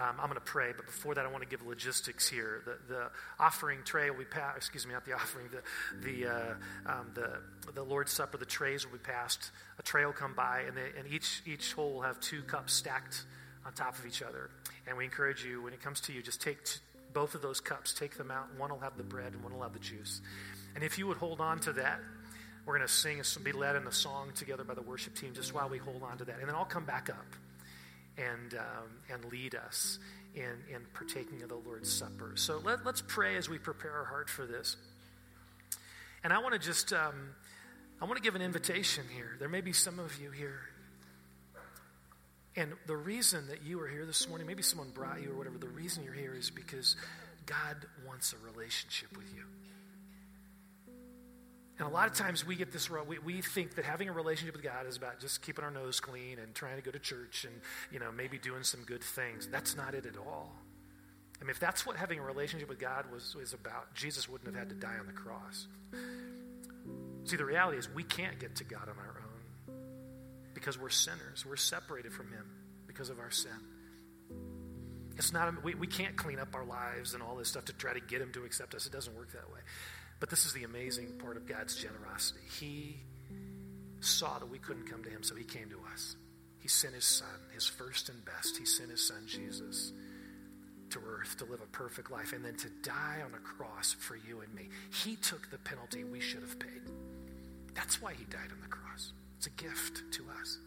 Um, 0.00 0.16
I'm 0.18 0.26
going 0.26 0.34
to 0.34 0.40
pray, 0.40 0.72
but 0.74 0.86
before 0.86 1.14
that, 1.14 1.24
I 1.26 1.28
want 1.28 1.42
to 1.42 1.48
give 1.48 1.66
logistics 1.66 2.26
here. 2.26 2.62
The, 2.64 2.94
the 2.94 3.10
offering 3.38 3.80
tray 3.84 4.08
will 4.10 4.18
be 4.18 4.24
passed. 4.24 4.56
Excuse 4.56 4.86
me, 4.86 4.94
not 4.94 5.04
the 5.04 5.12
offering. 5.14 5.48
The 5.50 6.08
the 6.08 6.30
uh, 6.30 6.54
um, 6.86 7.10
the 7.14 7.38
the 7.74 7.82
Lord's 7.82 8.10
Supper. 8.10 8.38
The 8.38 8.46
trays 8.46 8.86
will 8.86 8.92
be 8.92 9.04
passed. 9.04 9.50
A 9.78 9.82
tray 9.82 10.06
will 10.06 10.12
come 10.12 10.34
by, 10.34 10.60
and, 10.66 10.76
they, 10.76 10.98
and 10.98 11.06
each 11.12 11.42
each 11.44 11.74
hole 11.74 11.92
will 11.92 12.02
have 12.02 12.18
two 12.20 12.42
cups 12.42 12.72
stacked 12.72 13.24
on 13.66 13.72
top 13.74 13.98
of 13.98 14.06
each 14.06 14.22
other. 14.22 14.50
And 14.86 14.96
we 14.96 15.04
encourage 15.04 15.44
you, 15.44 15.62
when 15.62 15.72
it 15.72 15.82
comes 15.82 16.00
to 16.02 16.12
you, 16.12 16.22
just 16.22 16.40
take 16.40 16.64
t- 16.64 16.80
both 17.12 17.34
of 17.34 17.42
those 17.42 17.60
cups, 17.60 17.92
take 17.92 18.16
them 18.16 18.30
out. 18.30 18.48
One 18.56 18.70
will 18.70 18.80
have 18.80 18.96
the 18.96 19.02
bread, 19.04 19.34
and 19.34 19.42
one 19.42 19.52
will 19.52 19.62
have 19.62 19.74
the 19.74 19.78
juice. 19.78 20.20
And 20.74 20.82
if 20.82 20.98
you 20.98 21.06
would 21.06 21.18
hold 21.18 21.40
on 21.40 21.60
to 21.60 21.72
that, 21.74 22.00
we're 22.64 22.76
going 22.76 22.86
to 22.86 22.92
sing, 22.92 23.22
be 23.42 23.52
led 23.52 23.76
in 23.76 23.86
a 23.86 23.92
song 23.92 24.32
together 24.34 24.64
by 24.64 24.74
the 24.74 24.82
worship 24.82 25.14
team, 25.14 25.34
just 25.34 25.54
while 25.54 25.68
we 25.68 25.78
hold 25.78 26.02
on 26.02 26.18
to 26.18 26.24
that, 26.24 26.38
and 26.40 26.48
then 26.48 26.54
I'll 26.54 26.64
come 26.64 26.84
back 26.84 27.10
up 27.10 27.26
and, 28.18 28.54
um, 28.54 28.90
and 29.10 29.24
lead 29.26 29.54
us 29.54 29.98
in, 30.34 30.56
in 30.72 30.82
partaking 30.94 31.42
of 31.42 31.48
the 31.48 31.56
Lord's 31.56 31.92
Supper. 31.92 32.32
So 32.36 32.60
let, 32.64 32.84
let's 32.84 33.02
pray 33.06 33.36
as 33.36 33.48
we 33.48 33.58
prepare 33.58 33.92
our 33.92 34.04
heart 34.04 34.28
for 34.28 34.46
this. 34.46 34.76
And 36.24 36.32
I 36.32 36.38
want 36.38 36.54
to 36.54 36.58
just, 36.58 36.92
um, 36.92 37.30
I 38.00 38.04
want 38.04 38.16
to 38.16 38.22
give 38.22 38.34
an 38.34 38.42
invitation 38.42 39.04
here. 39.14 39.36
There 39.38 39.48
may 39.48 39.60
be 39.60 39.72
some 39.72 39.98
of 39.98 40.20
you 40.20 40.30
here. 40.30 40.60
And 42.54 42.72
the 42.86 42.96
reason 42.96 43.46
that 43.48 43.62
you 43.62 43.80
are 43.80 43.88
here 43.88 44.04
this 44.04 44.28
morning, 44.28 44.46
maybe 44.46 44.62
someone 44.62 44.90
brought 44.90 45.22
you 45.22 45.32
or 45.32 45.36
whatever, 45.36 45.58
the 45.58 45.68
reason 45.68 46.04
you're 46.04 46.12
here 46.12 46.34
is 46.34 46.50
because 46.50 46.96
God 47.46 47.76
wants 48.06 48.34
a 48.34 48.52
relationship 48.52 49.16
with 49.16 49.32
you. 49.34 49.44
And 51.78 51.88
a 51.88 51.90
lot 51.90 52.08
of 52.08 52.14
times 52.14 52.46
we 52.46 52.54
get 52.54 52.70
this 52.70 52.90
wrong. 52.90 53.06
We, 53.06 53.18
we 53.18 53.40
think 53.40 53.74
that 53.76 53.84
having 53.84 54.08
a 54.08 54.12
relationship 54.12 54.54
with 54.54 54.62
God 54.62 54.86
is 54.86 54.96
about 54.96 55.20
just 55.20 55.42
keeping 55.42 55.64
our 55.64 55.70
nose 55.70 56.00
clean 56.00 56.38
and 56.38 56.54
trying 56.54 56.76
to 56.76 56.82
go 56.82 56.90
to 56.90 56.98
church 56.98 57.44
and, 57.44 57.54
you 57.90 57.98
know, 57.98 58.12
maybe 58.12 58.38
doing 58.38 58.62
some 58.62 58.82
good 58.82 59.02
things. 59.02 59.48
That's 59.48 59.76
not 59.76 59.94
it 59.94 60.06
at 60.06 60.16
all. 60.16 60.52
I 61.40 61.44
mean, 61.44 61.50
if 61.50 61.58
that's 61.58 61.84
what 61.84 61.96
having 61.96 62.18
a 62.18 62.22
relationship 62.22 62.68
with 62.68 62.78
God 62.78 63.06
was, 63.12 63.34
was 63.34 63.52
about, 63.52 63.94
Jesus 63.94 64.28
wouldn't 64.28 64.54
have 64.54 64.56
had 64.56 64.68
to 64.68 64.76
die 64.76 64.96
on 65.00 65.06
the 65.06 65.12
cross. 65.12 65.66
See, 67.24 67.36
the 67.36 67.44
reality 67.44 67.78
is 67.78 67.88
we 67.88 68.04
can't 68.04 68.38
get 68.38 68.56
to 68.56 68.64
God 68.64 68.82
on 68.82 68.96
our 68.98 69.20
own 69.20 69.74
because 70.54 70.78
we're 70.78 70.90
sinners. 70.90 71.44
We're 71.44 71.56
separated 71.56 72.12
from 72.12 72.30
Him 72.30 72.44
because 72.86 73.10
of 73.10 73.18
our 73.18 73.30
sin. 73.30 73.50
It's 75.16 75.32
not, 75.32 75.62
we, 75.64 75.74
we 75.74 75.86
can't 75.86 76.16
clean 76.16 76.38
up 76.38 76.54
our 76.54 76.64
lives 76.64 77.14
and 77.14 77.22
all 77.22 77.36
this 77.36 77.48
stuff 77.48 77.66
to 77.66 77.72
try 77.72 77.92
to 77.92 78.00
get 78.00 78.20
him 78.20 78.32
to 78.32 78.44
accept 78.44 78.74
us. 78.74 78.86
It 78.86 78.92
doesn't 78.92 79.14
work 79.16 79.32
that 79.32 79.50
way. 79.52 79.60
But 80.22 80.30
this 80.30 80.46
is 80.46 80.52
the 80.52 80.62
amazing 80.62 81.18
part 81.18 81.36
of 81.36 81.48
God's 81.48 81.74
generosity. 81.74 82.42
He 82.60 83.00
saw 83.98 84.38
that 84.38 84.48
we 84.48 84.56
couldn't 84.56 84.88
come 84.88 85.02
to 85.02 85.10
him, 85.10 85.24
so 85.24 85.34
he 85.34 85.42
came 85.42 85.68
to 85.70 85.80
us. 85.92 86.14
He 86.60 86.68
sent 86.68 86.94
his 86.94 87.04
son, 87.04 87.26
his 87.52 87.66
first 87.66 88.08
and 88.08 88.24
best. 88.24 88.56
He 88.56 88.64
sent 88.64 88.90
his 88.90 89.04
son, 89.04 89.24
Jesus, 89.26 89.92
to 90.90 91.00
earth 91.04 91.38
to 91.38 91.44
live 91.46 91.60
a 91.60 91.66
perfect 91.66 92.12
life 92.12 92.34
and 92.34 92.44
then 92.44 92.54
to 92.58 92.68
die 92.84 93.20
on 93.24 93.34
a 93.34 93.38
cross 93.38 93.96
for 93.98 94.14
you 94.14 94.42
and 94.42 94.54
me. 94.54 94.68
He 95.02 95.16
took 95.16 95.50
the 95.50 95.58
penalty 95.58 96.04
we 96.04 96.20
should 96.20 96.42
have 96.42 96.56
paid. 96.56 96.82
That's 97.74 98.00
why 98.00 98.14
he 98.14 98.24
died 98.26 98.52
on 98.52 98.60
the 98.60 98.68
cross. 98.68 99.12
It's 99.38 99.48
a 99.48 99.50
gift 99.50 100.04
to 100.12 100.22
us. 100.40 100.58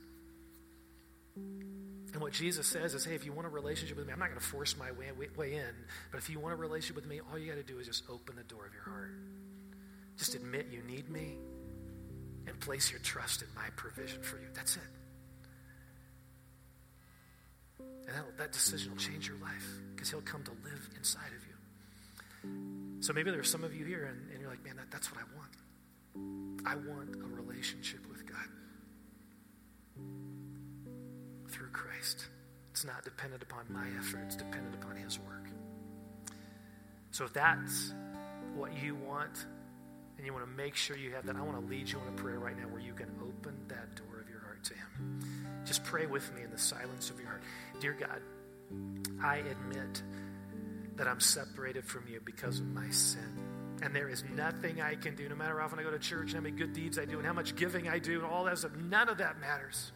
And 1.37 2.21
what 2.21 2.33
Jesus 2.33 2.67
says 2.67 2.93
is, 2.93 3.05
hey, 3.05 3.15
if 3.15 3.25
you 3.25 3.31
want 3.31 3.47
a 3.47 3.51
relationship 3.51 3.95
with 3.95 4.05
me, 4.07 4.11
I'm 4.11 4.19
not 4.19 4.27
going 4.27 4.39
to 4.39 4.45
force 4.45 4.75
my 4.77 4.91
way, 4.91 5.11
way 5.37 5.53
in, 5.53 5.75
but 6.11 6.17
if 6.17 6.29
you 6.29 6.41
want 6.41 6.51
a 6.51 6.57
relationship 6.57 6.97
with 6.97 7.05
me, 7.05 7.21
all 7.31 7.39
you 7.39 7.47
got 7.47 7.55
to 7.55 7.63
do 7.63 7.79
is 7.79 7.87
just 7.87 8.03
open 8.09 8.35
the 8.35 8.43
door 8.43 8.65
of 8.65 8.73
your 8.73 8.83
heart. 8.83 9.11
Just 10.17 10.35
admit 10.35 10.67
you 10.71 10.81
need 10.83 11.09
me 11.09 11.35
and 12.47 12.59
place 12.59 12.91
your 12.91 12.99
trust 13.01 13.41
in 13.41 13.47
my 13.55 13.69
provision 13.75 14.21
for 14.21 14.37
you. 14.37 14.47
That's 14.53 14.77
it. 14.77 14.83
And 17.79 18.15
that, 18.15 18.37
that 18.37 18.51
decision 18.51 18.91
will 18.91 18.99
change 18.99 19.27
your 19.27 19.37
life 19.37 19.67
because 19.93 20.09
he'll 20.09 20.21
come 20.21 20.43
to 20.43 20.51
live 20.63 20.89
inside 20.97 21.31
of 21.35 21.45
you. 21.47 23.01
So 23.01 23.13
maybe 23.13 23.31
there's 23.31 23.49
some 23.49 23.63
of 23.63 23.75
you 23.75 23.85
here 23.85 24.05
and, 24.05 24.31
and 24.31 24.39
you're 24.39 24.49
like, 24.49 24.63
man, 24.63 24.77
that, 24.77 24.91
that's 24.91 25.11
what 25.11 25.21
I 25.21 25.25
want. 25.35 25.51
I 26.65 26.75
want 26.75 27.15
a 27.15 27.41
relationship 27.41 27.99
with 28.09 28.25
God 28.25 28.47
through 31.49 31.69
Christ. 31.69 32.27
It's 32.71 32.85
not 32.85 33.03
dependent 33.03 33.43
upon 33.43 33.65
my 33.69 33.87
effort, 33.99 34.21
it's 34.25 34.35
dependent 34.35 34.75
upon 34.75 34.95
his 34.95 35.19
work. 35.19 35.49
So 37.11 37.25
if 37.25 37.33
that's 37.33 37.93
what 38.55 38.71
you 38.81 38.95
want, 38.95 39.45
and 40.17 40.25
you 40.25 40.33
want 40.33 40.45
to 40.45 40.51
make 40.51 40.75
sure 40.75 40.97
you 40.97 41.11
have 41.11 41.25
that, 41.25 41.35
I 41.35 41.41
want 41.41 41.59
to 41.59 41.67
lead 41.67 41.89
you 41.89 41.99
in 41.99 42.13
a 42.13 42.17
prayer 42.17 42.39
right 42.39 42.57
now 42.57 42.67
where 42.67 42.81
you 42.81 42.93
can 42.93 43.09
open 43.21 43.55
that 43.67 43.95
door 43.95 44.21
of 44.21 44.29
your 44.29 44.39
heart 44.39 44.63
to 44.65 44.73
Him. 44.73 45.19
Just 45.65 45.83
pray 45.83 46.05
with 46.05 46.33
me 46.35 46.43
in 46.43 46.51
the 46.51 46.57
silence 46.57 47.09
of 47.09 47.19
your 47.19 47.29
heart. 47.29 47.43
Dear 47.79 47.93
God, 47.93 48.21
I 49.21 49.37
admit 49.37 50.01
that 50.95 51.07
I'm 51.07 51.19
separated 51.19 51.85
from 51.85 52.07
you 52.07 52.21
because 52.23 52.59
of 52.59 52.67
my 52.67 52.89
sin. 52.89 53.21
And 53.81 53.93
there 53.93 54.07
is 54.07 54.23
nothing 54.33 54.81
I 54.81 54.95
can 54.95 55.15
do, 55.15 55.27
no 55.27 55.35
matter 55.35 55.59
how 55.59 55.65
often 55.65 55.79
I 55.79 55.83
go 55.83 55.91
to 55.91 55.99
church 55.99 56.27
and 56.27 56.35
how 56.35 56.41
many 56.41 56.55
good 56.55 56.71
deeds 56.71 56.97
I 56.97 57.03
do 57.03 57.17
and 57.17 57.27
how 57.27 57.33
much 57.33 57.57
giving 57.57 57.89
I 57.89 57.99
do 57.99 58.23
and 58.23 58.31
all 58.31 58.45
that 58.45 58.57
stuff. 58.57 58.71
None 58.75 59.09
of 59.09 59.17
that 59.17 59.39
matters. 59.41 59.91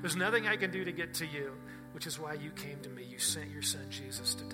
There's 0.00 0.14
nothing 0.14 0.46
I 0.46 0.56
can 0.56 0.70
do 0.70 0.84
to 0.84 0.92
get 0.92 1.14
to 1.14 1.26
you, 1.26 1.52
which 1.92 2.06
is 2.06 2.18
why 2.18 2.34
you 2.34 2.50
came 2.50 2.78
to 2.82 2.88
me. 2.88 3.02
You 3.02 3.18
sent 3.18 3.50
your 3.50 3.62
son 3.62 3.86
Jesus 3.90 4.36
to 4.36 4.44
die 4.44 4.53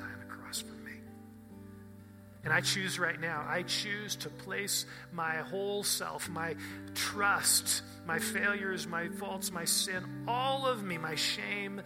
And 2.43 2.53
I 2.53 2.63
choose 2.63 2.99
right 2.99 3.21
now, 3.21 3.45
I 3.47 3.63
choose 3.65 4.17
to 4.17 4.31
place 4.31 4.87
my 5.13 5.37
whole 5.37 5.83
self, 5.83 6.29
my 6.31 6.57
trust, 6.95 7.83
my 8.07 8.19
failures, 8.19 8.87
my 8.87 9.09
faults, 9.09 9.53
my 9.53 9.67
sin, 9.67 10.25
all 10.27 10.67
of 10.67 10.83
me, 10.83 10.97
my 10.97 11.17
shame, 11.17 11.83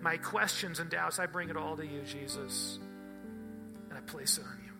my 0.00 0.16
questions 0.16 0.78
and 0.78 0.88
doubts, 0.88 1.18
I 1.18 1.26
bring 1.26 1.48
it 1.48 1.56
all 1.56 1.76
to 1.76 1.84
you, 1.84 2.02
Jesus. 2.02 2.78
And 3.88 3.98
I 3.98 4.00
place 4.02 4.38
it 4.38 4.44
on 4.44 4.60
you. 4.64 4.72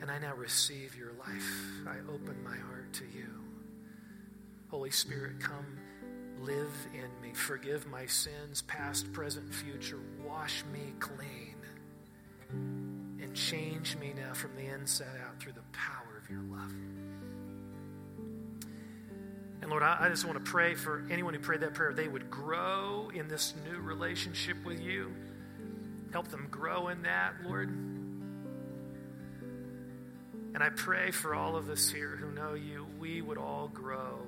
And 0.00 0.10
I 0.10 0.18
now 0.18 0.36
receive 0.36 0.96
your 0.96 1.12
life. 1.18 1.50
I 1.88 1.96
open 2.08 2.44
my 2.44 2.56
heart 2.56 2.92
to 2.94 3.04
you. 3.06 3.26
Holy 4.68 4.90
Spirit, 4.90 5.40
come 5.40 5.78
live 6.40 6.70
in 6.94 7.08
me. 7.20 7.34
Forgive 7.34 7.88
my 7.88 8.06
sins, 8.06 8.62
past, 8.62 9.12
present, 9.12 9.52
future. 9.52 9.98
Wash 10.24 10.64
me 10.72 10.92
clean 11.00 11.45
change 13.36 13.96
me 13.98 14.14
now 14.16 14.32
from 14.32 14.56
the 14.56 14.66
inside 14.66 15.20
out 15.26 15.38
through 15.38 15.52
the 15.52 15.60
power 15.72 16.16
of 16.20 16.28
your 16.30 16.40
love. 16.40 16.72
And 19.60 19.70
Lord, 19.70 19.82
I, 19.82 19.98
I 20.00 20.08
just 20.08 20.24
want 20.24 20.42
to 20.42 20.50
pray 20.50 20.74
for 20.74 21.04
anyone 21.10 21.34
who 21.34 21.40
prayed 21.40 21.60
that 21.60 21.74
prayer, 21.74 21.92
they 21.92 22.08
would 22.08 22.30
grow 22.30 23.10
in 23.14 23.28
this 23.28 23.54
new 23.70 23.78
relationship 23.78 24.56
with 24.64 24.80
you. 24.80 25.12
Help 26.12 26.28
them 26.28 26.48
grow 26.50 26.88
in 26.88 27.02
that, 27.02 27.34
Lord. 27.44 27.68
And 30.54 30.62
I 30.62 30.70
pray 30.70 31.10
for 31.10 31.34
all 31.34 31.56
of 31.56 31.68
us 31.68 31.90
here 31.90 32.16
who 32.16 32.30
know 32.32 32.54
you, 32.54 32.86
we 32.98 33.20
would 33.20 33.36
all 33.36 33.68
grow 33.68 34.20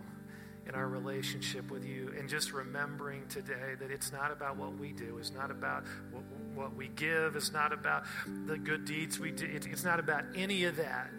in 0.69 0.75
our 0.75 0.87
relationship 0.87 1.71
with 1.71 1.85
you. 1.85 2.13
And 2.19 2.29
just 2.29 2.53
remembering 2.53 3.27
today 3.29 3.75
that 3.81 3.91
it's 3.91 4.13
not 4.13 4.31
about 4.31 4.57
what 4.57 4.79
we 4.79 4.93
do, 4.93 5.17
it's 5.19 5.33
not 5.33 5.51
about 5.51 5.85
what, 6.11 6.23
what 6.55 6.77
we 6.77 6.89
give, 6.89 7.37
it's 7.37 7.53
not 7.53 7.73
about 7.73 8.05
the 8.47 8.59
good 8.59 8.85
deeds 8.85 9.19
we 9.19 9.31
do, 9.31 9.49
it's 9.51 9.85
not 9.85 9.99
about 9.99 10.25
any 10.35 10.65
of 10.65 10.77
that. 10.77 11.11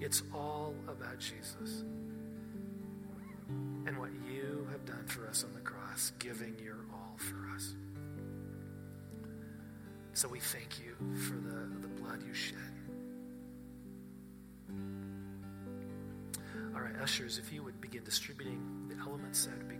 It's 0.00 0.22
all 0.34 0.74
about 0.88 1.18
Jesus 1.18 1.84
and 3.86 3.98
what 3.98 4.10
you 4.30 4.66
have 4.70 4.84
done 4.86 5.04
for 5.06 5.26
us 5.26 5.44
on 5.44 5.52
the 5.52 5.60
cross, 5.60 6.12
giving 6.18 6.56
your 6.62 6.78
all 6.92 7.16
for 7.18 7.54
us. 7.54 7.74
So 10.14 10.28
we 10.28 10.40
thank 10.40 10.80
you 10.80 10.94
for 11.16 11.34
the, 11.34 11.66
the 11.80 11.88
blood 12.00 12.22
you 12.26 12.34
shed. 12.34 12.56
All 16.74 16.80
right, 16.80 16.96
ushers, 17.02 17.38
if 17.38 17.52
you 17.52 17.62
would 17.62 17.79
begin 17.90 18.04
distributing 18.04 18.60
the 18.88 18.94
elements, 19.04 19.46
that 19.46 19.56
would 19.58 19.68
be. 19.68 19.79